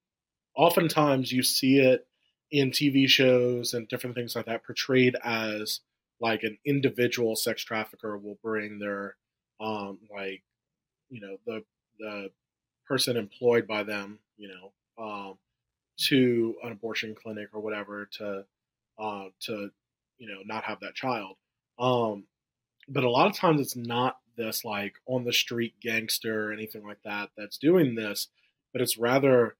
oftentimes 0.56 1.32
you 1.32 1.44
see 1.44 1.80
it 1.80 2.08
in 2.52 2.72
TV 2.72 3.08
shows 3.08 3.74
and 3.74 3.88
different 3.88 4.16
things 4.16 4.36
like 4.36 4.46
that 4.46 4.66
portrayed 4.66 5.16
as 5.24 5.82
like 6.20 6.44
an 6.44 6.58
individual 6.66 7.36
sex 7.36 7.64
trafficker 7.64 8.18
will 8.18 8.38
bring 8.44 8.80
their 8.80 9.16
um 9.60 10.00
like 10.16 10.44
you 11.10 11.22
know 11.22 11.38
the 11.46 11.64
the 12.00 12.30
person 12.88 13.18
employed 13.18 13.68
by 13.68 13.84
them 13.84 14.20
you 14.38 14.50
know 14.50 15.04
um 15.04 15.38
to 15.98 16.56
an 16.64 16.72
abortion 16.72 17.16
clinic 17.16 17.50
or 17.54 17.62
whatever 17.62 18.08
to 18.12 18.46
uh 19.00 19.26
to 19.40 19.70
you 20.18 20.28
know 20.28 20.42
not 20.46 20.64
have 20.64 20.80
that 20.80 20.96
child 20.96 21.36
um 21.80 22.26
but 22.88 23.04
a 23.04 23.10
lot 23.10 23.28
of 23.28 23.36
times 23.36 23.60
it's 23.60 23.76
not 23.76 24.18
this 24.38 24.66
like 24.66 24.96
on 25.08 25.24
the 25.24 25.34
street 25.34 25.74
gangster 25.82 26.50
or 26.50 26.54
anything 26.54 26.84
like 26.86 27.02
that 27.04 27.30
that's 27.38 27.58
doing 27.58 27.96
this 27.96 28.28
but 28.74 28.82
it's 28.82 28.98
rather 28.98 29.56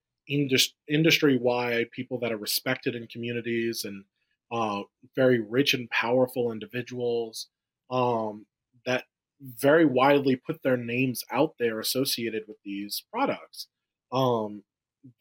industry 0.88 1.38
wide 1.38 1.92
people 1.92 2.20
that 2.20 2.32
are 2.32 2.38
respected 2.38 2.96
in 2.96 3.08
communities 3.08 3.86
and 3.86 4.06
uh, 4.52 4.82
very 5.16 5.40
rich 5.40 5.74
and 5.74 5.90
powerful 5.90 6.52
individuals 6.52 7.48
um, 7.90 8.46
that 8.86 9.04
very 9.42 9.86
widely 9.86 10.36
put 10.36 10.64
their 10.64 10.78
names 10.78 11.24
out 11.32 11.56
there 11.60 11.80
associated 11.80 12.44
with 12.48 12.58
these 12.64 13.04
products. 13.12 13.68
Um, 14.12 14.64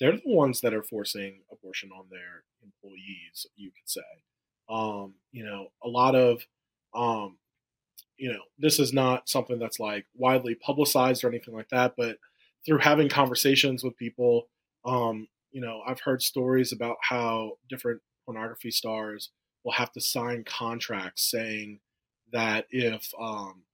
they're 0.00 0.12
the 0.12 0.22
ones 0.24 0.60
that 0.60 0.74
are 0.74 0.82
forcing 0.82 1.40
abortion 1.50 1.90
on 1.96 2.06
their 2.10 2.44
employees, 2.62 3.46
you 3.56 3.70
could 3.70 3.88
say. 3.88 4.00
Um, 4.68 5.14
you 5.32 5.44
know, 5.44 5.68
a 5.82 5.88
lot 5.88 6.14
of, 6.14 6.42
um, 6.94 7.38
you 8.16 8.32
know, 8.32 8.40
this 8.58 8.78
is 8.78 8.92
not 8.92 9.28
something 9.28 9.58
that's 9.58 9.80
like 9.80 10.06
widely 10.14 10.54
publicized 10.54 11.24
or 11.24 11.28
anything 11.28 11.54
like 11.54 11.68
that, 11.70 11.94
but 11.96 12.18
through 12.64 12.78
having 12.78 13.08
conversations 13.08 13.84
with 13.84 13.96
people, 13.96 14.48
um, 14.84 15.28
you 15.50 15.60
know, 15.60 15.82
I've 15.86 16.00
heard 16.00 16.22
stories 16.22 16.72
about 16.72 16.96
how 17.02 17.58
different 17.68 18.00
pornography 18.24 18.70
stars 18.70 19.30
will 19.64 19.72
have 19.72 19.92
to 19.92 20.00
sign 20.00 20.44
contracts 20.44 21.30
saying 21.30 21.80
that 22.32 22.66
if 22.70 23.10
um, 23.20 23.64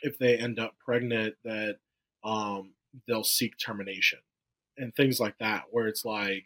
if 0.00 0.18
they 0.18 0.36
end 0.36 0.58
up 0.58 0.74
pregnant, 0.84 1.34
that 1.44 1.76
um, 2.24 2.74
they'll 3.06 3.24
seek 3.24 3.54
termination 3.58 4.18
and 4.76 4.94
things 4.94 5.20
like 5.20 5.36
that, 5.38 5.64
where 5.70 5.88
it's 5.88 6.04
like, 6.04 6.44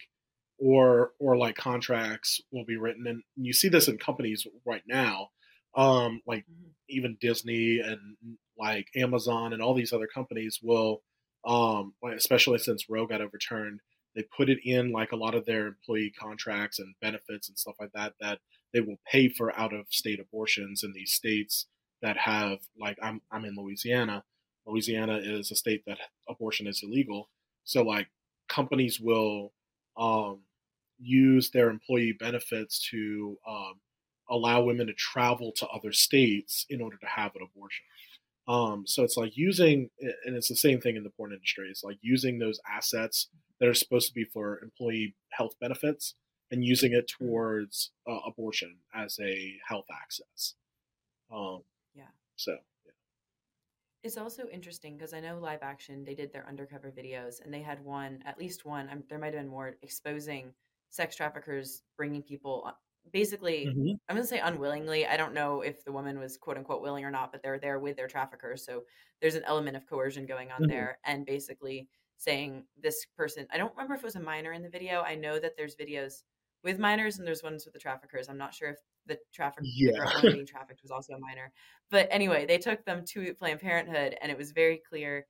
or 0.59 1.13
or 1.19 1.37
like 1.37 1.57
contracts 1.57 2.41
will 2.51 2.65
be 2.65 2.77
written, 2.77 3.07
and 3.07 3.23
you 3.37 3.53
see 3.53 3.69
this 3.69 3.89
in 3.89 3.99
companies 3.99 4.47
right 4.65 4.83
now, 4.87 5.31
um, 5.77 6.23
like 6.27 6.45
mm-hmm. 6.45 6.71
even 6.89 7.19
Disney 7.21 7.81
and 7.81 8.01
like 8.59 8.89
Amazon 8.97 9.53
and 9.53 9.63
all 9.63 9.75
these 9.75 9.93
other 9.93 10.07
companies 10.07 10.61
will, 10.63 11.03
um, 11.47 11.95
especially 12.17 12.59
since 12.59 12.89
Roe 12.89 13.07
got 13.07 13.21
overturned, 13.21 13.81
they 14.15 14.23
put 14.23 14.49
it 14.49 14.59
in 14.65 14.93
like 14.93 15.13
a 15.13 15.17
lot 15.17 15.35
of 15.35 15.45
their 15.45 15.67
employee 15.67 16.13
contracts 16.19 16.79
and 16.79 16.95
benefits 17.03 17.49
and 17.49 17.59
stuff 17.59 17.77
like 17.79 17.93
that 17.93 18.15
that 18.21 18.39
they 18.73 18.81
will 18.81 18.99
pay 19.11 19.29
for 19.29 19.57
out 19.59 19.75
of 19.75 19.87
state 19.91 20.19
abortions 20.19 20.83
in 20.83 20.93
these 20.93 21.13
states 21.13 21.67
that 22.03 22.17
have 22.17 22.59
like 22.81 22.99
I'm 23.03 23.21
I'm 23.31 23.45
in 23.45 23.55
Louisiana. 23.57 24.25
Louisiana 24.67 25.19
is 25.23 25.51
a 25.51 25.57
state 25.57 25.85
that 25.87 25.99
abortion 26.29 26.67
is 26.67 26.83
illegal. 26.83 27.29
So 27.65 27.83
like 27.83 28.09
companies 28.49 29.01
will 29.01 29.53
um, 29.97 30.41
use 30.99 31.51
their 31.51 31.71
employee 31.71 32.13
benefits 32.19 32.89
to 32.91 33.37
um, 33.49 33.75
allow 34.31 34.63
women 34.63 34.87
to 34.87 34.95
travel 34.95 35.53
to 35.53 35.67
other 35.69 35.93
states 35.93 36.67
in 36.69 36.81
order 36.81 36.97
to 36.99 37.07
have 37.07 37.35
an 37.35 37.43
abortion. 37.43 37.85
Um, 38.49 38.85
so 38.87 39.03
it's 39.03 39.17
like 39.17 39.37
using, 39.37 39.91
and 40.25 40.37
it's 40.37 40.49
the 40.49 40.57
same 40.57 40.81
thing 40.81 40.97
in 40.97 41.03
the 41.03 41.11
porn 41.11 41.33
industry. 41.33 41.69
It's 41.69 41.83
like 41.83 41.99
using 42.01 42.39
those 42.39 42.61
assets 42.71 43.29
that 43.59 43.69
are 43.69 43.75
supposed 43.75 44.09
to 44.09 44.15
be 44.15 44.25
for 44.25 44.61
employee 44.63 45.17
health 45.31 45.55
benefits 45.61 46.15
and 46.51 46.65
using 46.65 46.93
it 46.93 47.09
towards 47.09 47.91
uh, 48.09 48.19
abortion 48.27 48.77
as 48.95 49.19
a 49.21 49.57
health 49.69 49.87
access. 49.93 50.55
Um, 51.35 51.63
yeah. 51.95 52.05
So. 52.37 52.57
It's 54.07 54.17
also 54.17 54.45
interesting 54.53 54.97
because 54.97 55.13
I 55.13 55.21
know 55.21 55.39
live 55.39 55.63
action, 55.63 56.05
they 56.05 56.15
did 56.15 56.33
their 56.33 56.47
undercover 56.49 56.93
videos 56.97 57.45
and 57.45 57.53
they 57.53 57.61
had 57.61 57.85
one, 57.85 58.23
at 58.25 58.39
least 58.39 58.65
one, 58.65 58.89
I'm, 58.91 59.03
there 59.09 59.19
might 59.19 59.35
have 59.35 59.43
been 59.43 59.49
more, 59.49 59.75
exposing 59.83 60.53
sex 60.91 61.17
traffickers 61.17 61.83
bringing 61.97 62.23
people 62.23 62.71
basically 63.13 63.67
mm-hmm. 63.67 63.91
i'm 64.09 64.17
going 64.17 64.23
to 64.23 64.27
say 64.27 64.41
unwillingly 64.41 65.07
i 65.07 65.17
don't 65.17 65.35
know 65.35 65.61
if 65.61 65.85
the 65.85 65.93
woman 65.93 66.19
was 66.19 66.37
quote 66.37 66.57
unquote 66.57 66.83
willing 66.83 67.05
or 67.05 67.11
not 67.11 67.31
but 67.31 67.43
they're 67.43 67.59
there 67.59 67.79
with 67.79 67.97
their 67.97 68.09
traffickers 68.09 68.65
so 68.65 68.83
there's 69.21 69.35
an 69.35 69.45
element 69.47 69.77
of 69.77 69.87
coercion 69.87 70.27
going 70.27 70.51
on 70.51 70.63
mm-hmm. 70.63 70.71
there 70.71 70.99
and 71.05 71.27
basically 71.27 71.89
saying 72.17 72.65
this 72.83 73.07
person 73.17 73.47
i 73.53 73.59
don't 73.59 73.73
remember 73.77 73.95
if 73.95 74.01
it 74.01 74.07
was 74.07 74.17
a 74.17 74.21
minor 74.21 74.53
in 74.53 74.63
the 74.63 74.69
video 74.69 75.03
i 75.03 75.15
know 75.15 75.39
that 75.39 75.57
there's 75.57 75.77
videos 75.77 76.23
with 76.65 76.79
minors 76.79 77.19
and 77.19 77.27
there's 77.27 77.43
ones 77.43 77.65
with 77.65 77.75
the 77.75 77.81
traffickers 77.81 78.29
i'm 78.29 78.39
not 78.39 78.55
sure 78.55 78.71
if 78.71 78.79
the 79.07 79.19
traffic 79.33 79.65
yeah. 79.65 80.11
the 80.23 80.33
being 80.33 80.47
trafficked 80.47 80.83
was 80.83 80.91
also 80.91 81.15
a 81.15 81.19
minor 81.19 81.53
but 81.91 82.09
anyway 82.11 82.47
they 82.47 82.59
took 82.59 82.85
them 82.85 83.05
to 83.05 83.35
planned 83.35 83.61
parenthood 83.61 84.17
and 84.21 84.31
it 84.31 84.39
was 84.39 84.53
very 84.53 84.81
clear 84.89 85.27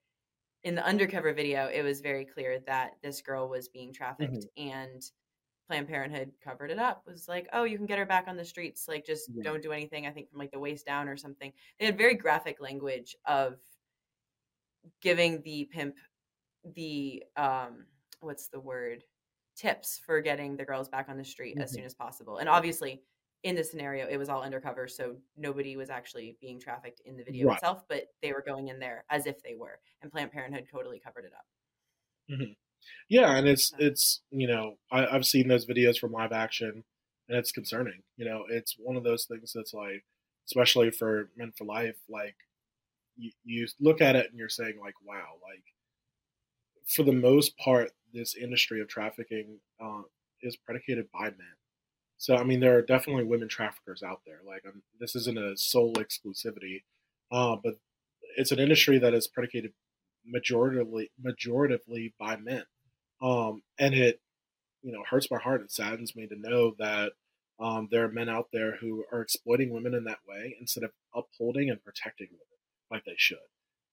in 0.65 0.75
the 0.75 0.85
undercover 0.85 1.33
video 1.33 1.69
it 1.73 1.83
was 1.83 2.01
very 2.01 2.25
clear 2.25 2.61
that 2.67 2.93
this 3.03 3.21
girl 3.23 3.49
was 3.49 3.69
being 3.69 3.93
trafficked 3.93 4.47
mm-hmm. 4.59 4.69
and 4.69 5.03
Planned 5.67 5.89
Parenthood 5.89 6.31
covered 6.45 6.71
it 6.71 6.79
up. 6.79 7.03
Was 7.07 7.27
like, 7.27 7.49
oh, 7.53 7.65
you 7.65 7.77
can 7.77 7.87
get 7.87 7.99
her 7.99 8.07
back 8.07 8.27
on 8.29 8.37
the 8.37 8.45
streets. 8.45 8.87
Like, 8.87 9.05
just 9.05 9.31
yeah. 9.35 9.43
don't 9.43 9.63
do 9.63 9.73
anything. 9.73 10.07
I 10.07 10.13
think 10.13 10.31
from 10.31 10.39
like 10.39 10.53
the 10.53 10.61
waist 10.61 10.87
down 10.87 11.09
or 11.09 11.17
something. 11.17 11.53
They 11.79 11.87
had 11.87 11.99
very 11.99 12.15
graphic 12.15 12.61
language 12.61 13.17
of 13.27 13.57
giving 15.03 15.43
the 15.43 15.69
pimp 15.73 15.97
the 16.75 17.25
um 17.37 17.87
what's 18.21 18.49
the 18.49 18.61
word 18.61 19.03
tips 19.57 20.01
for 20.05 20.21
getting 20.21 20.57
the 20.57 20.65
girls 20.65 20.89
back 20.89 21.09
on 21.09 21.17
the 21.17 21.25
street 21.25 21.55
mm-hmm. 21.55 21.63
as 21.63 21.73
soon 21.73 21.85
as 21.85 21.95
possible. 21.95 22.39
And 22.39 22.49
obviously, 22.49 23.03
in 23.47 23.55
this 23.55 23.71
scenario, 23.71 24.09
it 24.09 24.17
was 24.17 24.29
all 24.29 24.43
undercover, 24.43 24.89
so 24.89 25.15
nobody 25.37 25.77
was 25.77 25.89
actually 25.89 26.37
being 26.41 26.59
trafficked 26.59 27.01
in 27.05 27.17
the 27.17 27.23
video 27.23 27.47
right. 27.47 27.55
itself, 27.55 27.85
but 27.89 28.09
they 28.21 28.33
were 28.33 28.43
going 28.45 28.67
in 28.67 28.81
there 28.81 29.05
as 29.09 29.27
if 29.27 29.41
they 29.41 29.55
were, 29.55 29.79
and 30.03 30.11
Planned 30.11 30.33
Parenthood 30.33 30.67
totally 30.69 30.99
covered 30.99 31.25
it 31.25 31.33
up. 31.33 31.47
Mm-hmm. 32.29 32.53
Yeah, 33.09 33.37
and 33.37 33.47
it's 33.47 33.73
it's 33.79 34.23
you 34.31 34.49
know 34.49 34.79
I, 34.91 35.07
I've 35.07 35.25
seen 35.25 35.47
those 35.47 35.65
videos 35.65 35.97
from 35.97 36.11
live 36.11 36.33
action, 36.33 36.83
and 37.29 37.39
it's 37.39 37.53
concerning. 37.53 38.03
You 38.17 38.25
know, 38.25 38.47
it's 38.49 38.75
one 38.81 38.97
of 38.97 39.05
those 39.05 39.27
things 39.27 39.53
that's 39.55 39.73
like, 39.73 40.05
especially 40.49 40.91
for 40.91 41.31
Men 41.37 41.53
for 41.57 41.67
Life, 41.67 41.97
like 42.09 42.35
you, 43.17 43.31
you 43.45 43.69
look 43.79 44.01
at 44.01 44.17
it 44.17 44.27
and 44.29 44.39
you're 44.41 44.49
saying 44.49 44.75
like, 44.81 44.95
wow, 45.05 45.35
like 45.41 45.63
for 46.89 47.05
the 47.05 47.13
most 47.13 47.57
part, 47.59 47.93
this 48.13 48.35
industry 48.35 48.81
of 48.81 48.89
trafficking 48.89 49.61
uh, 49.81 50.03
is 50.43 50.57
predicated 50.57 51.07
by 51.13 51.27
men. 51.27 51.56
So 52.19 52.37
I 52.37 52.45
mean, 52.45 52.61
there 52.61 52.77
are 52.77 52.83
definitely 52.83 53.25
women 53.25 53.49
traffickers 53.49 54.03
out 54.03 54.21
there. 54.27 54.41
Like, 54.47 54.63
I'm, 54.67 54.83
this 54.99 55.15
isn't 55.17 55.39
a 55.39 55.57
sole 55.57 55.95
exclusivity, 55.95 56.83
uh, 57.31 57.57
but 57.63 57.75
it's 58.37 58.53
an 58.53 58.59
industry 58.59 58.99
that 58.99 59.15
is 59.15 59.27
predicated 59.27 59.73
majoritively 60.27 61.11
majoritively 61.25 62.13
by 62.19 62.37
men. 62.37 62.65
Um, 63.23 63.63
and 63.79 63.95
it, 63.95 64.21
you 64.83 64.93
know, 64.93 65.03
hurts 65.09 65.31
my 65.31 65.39
heart. 65.39 65.63
It 65.63 65.73
saddens 65.73 66.17
me 66.17 66.27
to 66.27 66.37
know 66.39 66.75
that 66.79 67.13
um, 67.59 67.89
there 67.91 68.05
are 68.05 68.13
men 68.13 68.29
out 68.29 68.49
there 68.53 68.77
who 68.77 69.05
are 69.13 69.23
exploiting 69.23 69.71
women 69.71 69.95
in 69.95 70.05
that 70.05 70.19
way 70.29 70.57
instead 70.61 70.85
of 70.85 70.91
upholding 71.15 71.71
and 71.71 71.83
protecting 71.83 72.29
women 72.31 72.43
like 72.91 73.05
they 73.05 73.15
should. 73.17 73.39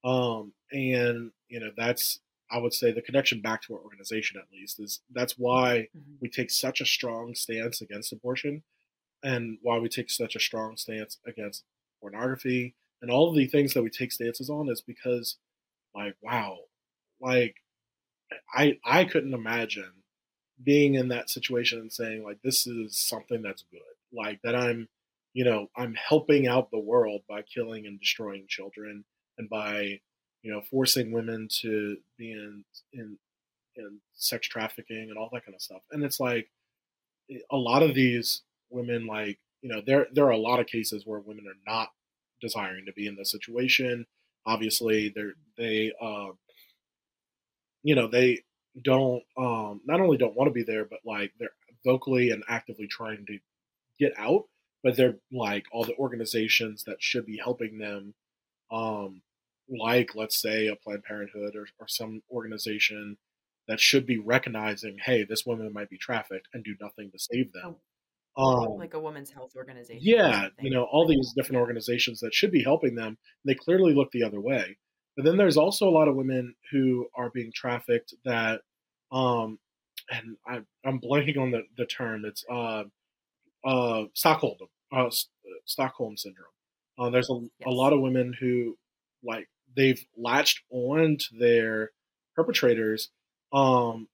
Um, 0.04 0.54
and 0.72 1.32
you 1.48 1.60
know, 1.60 1.72
that's 1.76 2.20
I 2.52 2.60
would 2.60 2.74
say 2.74 2.92
the 2.92 3.02
connection 3.02 3.42
back 3.42 3.62
to 3.64 3.74
our 3.74 3.80
organization 3.80 4.40
at 4.40 4.52
least 4.52 4.80
is 4.80 5.02
that's 5.12 5.38
why 5.38 5.88
mm-hmm. 5.96 6.16
we 6.22 6.30
take 6.30 6.52
such 6.52 6.82
a 6.82 6.86
strong 6.86 7.36
stance 7.36 7.82
against 7.82 8.14
abortion 8.14 8.64
and 9.24 9.58
why 9.62 9.78
we 9.80 9.90
take 9.90 10.10
such 10.10 10.36
a 10.36 10.40
strong 10.40 10.78
stance 10.78 11.18
against 11.26 11.64
pornography 12.02 12.76
and 13.02 13.10
all 13.10 13.30
of 13.30 13.36
the 13.36 13.48
things 13.48 13.74
that 13.74 13.84
we 13.84 13.90
take 13.90 14.12
stances 14.12 14.50
on 14.50 14.70
is 14.70 14.82
because 14.82 15.38
like 15.96 16.16
wow 16.22 16.58
like 17.22 17.56
I 18.54 18.78
I 18.84 19.06
couldn't 19.06 19.34
imagine 19.34 20.04
being 20.62 20.96
in 20.96 21.08
that 21.10 21.30
situation 21.30 21.80
and 21.80 21.92
saying 21.92 22.24
like 22.24 22.42
this 22.44 22.68
is 22.68 22.98
something 22.98 23.42
that's 23.42 23.64
good, 23.72 23.82
like 24.12 24.42
that 24.44 24.56
I'm, 24.56 24.88
you 25.34 25.44
know, 25.44 25.68
I'm 25.76 25.96
helping 25.96 26.48
out 26.48 26.72
the 26.72 26.80
world 26.80 27.22
by 27.28 27.42
killing 27.42 27.86
and 27.86 28.00
destroying 28.00 28.46
children 28.48 29.06
and 29.38 29.50
by, 29.50 30.00
you 30.44 30.52
know, 30.52 30.62
forcing 30.62 31.12
women 31.12 31.48
to 31.62 31.98
be 32.18 32.32
in 32.32 32.64
in 32.92 33.18
in 33.76 34.00
sex 34.14 34.48
trafficking 34.48 35.08
and 35.10 35.18
all 35.18 35.30
that 35.34 35.46
kind 35.46 35.56
of 35.56 35.62
stuff. 35.62 35.82
And 35.92 36.04
it's 36.04 36.20
like 36.20 36.50
a 37.50 37.58
lot 37.58 37.82
of 37.82 37.96
these 37.96 38.44
women, 38.70 39.08
like 39.08 39.40
you 39.62 39.70
know, 39.70 39.82
there 39.86 40.08
there 40.12 40.26
are 40.26 40.32
a 40.32 40.38
lot 40.38 40.60
of 40.60 40.68
cases 40.68 41.04
where 41.06 41.20
women 41.20 41.46
are 41.48 41.72
not 41.72 41.90
desiring 42.42 42.86
to 42.86 42.94
be 42.94 43.08
in 43.08 43.16
this 43.16 43.32
situation. 43.32 44.06
Obviously, 44.46 45.12
they're 45.16 45.34
they 45.58 45.94
uh, 46.02 46.32
you 47.82 47.96
know 47.96 48.08
they 48.08 48.44
don't 48.82 49.24
um, 49.38 49.82
not 49.86 50.02
only 50.02 50.18
don't 50.18 50.36
want 50.36 50.50
to 50.50 50.54
be 50.54 50.64
there, 50.64 50.86
but 50.86 51.00
like 51.06 51.32
they're 51.40 51.50
vocally 51.86 52.32
and 52.32 52.44
actively 52.48 52.88
trying 52.88 53.26
to 53.28 53.40
get 54.00 54.14
out. 54.18 54.46
But 54.84 54.98
they're 54.98 55.16
like 55.32 55.66
all 55.72 55.86
the 55.86 55.96
organizations 55.96 56.84
that 56.84 57.02
should 57.02 57.26
be 57.26 57.38
helping 57.38 57.78
them, 57.78 58.14
um, 58.70 59.22
like 59.70 60.16
let's 60.16 60.40
say 60.42 60.68
a 60.68 60.76
Planned 60.76 61.04
Parenthood 61.04 61.56
or, 61.56 61.68
or 61.80 61.88
some 61.88 62.22
organization 62.32 63.18
that 63.68 63.80
should 63.80 64.06
be 64.06 64.18
recognizing, 64.18 64.98
hey, 65.06 65.24
this 65.24 65.46
woman 65.46 65.72
might 65.74 65.90
be 65.90 65.98
trafficked 65.98 66.50
and 66.54 66.64
do 66.64 66.76
nothing 66.82 67.10
to 67.12 67.20
save 67.20 67.54
them. 67.54 67.76
Oh, 68.36 68.74
um, 68.74 68.78
like 68.78 68.94
a 68.94 69.00
women's 69.00 69.32
health 69.32 69.54
organization. 69.56 70.02
Yeah, 70.02 70.48
you 70.60 70.72
know, 70.72 70.84
all 70.84 71.08
these 71.08 71.34
different 71.36 71.62
organizations 71.62 72.20
that 72.22 72.34
should 72.34 72.52
be 72.52 72.64
helping 72.64 72.96
them, 72.96 73.18
they 73.46 73.54
clearly 73.54 73.94
look 73.94 74.12
the 74.12 74.24
other 74.24 74.42
way. 74.42 74.78
But 75.16 75.26
then 75.26 75.38
there's 75.38 75.58
also 75.58 75.88
a 75.88 75.92
lot 75.92 76.08
of 76.08 76.16
women 76.16 76.56
who 76.72 77.08
are 77.16 77.30
being 77.30 77.52
trafficked 77.54 78.16
that, 78.26 78.62
um, 79.12 79.60
and 80.12 80.38
I, 80.48 80.62
I'm 80.84 81.00
blanking 81.00 81.38
on 81.38 81.52
the, 81.52 81.62
the 81.78 81.86
term. 81.86 82.26
It's 82.26 82.44
uh, 82.52 82.86
uh, 83.64 84.06
Stockholm, 84.14 84.58
uh, 84.92 85.10
Stockholm 85.66 86.18
syndrome. 86.18 86.48
Uh, 86.98 87.12
there's 87.12 87.30
a, 87.30 87.34
yes. 87.34 87.68
a 87.68 87.70
lot 87.70 87.94
of 87.94 88.02
women 88.02 88.34
who, 88.40 88.78
like, 89.24 89.48
they've 89.76 90.04
latched 90.18 90.62
on 90.70 91.18
to 91.18 91.38
their 91.38 91.92
perpetrators 92.36 93.10
um, 93.52 94.08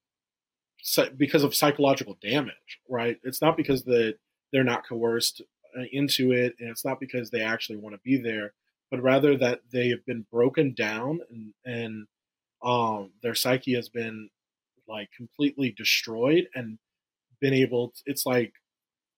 because 1.16 1.44
of 1.44 1.54
psychological 1.54 2.16
damage, 2.22 2.80
right? 2.88 3.18
It's 3.22 3.42
not 3.42 3.56
because 3.56 3.84
that 3.84 4.16
they're 4.52 4.64
not 4.64 4.86
coerced 4.88 5.42
uh, 5.78 5.84
into 5.92 6.32
it, 6.32 6.56
and 6.58 6.68
it's 6.70 6.84
not 6.84 7.00
because 7.00 7.30
they 7.30 7.42
actually 7.42 7.76
want 7.78 7.94
to 7.94 8.00
be 8.02 8.16
there 8.16 8.52
but 8.90 9.02
rather 9.02 9.36
that 9.36 9.60
they 9.72 9.88
have 9.88 10.04
been 10.04 10.26
broken 10.30 10.74
down 10.74 11.20
and, 11.30 11.54
and 11.64 12.06
um, 12.62 13.10
their 13.22 13.34
psyche 13.34 13.74
has 13.74 13.88
been 13.88 14.28
like 14.88 15.08
completely 15.16 15.72
destroyed 15.76 16.48
and 16.54 16.78
been 17.40 17.54
able 17.54 17.90
to, 17.90 18.02
it's 18.06 18.26
like 18.26 18.52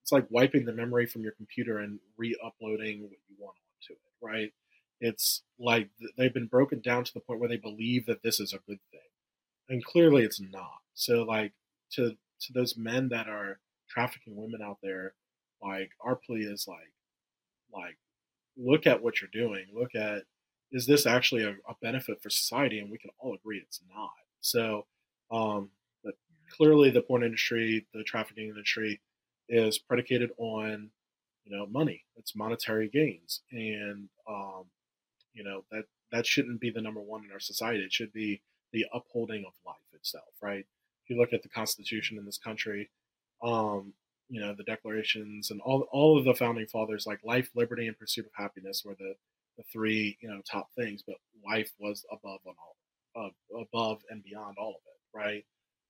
it's 0.02 0.12
like 0.12 0.26
wiping 0.30 0.64
the 0.64 0.72
memory 0.72 1.06
from 1.06 1.22
your 1.22 1.32
computer 1.32 1.78
and 1.78 1.98
re-uploading 2.18 3.02
what 3.02 3.12
you 3.28 3.36
want 3.38 3.56
onto 3.56 3.94
it 3.94 3.98
right 4.20 4.52
it's 5.02 5.42
like 5.58 5.90
they've 6.16 6.32
been 6.32 6.46
broken 6.46 6.80
down 6.80 7.04
to 7.04 7.12
the 7.12 7.20
point 7.20 7.40
where 7.40 7.48
they 7.48 7.56
believe 7.56 8.06
that 8.06 8.22
this 8.22 8.40
is 8.40 8.52
a 8.52 8.58
good 8.66 8.80
thing 8.90 9.00
and 9.68 9.84
clearly 9.84 10.22
it's 10.22 10.40
not 10.40 10.80
so 10.94 11.22
like 11.22 11.52
to 11.90 12.16
to 12.40 12.52
those 12.54 12.76
men 12.76 13.08
that 13.10 13.28
are 13.28 13.58
trafficking 13.88 14.36
women 14.36 14.62
out 14.62 14.78
there 14.82 15.14
like 15.62 15.90
our 16.00 16.16
plea 16.16 16.44
is 16.44 16.66
like 16.66 16.92
like 17.72 17.98
look 18.56 18.86
at 18.86 19.02
what 19.02 19.20
you're 19.20 19.30
doing. 19.32 19.66
Look 19.74 19.94
at 19.94 20.22
is 20.70 20.86
this 20.86 21.06
actually 21.06 21.44
a, 21.44 21.50
a 21.68 21.74
benefit 21.82 22.22
for 22.22 22.30
society? 22.30 22.78
And 22.78 22.90
we 22.90 22.98
can 22.98 23.10
all 23.18 23.34
agree 23.34 23.58
it's 23.58 23.80
not. 23.94 24.10
So, 24.40 24.86
um, 25.30 25.70
but 26.02 26.14
clearly, 26.50 26.90
the 26.90 27.02
porn 27.02 27.22
industry, 27.22 27.86
the 27.92 28.04
trafficking 28.04 28.48
industry, 28.48 29.00
is 29.48 29.78
predicated 29.78 30.30
on 30.38 30.90
you 31.44 31.56
know 31.56 31.66
money. 31.66 32.04
It's 32.16 32.34
monetary 32.34 32.88
gains, 32.88 33.42
and 33.50 34.08
um, 34.28 34.64
you 35.34 35.44
know 35.44 35.64
that 35.70 35.84
that 36.10 36.26
shouldn't 36.26 36.60
be 36.60 36.70
the 36.70 36.82
number 36.82 37.00
one 37.00 37.24
in 37.24 37.32
our 37.32 37.40
society. 37.40 37.82
It 37.84 37.92
should 37.92 38.12
be 38.12 38.42
the 38.72 38.86
upholding 38.92 39.44
of 39.46 39.52
life 39.66 39.76
itself, 39.92 40.34
right? 40.40 40.64
If 41.04 41.10
you 41.10 41.18
look 41.18 41.32
at 41.32 41.42
the 41.42 41.48
Constitution 41.48 42.18
in 42.18 42.24
this 42.24 42.38
country, 42.38 42.90
um, 43.42 43.94
you 44.32 44.40
know 44.40 44.54
the 44.56 44.64
declarations 44.64 45.50
and 45.50 45.60
all 45.60 45.86
all 45.92 46.18
of 46.18 46.24
the 46.24 46.34
founding 46.34 46.66
fathers 46.66 47.06
like 47.06 47.20
life 47.22 47.50
liberty 47.54 47.86
and 47.86 47.98
pursuit 47.98 48.24
of 48.24 48.32
happiness 48.34 48.82
were 48.84 48.96
the 48.98 49.14
the 49.58 49.62
three 49.70 50.16
you 50.20 50.28
know 50.28 50.40
top 50.50 50.68
things 50.74 51.02
but 51.06 51.16
life 51.46 51.70
was 51.78 52.04
above 52.10 52.40
on 52.46 52.54
all 52.58 53.26
uh, 53.26 53.60
above 53.60 54.00
and 54.08 54.24
beyond 54.24 54.56
all 54.58 54.70
of 54.70 54.82
it 54.86 55.18
right 55.18 55.44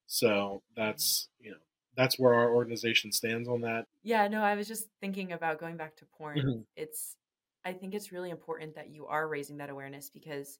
so 0.09 0.61
that's 0.76 1.28
you 1.38 1.52
know 1.52 1.57
that's 1.96 2.18
where 2.18 2.35
our 2.35 2.52
organization 2.52 3.12
stands 3.12 3.48
on 3.48 3.61
that 3.61 3.87
yeah 4.02 4.26
no 4.26 4.42
i 4.42 4.57
was 4.57 4.66
just 4.66 4.88
thinking 5.00 5.31
about 5.33 5.61
going 5.61 5.76
back 5.76 5.94
to 5.96 6.05
porn 6.18 6.38
mm-hmm. 6.38 6.61
it's 6.74 7.16
i 7.64 7.72
think 7.72 7.94
it's 7.94 8.12
really 8.12 8.31
important 8.31 8.75
that 8.75 8.90
you 8.90 9.07
are 9.07 9.29
raising 9.29 9.57
that 9.57 9.70
awareness 9.70 10.11
because 10.11 10.59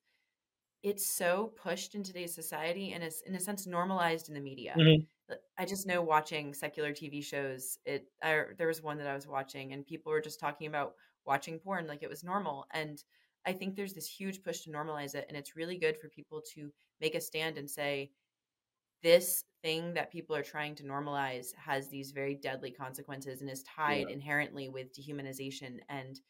it's 0.83 1.07
so 1.07 1.53
pushed 1.63 1.95
in 1.95 2.03
today's 2.03 2.35
society 2.35 2.93
and 2.93 3.05
it's 3.05 3.23
in 3.23 3.35
a 3.35 3.41
sense 3.41 3.67
normalized 3.67 4.29
in 4.29 4.35
the 4.35 4.41
media 4.41 4.75
mm-hmm. 4.77 5.03
I 5.57 5.65
just 5.65 5.87
know 5.87 6.03
watching 6.03 6.55
secular 6.55 6.93
TV 6.93 7.23
shows, 7.23 7.79
it 7.85 8.07
I, 8.23 8.45
there 8.59 8.67
was 8.67 8.83
one 8.83 8.99
that 8.99 9.07
I 9.07 9.15
was 9.15 9.27
watching 9.27 9.73
and 9.73 9.87
people 9.87 10.13
were 10.13 10.21
just 10.21 10.41
talking 10.41 10.67
about 10.67 10.95
watching 11.25 11.59
porn 11.59 11.87
like 11.87 12.03
it 12.03 12.11
was 12.11 12.25
normal 12.25 12.67
and 12.73 13.03
I 13.47 13.53
think 13.53 13.75
there's 13.75 13.95
this 13.95 14.07
huge 14.07 14.43
push 14.43 14.63
to 14.63 14.71
normalize 14.71 15.15
it 15.15 15.27
and 15.29 15.37
it's 15.37 15.57
really 15.57 15.79
good 15.79 15.97
for 15.99 16.09
people 16.09 16.43
to 16.55 16.73
make 17.01 17.15
a 17.15 17.21
stand 17.21 17.59
and 17.59 17.69
say 17.71 18.11
this 19.03 19.45
thing 19.63 19.95
that 19.95 20.13
people 20.13 20.35
are 20.35 20.43
trying 20.43 20.75
to 20.77 20.85
normalize 20.85 21.55
has 21.57 21.89
these 21.89 22.13
very 22.13 22.35
deadly 22.35 22.71
consequences 22.71 23.41
and 23.41 23.51
is 23.51 23.65
tied 23.65 24.07
yeah. 24.09 24.15
inherently 24.15 24.69
with 24.69 24.95
dehumanization 24.95 25.79
and 25.89 26.21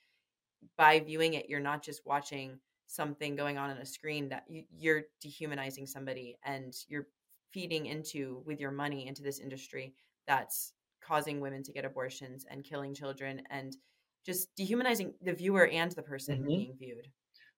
by 0.77 1.01
viewing 1.01 1.35
it 1.35 1.49
you're 1.49 1.61
not 1.61 1.83
just 1.83 2.03
watching 2.07 2.59
something 2.87 3.35
going 3.37 3.57
on 3.57 3.71
on 3.71 3.79
a 3.79 3.87
screen 3.87 4.29
that 4.29 4.45
you, 4.49 4.65
you're 4.71 5.03
dehumanizing 5.21 5.87
somebody 5.87 6.37
and 6.45 6.75
you're 6.89 7.07
feeding 7.53 7.87
into 7.87 8.43
with 8.47 8.61
your 8.61 8.71
money 8.71 9.07
into 9.07 9.23
this 9.23 9.39
industry 9.39 9.95
that's 10.27 10.73
causing 11.05 11.41
women 11.41 11.63
to 11.63 11.73
get 11.73 11.85
abortions 11.85 12.45
and 12.51 12.65
killing 12.65 12.95
children 12.95 13.43
and 13.51 13.77
just 14.25 14.55
dehumanizing 14.57 15.15
the 15.23 15.33
viewer 15.33 15.67
and 15.67 15.93
the 15.93 16.03
person 16.03 16.39
mm-hmm. 16.39 16.47
being 16.47 16.75
viewed. 16.79 17.09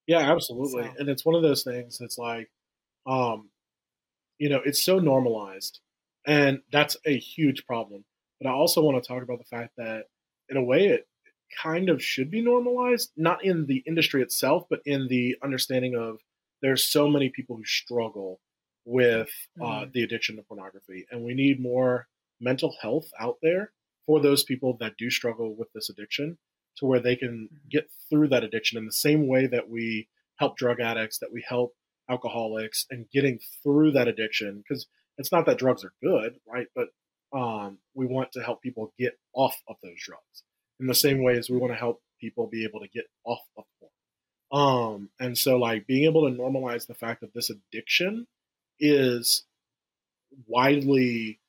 Yeah, 0.07 0.31
absolutely. 0.31 0.83
So. 0.83 0.93
And 0.99 1.09
it's 1.09 1.25
one 1.25 1.35
of 1.35 1.41
those 1.41 1.63
things 1.63 1.97
that's 1.97 2.17
like, 2.17 2.49
um, 3.05 3.49
you 4.37 4.49
know, 4.49 4.61
it's 4.65 4.83
so 4.83 4.99
normalized, 4.99 5.79
and 6.25 6.59
that's 6.71 6.97
a 7.05 7.17
huge 7.17 7.65
problem. 7.65 8.03
But 8.41 8.49
I 8.49 8.53
also 8.53 8.81
want 8.81 9.01
to 9.01 9.07
talk 9.07 9.23
about 9.23 9.37
the 9.37 9.45
fact 9.45 9.73
that, 9.77 10.05
in 10.49 10.57
a 10.57 10.63
way, 10.63 10.87
it 10.87 11.07
kind 11.61 11.89
of 11.89 12.03
should 12.03 12.29
be 12.31 12.41
normalized, 12.41 13.11
not 13.15 13.43
in 13.43 13.65
the 13.65 13.83
industry 13.87 14.21
itself, 14.21 14.65
but 14.69 14.81
in 14.85 15.07
the 15.07 15.35
understanding 15.43 15.95
of 15.95 16.19
there's 16.61 16.85
so 16.85 17.07
many 17.07 17.29
people 17.29 17.55
who 17.55 17.65
struggle 17.65 18.39
with 18.85 19.29
uh, 19.61 19.65
mm-hmm. 19.65 19.91
the 19.93 20.03
addiction 20.03 20.35
to 20.35 20.43
pornography, 20.43 21.05
and 21.11 21.23
we 21.23 21.33
need 21.33 21.59
more 21.59 22.07
mental 22.39 22.75
health 22.81 23.09
out 23.19 23.37
there 23.41 23.71
for 24.05 24.19
those 24.21 24.43
people 24.43 24.77
that 24.79 24.97
do 24.97 25.09
struggle 25.09 25.55
with 25.55 25.71
this 25.73 25.89
addiction, 25.89 26.37
to 26.77 26.85
where 26.85 26.99
they 26.99 27.15
can 27.15 27.49
mm-hmm. 27.51 27.67
get 27.69 27.89
through 28.09 28.27
that 28.27 28.43
addiction 28.43 28.77
in 28.77 28.85
the 28.85 28.91
same 28.91 29.27
way 29.27 29.47
that 29.47 29.69
we 29.69 30.07
help 30.37 30.57
drug 30.57 30.79
addicts, 30.79 31.19
that 31.19 31.31
we 31.33 31.43
help 31.47 31.73
alcoholics, 32.09 32.85
and 32.91 33.09
getting 33.11 33.39
through 33.63 33.91
that 33.91 34.07
addiction. 34.07 34.63
Because 34.67 34.87
it's 35.17 35.31
not 35.31 35.45
that 35.47 35.57
drugs 35.57 35.83
are 35.83 35.93
good, 36.03 36.35
right? 36.47 36.67
But 36.75 36.89
um, 37.35 37.79
we 37.95 38.05
want 38.05 38.31
to 38.33 38.41
help 38.41 38.61
people 38.61 38.93
get 38.99 39.17
off 39.33 39.55
of 39.67 39.77
those 39.81 39.97
drugs 40.03 40.43
in 40.79 40.87
the 40.87 40.95
same 40.95 41.23
way 41.23 41.37
as 41.37 41.49
we 41.49 41.57
want 41.57 41.73
to 41.73 41.79
help 41.79 42.01
people 42.19 42.47
be 42.47 42.63
able 42.63 42.79
to 42.81 42.87
get 42.87 43.05
off 43.23 43.41
of 43.57 43.63
porn. 43.79 43.91
Um, 44.51 45.09
and 45.19 45.37
so 45.37 45.57
like 45.57 45.87
being 45.87 46.05
able 46.05 46.29
to 46.29 46.37
normalize 46.37 46.87
the 46.87 46.93
fact 46.93 47.21
that 47.21 47.33
this 47.33 47.49
addiction 47.49 48.27
is 48.79 49.43
widely 50.47 51.39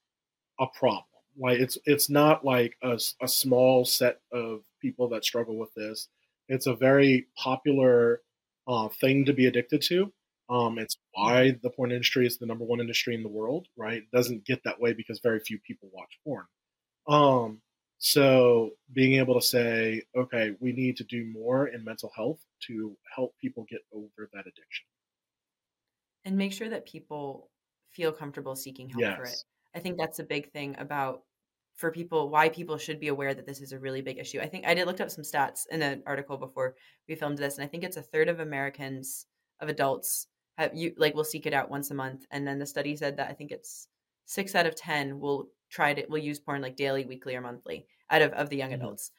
a 0.59 0.67
problem. 0.67 1.05
Like 1.39 1.59
it's 1.59 1.77
it's 1.85 2.09
not 2.09 2.45
like 2.45 2.77
a, 2.83 2.99
a 3.21 3.29
small 3.29 3.85
set 3.85 4.21
of 4.33 4.63
people 4.81 5.09
that 5.11 5.25
struggle 5.25 5.57
with 5.57 5.73
this. 5.75 6.09
It's 6.49 6.67
a 6.67 6.75
very 6.75 7.27
popular 7.37 8.23
uh, 8.67 8.89
thing 8.89 9.27
to 9.27 9.33
be 9.33 9.47
addicted 9.47 9.83
to. 9.83 10.13
Um, 10.49 10.79
it's 10.79 10.97
why 11.13 11.59
the 11.63 11.71
porn 11.71 11.91
industry 11.91 12.27
is 12.27 12.39
the 12.39 12.47
number 12.47 12.65
one 12.65 12.81
industry 12.81 13.15
in 13.15 13.23
the 13.23 13.29
world, 13.29 13.67
right? 13.77 13.99
It 13.99 14.11
doesn't 14.13 14.45
get 14.45 14.63
that 14.65 14.81
way 14.81 14.93
because 14.93 15.19
very 15.19 15.41
few 15.41 15.59
people 15.59 15.91
watch 15.93 16.19
porn. 16.25 16.47
Um, 17.09 17.61
so 17.99 18.71
being 18.93 19.15
able 19.15 19.35
to 19.35 19.47
say, 19.47 20.03
okay, 20.17 20.55
we 20.61 20.73
need 20.73 20.97
to 20.99 21.05
do 21.05 21.25
more 21.33 21.69
in 21.69 21.85
mental 21.85 22.11
health 22.15 22.41
to 22.67 22.97
help 23.15 23.35
people 23.41 23.67
get 23.69 23.81
over 23.93 24.29
that 24.33 24.41
addiction 24.41 24.87
and 26.27 26.37
make 26.37 26.53
sure 26.53 26.69
that 26.69 26.87
people 26.87 27.49
feel 27.93 28.13
comfortable 28.13 28.57
seeking 28.57 28.91
help 28.91 29.01
yes. 29.01 29.17
for 29.17 29.25
it. 29.25 29.45
I 29.75 29.79
think 29.79 29.97
that's 29.97 30.19
a 30.19 30.25
big 30.25 30.51
thing 30.53 30.75
about 30.79 31.23
for 31.77 31.91
people 31.91 32.31
why 32.31 32.49
people 32.49 32.79
should 32.79 32.99
be 32.99 33.09
aware 33.09 33.35
that 33.35 33.47
this 33.47 33.61
is 33.61 33.73
a 33.73 33.79
really 33.79 34.03
big 34.03 34.19
issue. 34.19 34.41
I 34.41 34.47
think 34.47 34.67
I 34.67 34.75
did 34.75 34.87
looked 34.87 35.01
up 35.01 35.11
some 35.11 35.25
stats 35.25 35.63
in 35.71 35.83
an 35.83 36.03
article 36.07 36.37
before 36.37 36.75
we 37.09 37.15
filmed 37.15 37.39
this, 37.39 37.57
and 37.57 37.65
I 37.65 37.69
think 37.69 37.85
it's 37.85 37.97
a 37.97 38.03
third 38.03 38.29
of 38.29 38.41
Americans 38.41 39.27
of 39.61 39.69
adults 39.69 40.27
have 40.59 40.75
you 40.75 40.93
like 40.97 41.15
will 41.15 41.25
seek 41.25 41.47
it 41.47 41.55
out 41.55 41.71
once 41.71 41.91
a 41.91 41.95
month, 41.95 42.25
and 42.31 42.47
then 42.47 42.59
the 42.59 42.67
study 42.67 42.97
said 42.97 43.19
that 43.19 43.31
I 43.31 43.35
think 43.35 43.51
it's 43.51 43.89
six 44.25 44.55
out 44.55 44.67
of 44.67 44.75
ten 44.75 45.21
will 45.21 45.49
try 45.77 45.95
to 45.95 46.07
will 46.09 46.19
use 46.19 46.41
porn 46.41 46.63
like 46.63 46.77
daily, 46.77 47.05
weekly, 47.05 47.37
or 47.37 47.41
monthly 47.41 47.87
out 48.11 48.23
of 48.23 48.33
of 48.33 48.49
the 48.49 48.57
young 48.57 48.71
mm-hmm. 48.71 48.83
adults. 48.83 49.11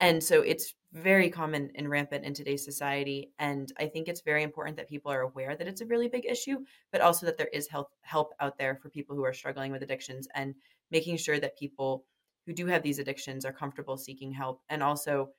And 0.00 0.22
so 0.22 0.42
it's 0.42 0.74
very 0.92 1.30
common 1.30 1.70
and 1.76 1.88
rampant 1.88 2.24
in 2.24 2.34
today's 2.34 2.64
society. 2.64 3.30
And 3.38 3.72
I 3.78 3.86
think 3.86 4.08
it's 4.08 4.20
very 4.20 4.42
important 4.42 4.76
that 4.76 4.88
people 4.88 5.12
are 5.12 5.20
aware 5.22 5.54
that 5.56 5.68
it's 5.68 5.80
a 5.80 5.86
really 5.86 6.08
big 6.08 6.26
issue, 6.26 6.58
but 6.90 7.00
also 7.00 7.24
that 7.26 7.38
there 7.38 7.50
is 7.52 7.68
help 7.68 7.92
help 8.02 8.34
out 8.40 8.58
there 8.58 8.76
for 8.76 8.90
people 8.90 9.14
who 9.16 9.24
are 9.24 9.32
struggling 9.32 9.72
with 9.72 9.82
addictions 9.82 10.28
and 10.34 10.54
making 10.90 11.16
sure 11.16 11.38
that 11.40 11.58
people 11.58 12.04
who 12.46 12.52
do 12.52 12.66
have 12.66 12.82
these 12.82 12.98
addictions 12.98 13.44
are 13.44 13.52
comfortable 13.52 13.96
seeking 13.96 14.32
help 14.32 14.60
and 14.68 14.82
also 14.82 15.30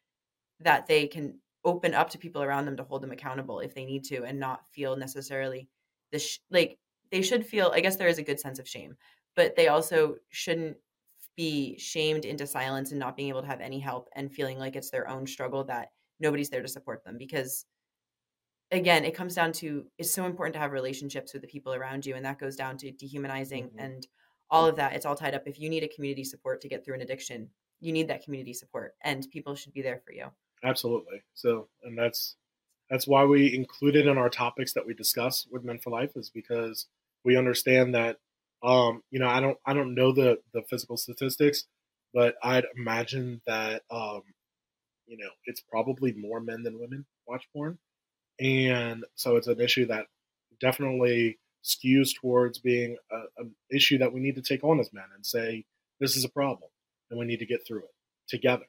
that 0.59 0.88
they 0.88 1.07
can 1.07 1.39
open 1.65 1.93
up 1.93 2.09
to 2.09 2.17
people 2.17 2.41
around 2.41 2.65
them 2.65 2.77
to 2.77 2.83
hold 2.83 3.01
them 3.01 3.12
accountable 3.12 3.59
if 3.59 3.73
they 3.73 3.86
need 3.86 4.03
to 4.05 4.23
and 4.23 4.39
not 4.39 4.62
feel 4.71 4.95
necessarily 4.95 5.67
this 6.12 6.25
sh- 6.25 6.39
like 6.49 6.77
they 7.12 7.21
should 7.21 7.45
feel 7.45 7.71
i 7.73 7.79
guess 7.79 7.95
there 7.95 8.07
is 8.07 8.17
a 8.17 8.23
good 8.23 8.39
sense 8.39 8.59
of 8.59 8.67
shame 8.67 8.95
but 9.35 9.55
they 9.55 9.67
also 9.67 10.15
shouldn't 10.29 10.77
be 11.35 11.77
shamed 11.79 12.25
into 12.25 12.45
silence 12.45 12.91
and 12.91 12.99
not 12.99 13.17
being 13.17 13.29
able 13.29 13.41
to 13.41 13.47
have 13.47 13.61
any 13.61 13.79
help 13.79 14.07
and 14.15 14.31
feeling 14.31 14.59
like 14.59 14.75
it's 14.75 14.91
their 14.91 15.07
own 15.07 15.25
struggle 15.25 15.63
that 15.63 15.89
nobody's 16.19 16.49
there 16.49 16.61
to 16.61 16.67
support 16.67 17.03
them 17.03 17.17
because 17.17 17.65
again 18.71 19.03
it 19.03 19.15
comes 19.15 19.33
down 19.33 19.51
to 19.51 19.85
it's 19.97 20.13
so 20.13 20.25
important 20.25 20.53
to 20.53 20.59
have 20.59 20.71
relationships 20.71 21.33
with 21.33 21.41
the 21.41 21.47
people 21.47 21.73
around 21.73 22.05
you 22.05 22.15
and 22.15 22.23
that 22.23 22.39
goes 22.39 22.55
down 22.55 22.77
to 22.77 22.91
dehumanizing 22.91 23.65
mm-hmm. 23.65 23.79
and 23.79 24.07
all 24.51 24.67
of 24.67 24.75
that 24.75 24.93
it's 24.93 25.05
all 25.05 25.15
tied 25.15 25.33
up. 25.33 25.43
If 25.47 25.59
you 25.59 25.69
need 25.69 25.83
a 25.83 25.87
community 25.87 26.23
support 26.23 26.61
to 26.61 26.67
get 26.67 26.85
through 26.85 26.95
an 26.95 27.01
addiction 27.01 27.49
you 27.79 27.91
need 27.91 28.07
that 28.07 28.23
community 28.23 28.53
support 28.53 28.93
and 29.03 29.27
people 29.31 29.55
should 29.55 29.73
be 29.73 29.81
there 29.81 30.01
for 30.05 30.13
you. 30.13 30.27
Absolutely. 30.63 31.21
So 31.33 31.67
and 31.83 31.97
that's 31.97 32.35
that's 32.89 33.07
why 33.07 33.25
we 33.25 33.53
included 33.53 34.07
in 34.07 34.17
our 34.17 34.29
topics 34.29 34.73
that 34.73 34.85
we 34.85 34.93
discuss 34.93 35.47
with 35.51 35.63
men 35.63 35.79
for 35.79 35.89
life 35.89 36.11
is 36.15 36.29
because 36.29 36.87
we 37.25 37.35
understand 37.35 37.95
that 37.95 38.17
um, 38.63 39.02
you 39.12 39.19
know 39.19 39.28
i 39.28 39.39
don't 39.39 39.58
i 39.65 39.73
don't 39.73 39.95
know 39.95 40.12
the 40.12 40.38
the 40.54 40.62
physical 40.69 40.97
statistics 40.97 41.65
but 42.13 42.36
i'd 42.43 42.65
imagine 42.78 43.41
that 43.45 43.84
um, 43.91 44.21
you 45.06 45.17
know 45.17 45.30
it's 45.45 45.62
probably 45.62 46.13
more 46.13 46.39
men 46.39 46.63
than 46.63 46.80
women 46.80 47.06
watch 47.28 47.47
porn 47.54 47.78
and 48.39 49.06
so 49.15 49.36
it's 49.36 49.47
an 49.47 49.62
issue 49.62 49.86
that 49.86 50.08
definitely 50.60 51.38
skews 51.63 52.10
towards 52.19 52.60
being 52.60 52.97
an 53.38 53.52
issue 53.71 53.97
that 53.97 54.12
we 54.12 54.19
need 54.19 54.36
to 54.36 54.41
take 54.41 54.63
on 54.63 54.80
as 54.80 54.91
men 54.91 55.06
and 55.15 55.26
say 55.26 55.63
this 55.99 56.17
is 56.17 56.26
a 56.26 56.30
problem 56.30 56.69
and 57.10 57.19
we 57.19 57.26
need 57.26 57.39
to 57.39 57.45
get 57.45 57.65
through 57.65 57.80
it 57.80 57.93
together 58.28 58.65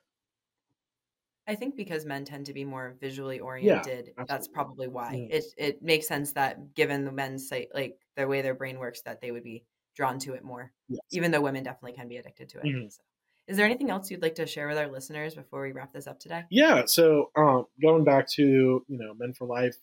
I 1.46 1.54
think 1.56 1.76
because 1.76 2.06
men 2.06 2.24
tend 2.24 2.46
to 2.46 2.54
be 2.54 2.64
more 2.64 2.96
visually 3.00 3.38
oriented, 3.38 4.12
yeah, 4.16 4.24
that's 4.26 4.48
probably 4.48 4.88
why. 4.88 5.26
Yeah. 5.28 5.36
It 5.36 5.44
it 5.58 5.82
makes 5.82 6.08
sense 6.08 6.32
that 6.32 6.74
given 6.74 7.04
the 7.04 7.12
men's 7.12 7.48
say 7.48 7.68
like 7.74 7.98
the 8.16 8.26
way 8.26 8.40
their 8.40 8.54
brain 8.54 8.78
works, 8.78 9.02
that 9.02 9.20
they 9.20 9.30
would 9.30 9.44
be 9.44 9.62
drawn 9.94 10.18
to 10.20 10.34
it 10.34 10.44
more. 10.44 10.72
Yes. 10.88 11.00
Even 11.12 11.30
though 11.30 11.40
women 11.40 11.64
definitely 11.64 11.92
can 11.92 12.08
be 12.08 12.16
addicted 12.16 12.48
to 12.50 12.58
it. 12.58 12.64
Mm-hmm. 12.64 12.88
So. 12.88 13.02
Is 13.46 13.56
there 13.56 13.66
anything 13.66 13.90
else 13.90 14.10
you'd 14.10 14.22
like 14.22 14.36
to 14.36 14.46
share 14.46 14.68
with 14.68 14.78
our 14.78 14.88
listeners 14.88 15.34
before 15.34 15.62
we 15.62 15.72
wrap 15.72 15.92
this 15.92 16.06
up 16.06 16.18
today? 16.18 16.44
Yeah. 16.50 16.84
So 16.86 17.30
um, 17.36 17.66
going 17.80 18.04
back 18.04 18.28
to 18.32 18.42
you 18.42 18.98
know 18.98 19.14
Men 19.14 19.34
for 19.34 19.46
Life 19.46 19.76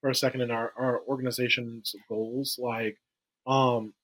for 0.00 0.10
a 0.10 0.14
second 0.14 0.40
in 0.40 0.50
our 0.50 0.72
our 0.76 1.00
organization's 1.06 1.94
goals, 2.08 2.58
like 2.60 2.98
um, 3.46 3.94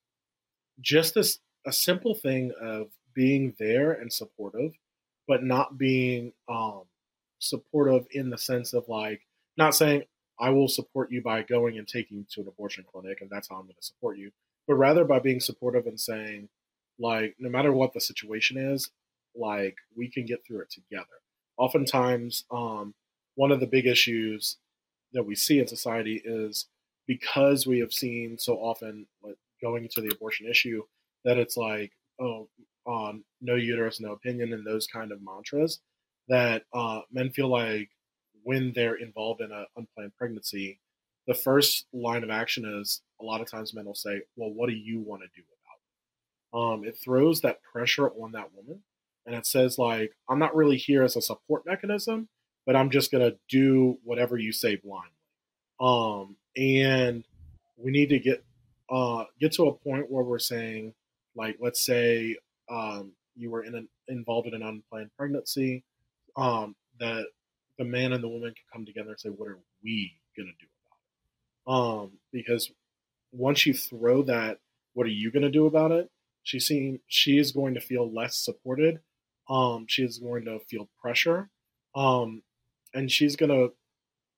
just 0.81 1.15
this 1.15 1.39
a 1.67 1.73
simple 1.73 2.15
thing 2.15 2.53
of 2.61 2.89
being 3.15 3.55
there 3.59 3.93
and 3.93 4.13
supportive, 4.13 4.73
but 5.27 5.43
not 5.43 5.79
being 5.79 6.33
um, 6.49 6.83
supportive 7.39 8.07
in 8.13 8.31
the 8.31 8.39
sense 8.39 8.73
of 8.73 8.89
like 8.89 9.23
not 9.57 9.75
saying 9.75 10.05
I 10.41 10.51
will 10.51 10.69
support 10.69 11.11
you 11.11 11.23
by 11.23 11.43
going 11.43 11.77
and 11.79 11.87
taking 11.87 12.19
you 12.19 12.27
to 12.35 12.41
an 12.43 12.49
abortion 12.49 12.85
clinic 12.91 13.21
and 13.21 13.31
that's 13.31 13.49
how 13.49 13.57
I'm 13.57 13.63
going 13.63 13.75
to 13.75 13.83
support 13.83 14.17
you, 14.17 14.31
but 14.67 14.75
rather 14.75 15.05
by 15.05 15.19
being 15.19 15.41
supportive 15.41 15.87
and 15.87 15.99
saying 15.99 16.49
like 16.99 17.35
no 17.39 17.49
matter 17.49 17.73
what 17.73 17.93
the 17.93 18.01
situation 18.01 18.57
is 18.57 18.91
like 19.35 19.77
we 19.97 20.11
can 20.11 20.27
get 20.27 20.45
through 20.47 20.61
it 20.61 20.71
together. 20.71 21.07
Oftentimes 21.57 22.45
um, 22.51 22.95
one 23.35 23.53
of 23.53 23.61
the 23.61 23.67
big 23.67 23.87
issues 23.87 24.57
that 25.13 25.25
we 25.25 25.35
see 25.35 25.59
in 25.59 25.67
society 25.67 26.21
is 26.25 26.67
because 27.07 27.67
we 27.67 27.79
have 27.81 27.93
seen 27.93 28.39
so 28.39 28.55
often 28.57 29.07
like, 29.23 29.37
going 29.61 29.89
to 29.89 30.01
the 30.01 30.13
abortion 30.13 30.49
issue 30.49 30.83
that 31.25 31.39
it's 31.39 31.57
like 31.57 31.93
oh 32.21 32.49
um, 32.87 33.25
no 33.41 33.55
uterus 33.55 34.01
no 34.01 34.13
opinion 34.13 34.53
and 34.53 34.67
those 34.67 34.87
kind 34.87 35.13
of 35.13 35.21
mantras 35.23 35.81
that 36.29 36.65
uh, 36.73 37.01
men 37.13 37.31
feel 37.31 37.49
like 37.49 37.91
when 38.43 38.73
they're 38.75 38.97
involved 38.97 39.41
in 39.41 39.53
an 39.53 39.67
unplanned 39.77 40.15
pregnancy 40.17 40.81
the 41.27 41.35
first 41.35 41.87
line 41.93 42.25
of 42.25 42.31
action 42.31 42.65
is 42.81 43.01
a 43.21 43.25
lot 43.25 43.41
of 43.41 43.51
times 43.51 43.75
men 43.75 43.85
will 43.85 43.95
say 43.95 44.21
well 44.37 44.51
what 44.51 44.69
do 44.69 44.75
you 44.75 45.01
want 45.01 45.23
to 45.23 45.29
do 45.35 45.43
about 46.53 46.81
it? 46.81 46.85
um, 46.85 46.89
it 46.89 46.97
throws 47.03 47.41
that 47.41 47.63
pressure 47.63 48.09
on 48.09 48.33
that 48.33 48.51
woman 48.55 48.83
and 49.27 49.35
it 49.35 49.47
says 49.47 49.79
like 49.79 50.13
i'm 50.29 50.39
not 50.39 50.55
really 50.55 50.77
here 50.77 51.03
as 51.03 51.17
a 51.17 51.23
support 51.23 51.65
mechanism 51.67 52.29
but 52.67 52.77
i'm 52.77 52.91
just 52.91 53.11
to 53.11 53.37
do 53.49 53.99
whatever 54.05 54.37
you 54.37 54.53
say 54.53 54.77
blindly 54.77 55.11
um, 55.81 56.37
and 56.57 57.25
we 57.77 57.91
need 57.91 58.09
to 58.09 58.19
get 58.19 58.45
uh, 58.91 59.25
get 59.41 59.53
to 59.53 59.69
a 59.69 59.73
point 59.73 60.11
where 60.11 60.23
we're 60.23 60.39
saying 60.39 60.93
like 61.35 61.57
let's 61.61 61.85
say 61.85 62.37
um, 62.71 63.13
you 63.37 63.51
were 63.51 63.65
in 63.65 63.75
an, 63.75 63.89
involved 64.09 64.47
in 64.47 64.55
an 64.55 64.63
unplanned 64.63 65.11
pregnancy 65.17 65.83
um, 66.37 66.75
that 67.01 67.27
the 67.79 67.85
man 67.85 68.13
and 68.13 68.23
the 68.23 68.29
woman 68.29 68.51
can 68.55 68.65
come 68.73 68.85
together 68.85 69.11
and 69.11 69.21
say 69.21 69.29
what 69.31 69.49
are 69.49 69.59
we 69.83 70.13
to 70.37 70.45
do 70.45 70.72
um, 71.67 72.13
because 72.33 72.71
once 73.33 73.67
you 73.67 73.75
throw 73.75 74.23
that 74.23 74.59
what 74.95 75.07
are 75.07 75.11
you 75.11 75.31
going 75.31 75.43
to 75.43 75.51
do 75.51 75.67
about 75.67 75.91
it 75.93 76.11
she 76.43 76.59
seem 76.59 77.01
she 77.07 77.39
is 77.39 77.53
going 77.53 77.75
to 77.75 77.81
feel 77.81 78.13
less 78.13 78.37
supported. 78.37 79.01
Um, 79.49 79.87
she 79.89 80.05
is 80.05 80.19
going 80.19 80.45
to 80.47 80.61
feel 80.61 80.89
pressure, 81.01 81.51
um, 81.95 82.43
and 82.95 83.11
she's 83.11 83.37
going 83.37 83.51
to 83.51 83.73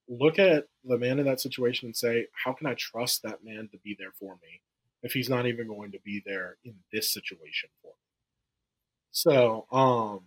look 0.08 0.38
at 0.38 0.66
the 0.84 0.98
man 0.98 1.18
in 1.18 1.26
that 1.26 1.40
situation 1.40 1.87
and 1.87 1.96
say, 1.96 2.26
"How 2.44 2.52
can 2.52 2.66
I 2.66 2.74
trust 2.74 3.22
that 3.22 3.44
man 3.44 3.68
to 3.72 3.78
be 3.78 3.96
there 3.98 4.12
for 4.12 4.34
me 4.42 4.60
if 5.02 5.12
he's 5.12 5.28
not 5.28 5.46
even 5.46 5.68
going 5.68 5.92
to 5.92 6.00
be 6.00 6.22
there 6.24 6.56
in 6.64 6.74
this 6.92 7.10
situation 7.10 7.70
for 7.82 7.88
me?" 7.88 7.94
So, 9.10 9.66
um, 9.72 10.20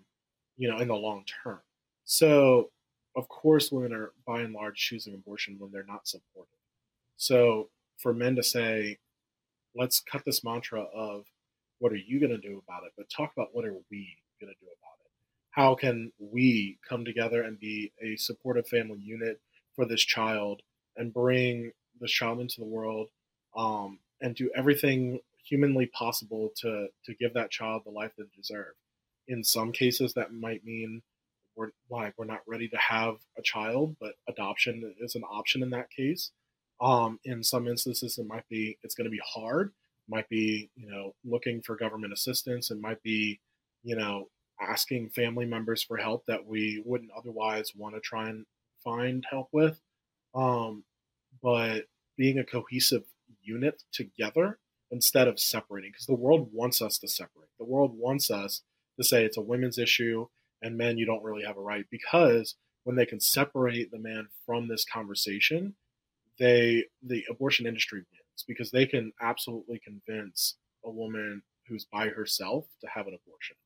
you 0.57 0.69
know, 0.69 0.79
in 0.79 0.87
the 0.87 0.95
long 0.95 1.25
term. 1.43 1.59
So, 2.05 2.71
of 3.15 3.27
course, 3.29 3.71
women 3.71 3.93
are 3.93 4.13
by 4.25 4.41
and 4.41 4.53
large 4.53 4.77
choosing 4.77 5.13
abortion 5.13 5.57
when 5.59 5.71
they're 5.71 5.83
not 5.83 6.07
supported. 6.07 6.56
So, 7.17 7.69
for 7.97 8.13
men 8.13 8.35
to 8.35 8.43
say, 8.43 8.99
let's 9.75 9.99
cut 9.99 10.23
this 10.25 10.43
mantra 10.43 10.81
of 10.81 11.25
what 11.79 11.91
are 11.91 11.97
you 11.97 12.19
going 12.19 12.31
to 12.31 12.37
do 12.37 12.61
about 12.67 12.83
it? 12.85 12.93
But 12.97 13.09
talk 13.09 13.31
about 13.35 13.49
what 13.53 13.65
are 13.65 13.73
we 13.91 14.17
going 14.39 14.53
to 14.53 14.59
do 14.59 14.67
about 14.67 14.97
it? 15.03 15.11
How 15.51 15.75
can 15.75 16.11
we 16.19 16.79
come 16.87 17.05
together 17.05 17.41
and 17.41 17.59
be 17.59 17.91
a 18.01 18.15
supportive 18.15 18.67
family 18.67 18.99
unit 18.99 19.39
for 19.75 19.85
this 19.85 20.01
child 20.01 20.61
and 20.95 21.13
bring 21.13 21.71
this 21.99 22.11
child 22.11 22.39
into 22.39 22.59
the 22.59 22.65
world 22.65 23.09
um, 23.55 23.99
and 24.21 24.35
do 24.35 24.51
everything 24.55 25.19
humanly 25.43 25.85
possible 25.87 26.51
to 26.57 26.87
to 27.05 27.13
give 27.15 27.33
that 27.33 27.51
child 27.51 27.83
the 27.85 27.91
life 27.91 28.11
they 28.17 28.23
deserve. 28.35 28.73
In 29.27 29.43
some 29.43 29.71
cases, 29.71 30.13
that 30.13 30.33
might 30.33 30.65
mean 30.65 31.01
we're 31.55 31.71
like 31.89 32.13
we're 32.17 32.25
not 32.25 32.41
ready 32.47 32.67
to 32.69 32.77
have 32.77 33.15
a 33.37 33.41
child, 33.41 33.95
but 33.99 34.13
adoption 34.27 34.93
is 34.99 35.15
an 35.15 35.23
option 35.23 35.63
in 35.63 35.69
that 35.71 35.89
case. 35.89 36.31
Um, 36.79 37.19
in 37.23 37.43
some 37.43 37.67
instances, 37.67 38.17
it 38.17 38.27
might 38.27 38.47
be 38.49 38.77
it's 38.83 38.95
going 38.95 39.05
to 39.05 39.11
be 39.11 39.21
hard, 39.25 39.71
might 40.07 40.29
be 40.29 40.69
you 40.75 40.89
know 40.89 41.13
looking 41.25 41.61
for 41.61 41.75
government 41.75 42.13
assistance 42.13 42.71
It 42.71 42.79
might 42.79 43.01
be 43.03 43.39
you 43.83 43.95
know 43.95 44.29
asking 44.59 45.09
family 45.09 45.45
members 45.45 45.83
for 45.83 45.97
help 45.97 46.25
that 46.27 46.45
we 46.45 46.81
wouldn't 46.85 47.11
otherwise 47.15 47.73
want 47.75 47.95
to 47.95 48.01
try 48.01 48.29
and 48.29 48.45
find 48.83 49.25
help 49.29 49.49
with. 49.51 49.79
Um, 50.33 50.83
but 51.41 51.85
being 52.17 52.39
a 52.39 52.43
cohesive 52.43 53.03
unit 53.43 53.83
together 53.91 54.59
instead 54.91 55.27
of 55.27 55.39
separating 55.39 55.91
because 55.91 56.05
the 56.05 56.13
world 56.15 56.49
wants 56.51 56.81
us 56.81 56.97
to 56.99 57.07
separate. 57.07 57.49
The 57.59 57.65
world 57.65 57.97
wants 57.97 58.31
us 58.31 58.61
to 58.97 59.03
say 59.03 59.23
it's 59.23 59.37
a 59.37 59.41
women's 59.41 59.77
issue 59.77 60.27
and 60.61 60.77
men 60.77 60.97
you 60.97 61.05
don't 61.05 61.23
really 61.23 61.43
have 61.43 61.57
a 61.57 61.61
right 61.61 61.85
because 61.91 62.55
when 62.83 62.95
they 62.95 63.05
can 63.05 63.19
separate 63.19 63.91
the 63.91 63.99
man 63.99 64.27
from 64.45 64.67
this 64.67 64.85
conversation 64.85 65.75
they 66.39 66.85
the 67.03 67.23
abortion 67.29 67.65
industry 67.65 67.99
wins 67.99 68.45
because 68.47 68.71
they 68.71 68.85
can 68.85 69.11
absolutely 69.21 69.79
convince 69.79 70.57
a 70.85 70.91
woman 70.91 71.41
who's 71.67 71.85
by 71.85 72.07
herself 72.09 72.65
to 72.81 72.87
have 72.87 73.07
an 73.07 73.17
abortion. 73.25 73.57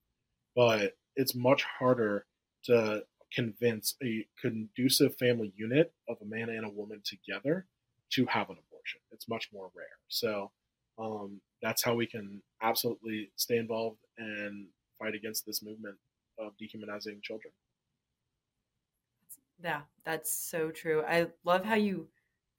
But 0.55 0.93
it's 1.15 1.35
much 1.35 1.63
harder 1.63 2.25
to 2.63 3.05
convince 3.33 3.95
a 4.03 4.27
conducive 4.39 5.15
family 5.17 5.53
unit 5.55 5.93
of 6.09 6.17
a 6.21 6.25
man 6.25 6.49
and 6.49 6.65
a 6.65 6.69
woman 6.69 7.01
together 7.03 7.67
to 8.11 8.25
have 8.25 8.49
an 8.49 8.57
abortion. 8.67 8.99
It's 9.11 9.29
much 9.29 9.49
more 9.53 9.71
rare. 9.73 9.85
So 10.09 10.51
um, 10.97 11.41
that's 11.61 11.83
how 11.83 11.95
we 11.95 12.07
can 12.07 12.41
absolutely 12.61 13.31
stay 13.37 13.57
involved 13.57 13.99
and 14.17 14.67
fight 14.99 15.15
against 15.15 15.45
this 15.45 15.63
movement 15.63 15.97
of 16.37 16.57
dehumanizing 16.57 17.21
children. 17.23 17.53
Yeah, 19.63 19.81
that's 20.03 20.31
so 20.31 20.71
true. 20.71 21.03
I 21.07 21.27
love 21.43 21.63
how 21.63 21.75
you 21.75 22.07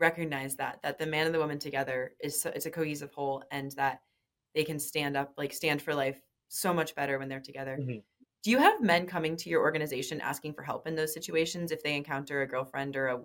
recognize 0.03 0.57
that 0.57 0.81
that 0.83 0.99
the 0.99 1.07
man 1.07 1.25
and 1.27 1.35
the 1.35 1.39
woman 1.39 1.59
together 1.59 2.13
is 2.21 2.45
it's 2.55 2.67
a 2.67 2.71
cohesive 2.71 3.13
whole 3.15 3.43
and 3.51 3.73
that 3.73 4.01
they 4.55 4.65
can 4.65 4.79
stand 4.79 5.17
up 5.17 5.33
like 5.39 5.53
stand 5.53 5.81
for 5.81 5.95
life 5.95 6.21
so 6.49 6.75
much 6.75 6.95
better 6.95 7.19
when 7.19 7.29
they're 7.29 7.41
together 7.41 7.79
mm-hmm. 7.81 8.01
do 8.43 8.51
you 8.51 8.59
have 8.59 8.83
men 8.83 9.07
coming 9.07 9.37
to 9.37 9.49
your 9.49 9.63
organization 9.63 10.21
asking 10.21 10.53
for 10.53 10.63
help 10.63 10.87
in 10.87 10.95
those 10.95 11.15
situations 11.15 11.71
if 11.73 11.83
they 11.83 11.97
encounter 11.97 12.43
a 12.43 12.47
girlfriend 12.47 12.97
or 12.97 13.07
a 13.07 13.21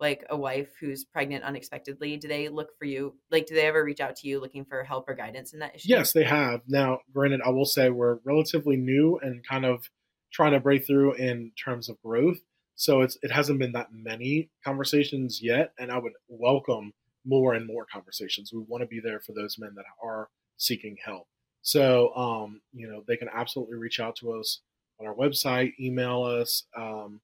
like 0.00 0.24
a 0.30 0.36
wife 0.36 0.70
who's 0.80 1.04
pregnant 1.04 1.44
unexpectedly, 1.44 2.16
do 2.16 2.26
they 2.26 2.48
look 2.48 2.70
for 2.78 2.86
you? 2.86 3.14
Like, 3.30 3.46
do 3.46 3.54
they 3.54 3.66
ever 3.66 3.84
reach 3.84 4.00
out 4.00 4.16
to 4.16 4.28
you 4.28 4.40
looking 4.40 4.64
for 4.64 4.82
help 4.82 5.08
or 5.08 5.14
guidance 5.14 5.52
in 5.52 5.58
that 5.58 5.76
issue? 5.76 5.88
Yes, 5.90 6.12
they 6.12 6.24
have. 6.24 6.62
Now, 6.66 7.00
granted, 7.12 7.42
I 7.44 7.50
will 7.50 7.66
say 7.66 7.90
we're 7.90 8.18
relatively 8.24 8.76
new 8.76 9.18
and 9.22 9.46
kind 9.46 9.66
of 9.66 9.90
trying 10.32 10.52
to 10.52 10.60
break 10.60 10.86
through 10.86 11.14
in 11.14 11.52
terms 11.62 11.90
of 11.90 12.00
growth. 12.02 12.38
So 12.80 13.02
it's 13.02 13.18
it 13.20 13.30
hasn't 13.30 13.58
been 13.58 13.72
that 13.72 13.92
many 13.92 14.48
conversations 14.64 15.42
yet, 15.42 15.74
and 15.78 15.92
I 15.92 15.98
would 15.98 16.14
welcome 16.28 16.94
more 17.26 17.52
and 17.52 17.66
more 17.66 17.84
conversations. 17.92 18.54
We 18.54 18.60
want 18.60 18.80
to 18.80 18.86
be 18.86 19.00
there 19.00 19.20
for 19.20 19.34
those 19.34 19.58
men 19.58 19.74
that 19.74 19.84
are 20.02 20.30
seeking 20.56 20.96
help. 21.04 21.26
So, 21.60 22.14
um, 22.14 22.62
you 22.72 22.88
know, 22.88 23.04
they 23.06 23.18
can 23.18 23.28
absolutely 23.34 23.76
reach 23.76 24.00
out 24.00 24.16
to 24.16 24.32
us 24.32 24.62
on 24.98 25.06
our 25.06 25.14
website, 25.14 25.74
email 25.78 26.22
us, 26.22 26.64
um, 26.74 27.20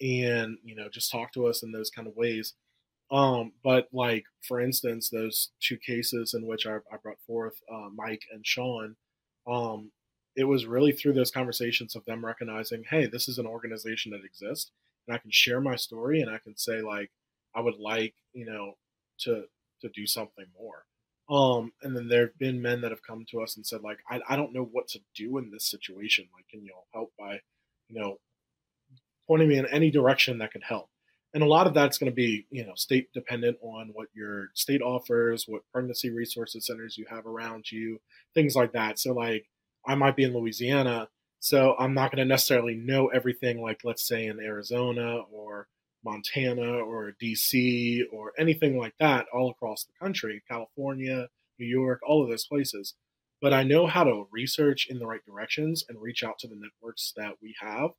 and 0.00 0.56
you 0.64 0.74
know, 0.74 0.88
just 0.90 1.12
talk 1.12 1.34
to 1.34 1.48
us 1.48 1.62
in 1.62 1.70
those 1.70 1.90
kind 1.90 2.08
of 2.08 2.16
ways. 2.16 2.54
Um, 3.10 3.52
but 3.62 3.88
like 3.92 4.24
for 4.48 4.58
instance, 4.58 5.10
those 5.10 5.50
two 5.60 5.76
cases 5.76 6.32
in 6.32 6.46
which 6.46 6.66
I, 6.66 6.76
I 6.90 6.96
brought 7.02 7.20
forth, 7.26 7.60
uh, 7.70 7.90
Mike 7.94 8.22
and 8.32 8.46
Sean, 8.46 8.96
um, 9.46 9.90
it 10.34 10.44
was 10.44 10.64
really 10.64 10.92
through 10.92 11.12
those 11.12 11.30
conversations 11.30 11.94
of 11.94 12.06
them 12.06 12.24
recognizing, 12.24 12.84
hey, 12.88 13.04
this 13.04 13.28
is 13.28 13.36
an 13.36 13.46
organization 13.46 14.10
that 14.12 14.24
exists, 14.24 14.70
and 15.06 15.14
I 15.14 15.18
can 15.18 15.30
share 15.30 15.60
my 15.60 15.76
story, 15.76 16.20
and 16.20 16.30
I 16.30 16.38
can 16.38 16.56
say 16.56 16.80
like, 16.80 17.10
I 17.54 17.60
would 17.60 17.78
like, 17.78 18.14
you 18.32 18.46
know, 18.46 18.74
to 19.20 19.44
to 19.80 19.88
do 19.94 20.06
something 20.06 20.46
more. 20.58 20.84
Um, 21.28 21.72
and 21.82 21.96
then 21.96 22.08
there 22.08 22.26
have 22.26 22.38
been 22.38 22.60
men 22.60 22.82
that 22.82 22.90
have 22.90 23.02
come 23.02 23.24
to 23.30 23.40
us 23.40 23.56
and 23.56 23.66
said, 23.66 23.80
like, 23.82 23.98
I, 24.10 24.20
I 24.28 24.36
don't 24.36 24.52
know 24.52 24.68
what 24.70 24.88
to 24.88 25.00
do 25.14 25.38
in 25.38 25.50
this 25.50 25.70
situation. 25.70 26.26
Like, 26.34 26.46
can 26.48 26.62
you 26.62 26.74
help 26.92 27.12
by, 27.18 27.40
you 27.88 27.98
know, 28.00 28.18
pointing 29.26 29.48
me 29.48 29.58
in 29.58 29.66
any 29.66 29.90
direction 29.90 30.38
that 30.38 30.52
can 30.52 30.60
help? 30.60 30.90
And 31.32 31.42
a 31.42 31.46
lot 31.46 31.66
of 31.66 31.74
that's 31.74 31.98
going 31.98 32.12
to 32.12 32.14
be, 32.14 32.46
you 32.50 32.64
know, 32.64 32.74
state 32.76 33.08
dependent 33.12 33.56
on 33.62 33.90
what 33.92 34.08
your 34.14 34.50
state 34.54 34.82
offers, 34.82 35.46
what 35.48 35.62
pregnancy 35.72 36.10
resources 36.10 36.66
centers 36.66 36.98
you 36.98 37.06
have 37.08 37.26
around 37.26 37.72
you, 37.72 38.00
things 38.34 38.54
like 38.54 38.72
that. 38.72 38.98
So, 38.98 39.14
like, 39.14 39.46
I 39.86 39.94
might 39.94 40.16
be 40.16 40.24
in 40.24 40.34
Louisiana, 40.34 41.08
so 41.44 41.74
I'm 41.78 41.92
not 41.92 42.10
going 42.10 42.20
to 42.20 42.24
necessarily 42.24 42.74
know 42.74 43.08
everything, 43.08 43.60
like, 43.60 43.82
let's 43.84 44.08
say 44.08 44.24
in 44.24 44.40
Arizona 44.40 45.18
or 45.30 45.68
Montana 46.02 46.78
or 46.78 47.12
DC 47.22 48.00
or 48.10 48.32
anything 48.38 48.78
like 48.78 48.94
that 48.98 49.26
all 49.30 49.50
across 49.50 49.84
the 49.84 49.92
country, 50.02 50.42
California, 50.50 51.28
New 51.58 51.66
York, 51.66 52.00
all 52.02 52.22
of 52.22 52.30
those 52.30 52.46
places. 52.46 52.94
But 53.42 53.52
I 53.52 53.62
know 53.62 53.86
how 53.86 54.04
to 54.04 54.26
research 54.32 54.86
in 54.88 54.98
the 54.98 55.06
right 55.06 55.20
directions 55.26 55.84
and 55.86 56.00
reach 56.00 56.24
out 56.24 56.38
to 56.38 56.48
the 56.48 56.56
networks 56.56 57.12
that 57.18 57.34
we 57.42 57.54
have 57.60 57.90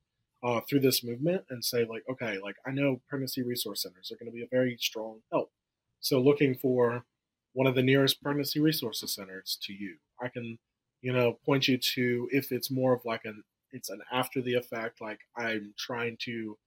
uh, 0.44 0.62
through 0.68 0.80
this 0.80 1.04
movement 1.04 1.44
and 1.52 1.64
say, 1.64 1.86
like, 1.88 2.02
okay, 2.10 2.40
like 2.42 2.56
I 2.66 2.72
know 2.72 3.00
pregnancy 3.08 3.44
resource 3.44 3.84
centers 3.84 4.12
are 4.12 4.16
going 4.16 4.32
to 4.32 4.36
be 4.36 4.42
a 4.42 4.48
very 4.52 4.76
strong 4.80 5.20
help. 5.32 5.52
So 6.00 6.20
looking 6.20 6.56
for 6.56 7.06
one 7.54 7.68
of 7.68 7.76
the 7.76 7.84
nearest 7.84 8.24
pregnancy 8.24 8.60
resources 8.60 9.14
centers 9.14 9.60
to 9.68 9.74
you, 9.74 9.98
I 10.20 10.30
can, 10.30 10.58
you 11.06 11.14
know, 11.14 11.38
point 11.46 11.68
you 11.68 11.78
to 11.78 12.28
if 12.32 12.52
it's 12.52 12.72
more 12.72 12.92
of 12.92 13.06
like 13.06 13.26
an 13.26 13.44
it's 13.72 13.92
an 13.92 14.02
after 14.12 14.42
the 14.42 14.56
effect, 14.56 15.02
like 15.02 15.20
I'm 15.38 15.76
trying 15.78 16.18
to 16.22 16.32
you 16.32 16.58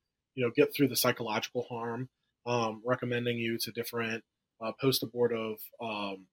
know 0.45 0.53
get 0.55 0.72
through 0.72 0.86
the 0.86 0.95
psychological 0.95 1.66
harm 1.68 2.09
um, 2.47 2.80
recommending 2.86 3.36
you 3.36 3.59
to 3.59 3.72
different 3.72 4.22
uh, 4.64 4.70
post 4.80 5.03
abortive 5.03 5.57
um, 5.82 6.26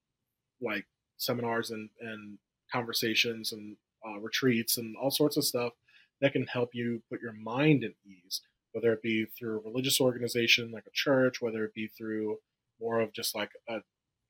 like 0.61 0.85
seminars 1.17 1.71
and, 1.71 1.89
and 1.99 2.37
conversations 2.71 3.51
and 3.51 3.75
uh, 4.07 4.19
retreats 4.19 4.77
and 4.77 4.95
all 4.97 5.09
sorts 5.09 5.35
of 5.35 5.43
stuff 5.43 5.73
that 6.21 6.33
can 6.33 6.45
help 6.45 6.75
you 6.75 7.01
put 7.09 7.23
your 7.23 7.33
mind 7.33 7.83
at 7.83 7.91
ease 8.05 8.41
whether 8.73 8.93
it 8.93 9.01
be 9.01 9.25
through 9.25 9.57
a 9.57 9.63
religious 9.63 9.99
organization 9.99 10.71
like 10.71 10.85
a 10.85 10.93
church 10.93 11.41
whether 11.41 11.63
it 11.63 11.73
be 11.73 11.87
through 11.87 12.37
more 12.79 12.99
of 12.99 13.11
just 13.13 13.33
like 13.33 13.51
a, 13.67 13.79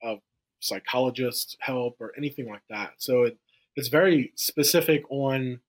a 0.04 0.16
psychologist 0.66 1.58
help 1.60 1.98
or 2.00 2.12
anything 2.18 2.48
like 2.48 2.64
that. 2.70 2.94
So 2.98 3.24
it, 3.24 3.38
it's 3.76 3.90
very 3.90 4.32
specific 4.36 5.04
on 5.10 5.60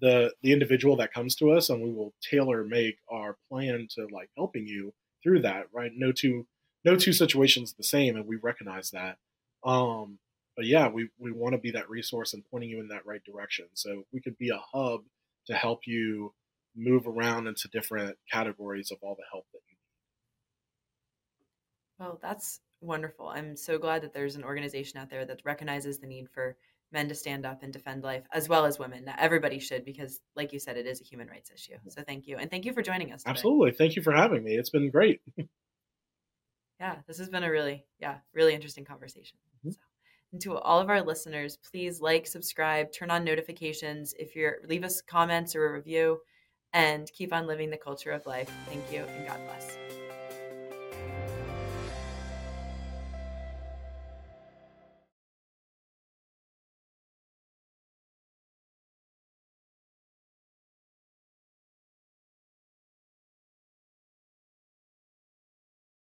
the 0.00 0.34
the 0.42 0.52
individual 0.52 0.96
that 0.96 1.12
comes 1.12 1.34
to 1.36 1.50
us 1.50 1.70
and 1.70 1.82
we 1.82 1.90
will 1.90 2.12
tailor 2.20 2.64
make 2.64 2.98
our 3.10 3.36
plan 3.48 3.88
to 3.90 4.06
like 4.12 4.28
helping 4.36 4.66
you 4.66 4.92
through 5.22 5.40
that 5.40 5.66
right? 5.72 5.92
No 5.94 6.12
two 6.12 6.46
no 6.84 6.96
two 6.96 7.12
situations 7.12 7.72
the 7.72 7.82
same 7.82 8.16
and 8.16 8.26
we 8.26 8.36
recognize 8.36 8.90
that. 8.90 9.16
Um 9.64 10.18
but 10.54 10.66
yeah 10.66 10.88
we 10.88 11.08
we 11.18 11.32
want 11.32 11.54
to 11.54 11.58
be 11.58 11.70
that 11.72 11.88
resource 11.88 12.34
and 12.34 12.44
pointing 12.50 12.70
you 12.70 12.80
in 12.80 12.88
that 12.88 13.06
right 13.06 13.24
direction. 13.24 13.66
So 13.74 14.04
we 14.12 14.20
could 14.20 14.36
be 14.36 14.50
a 14.50 14.60
hub 14.72 15.02
to 15.46 15.54
help 15.54 15.86
you 15.86 16.34
move 16.76 17.06
around 17.06 17.46
into 17.46 17.68
different 17.68 18.18
categories 18.30 18.90
of 18.90 18.98
all 19.00 19.14
the 19.14 19.24
help 19.32 19.46
that 19.52 19.60
you 19.66 19.76
need. 22.00 22.04
Well 22.06 22.18
that's 22.20 22.60
wonderful. 22.82 23.28
I'm 23.28 23.56
so 23.56 23.78
glad 23.78 24.02
that 24.02 24.12
there's 24.12 24.36
an 24.36 24.44
organization 24.44 25.00
out 25.00 25.08
there 25.08 25.24
that 25.24 25.40
recognizes 25.44 25.98
the 25.98 26.06
need 26.06 26.28
for 26.28 26.56
men 26.96 27.08
to 27.08 27.14
stand 27.14 27.44
up 27.44 27.62
and 27.62 27.74
defend 27.74 28.02
life 28.02 28.24
as 28.32 28.48
well 28.48 28.64
as 28.64 28.78
women. 28.78 29.04
Everybody 29.18 29.58
should 29.58 29.84
because, 29.84 30.18
like 30.34 30.54
you 30.54 30.58
said, 30.58 30.78
it 30.78 30.86
is 30.86 31.02
a 31.02 31.04
human 31.04 31.28
rights 31.28 31.50
issue. 31.54 31.74
So 31.88 32.02
thank 32.02 32.26
you. 32.26 32.38
And 32.38 32.50
thank 32.50 32.64
you 32.64 32.72
for 32.72 32.80
joining 32.80 33.12
us. 33.12 33.22
Today. 33.22 33.32
Absolutely. 33.32 33.72
Thank 33.72 33.96
you 33.96 34.02
for 34.02 34.12
having 34.12 34.42
me. 34.42 34.54
It's 34.54 34.70
been 34.70 34.90
great. 34.90 35.20
yeah, 36.80 36.96
this 37.06 37.18
has 37.18 37.28
been 37.28 37.44
a 37.44 37.50
really, 37.50 37.84
yeah, 38.00 38.16
really 38.32 38.54
interesting 38.54 38.86
conversation. 38.86 39.36
Mm-hmm. 39.58 39.72
So, 39.72 39.78
and 40.32 40.40
to 40.40 40.56
all 40.56 40.80
of 40.80 40.88
our 40.88 41.02
listeners, 41.02 41.58
please 41.70 42.00
like, 42.00 42.26
subscribe, 42.26 42.92
turn 42.92 43.10
on 43.10 43.24
notifications. 43.24 44.14
If 44.18 44.34
you're, 44.34 44.56
leave 44.66 44.82
us 44.82 45.02
comments 45.02 45.54
or 45.54 45.66
a 45.66 45.72
review 45.74 46.20
and 46.72 47.10
keep 47.12 47.32
on 47.34 47.46
living 47.46 47.68
the 47.68 47.76
culture 47.76 48.10
of 48.10 48.24
life. 48.24 48.50
Thank 48.68 48.90
you 48.90 49.04
and 49.04 49.26
God 49.28 49.40
bless. 49.46 49.85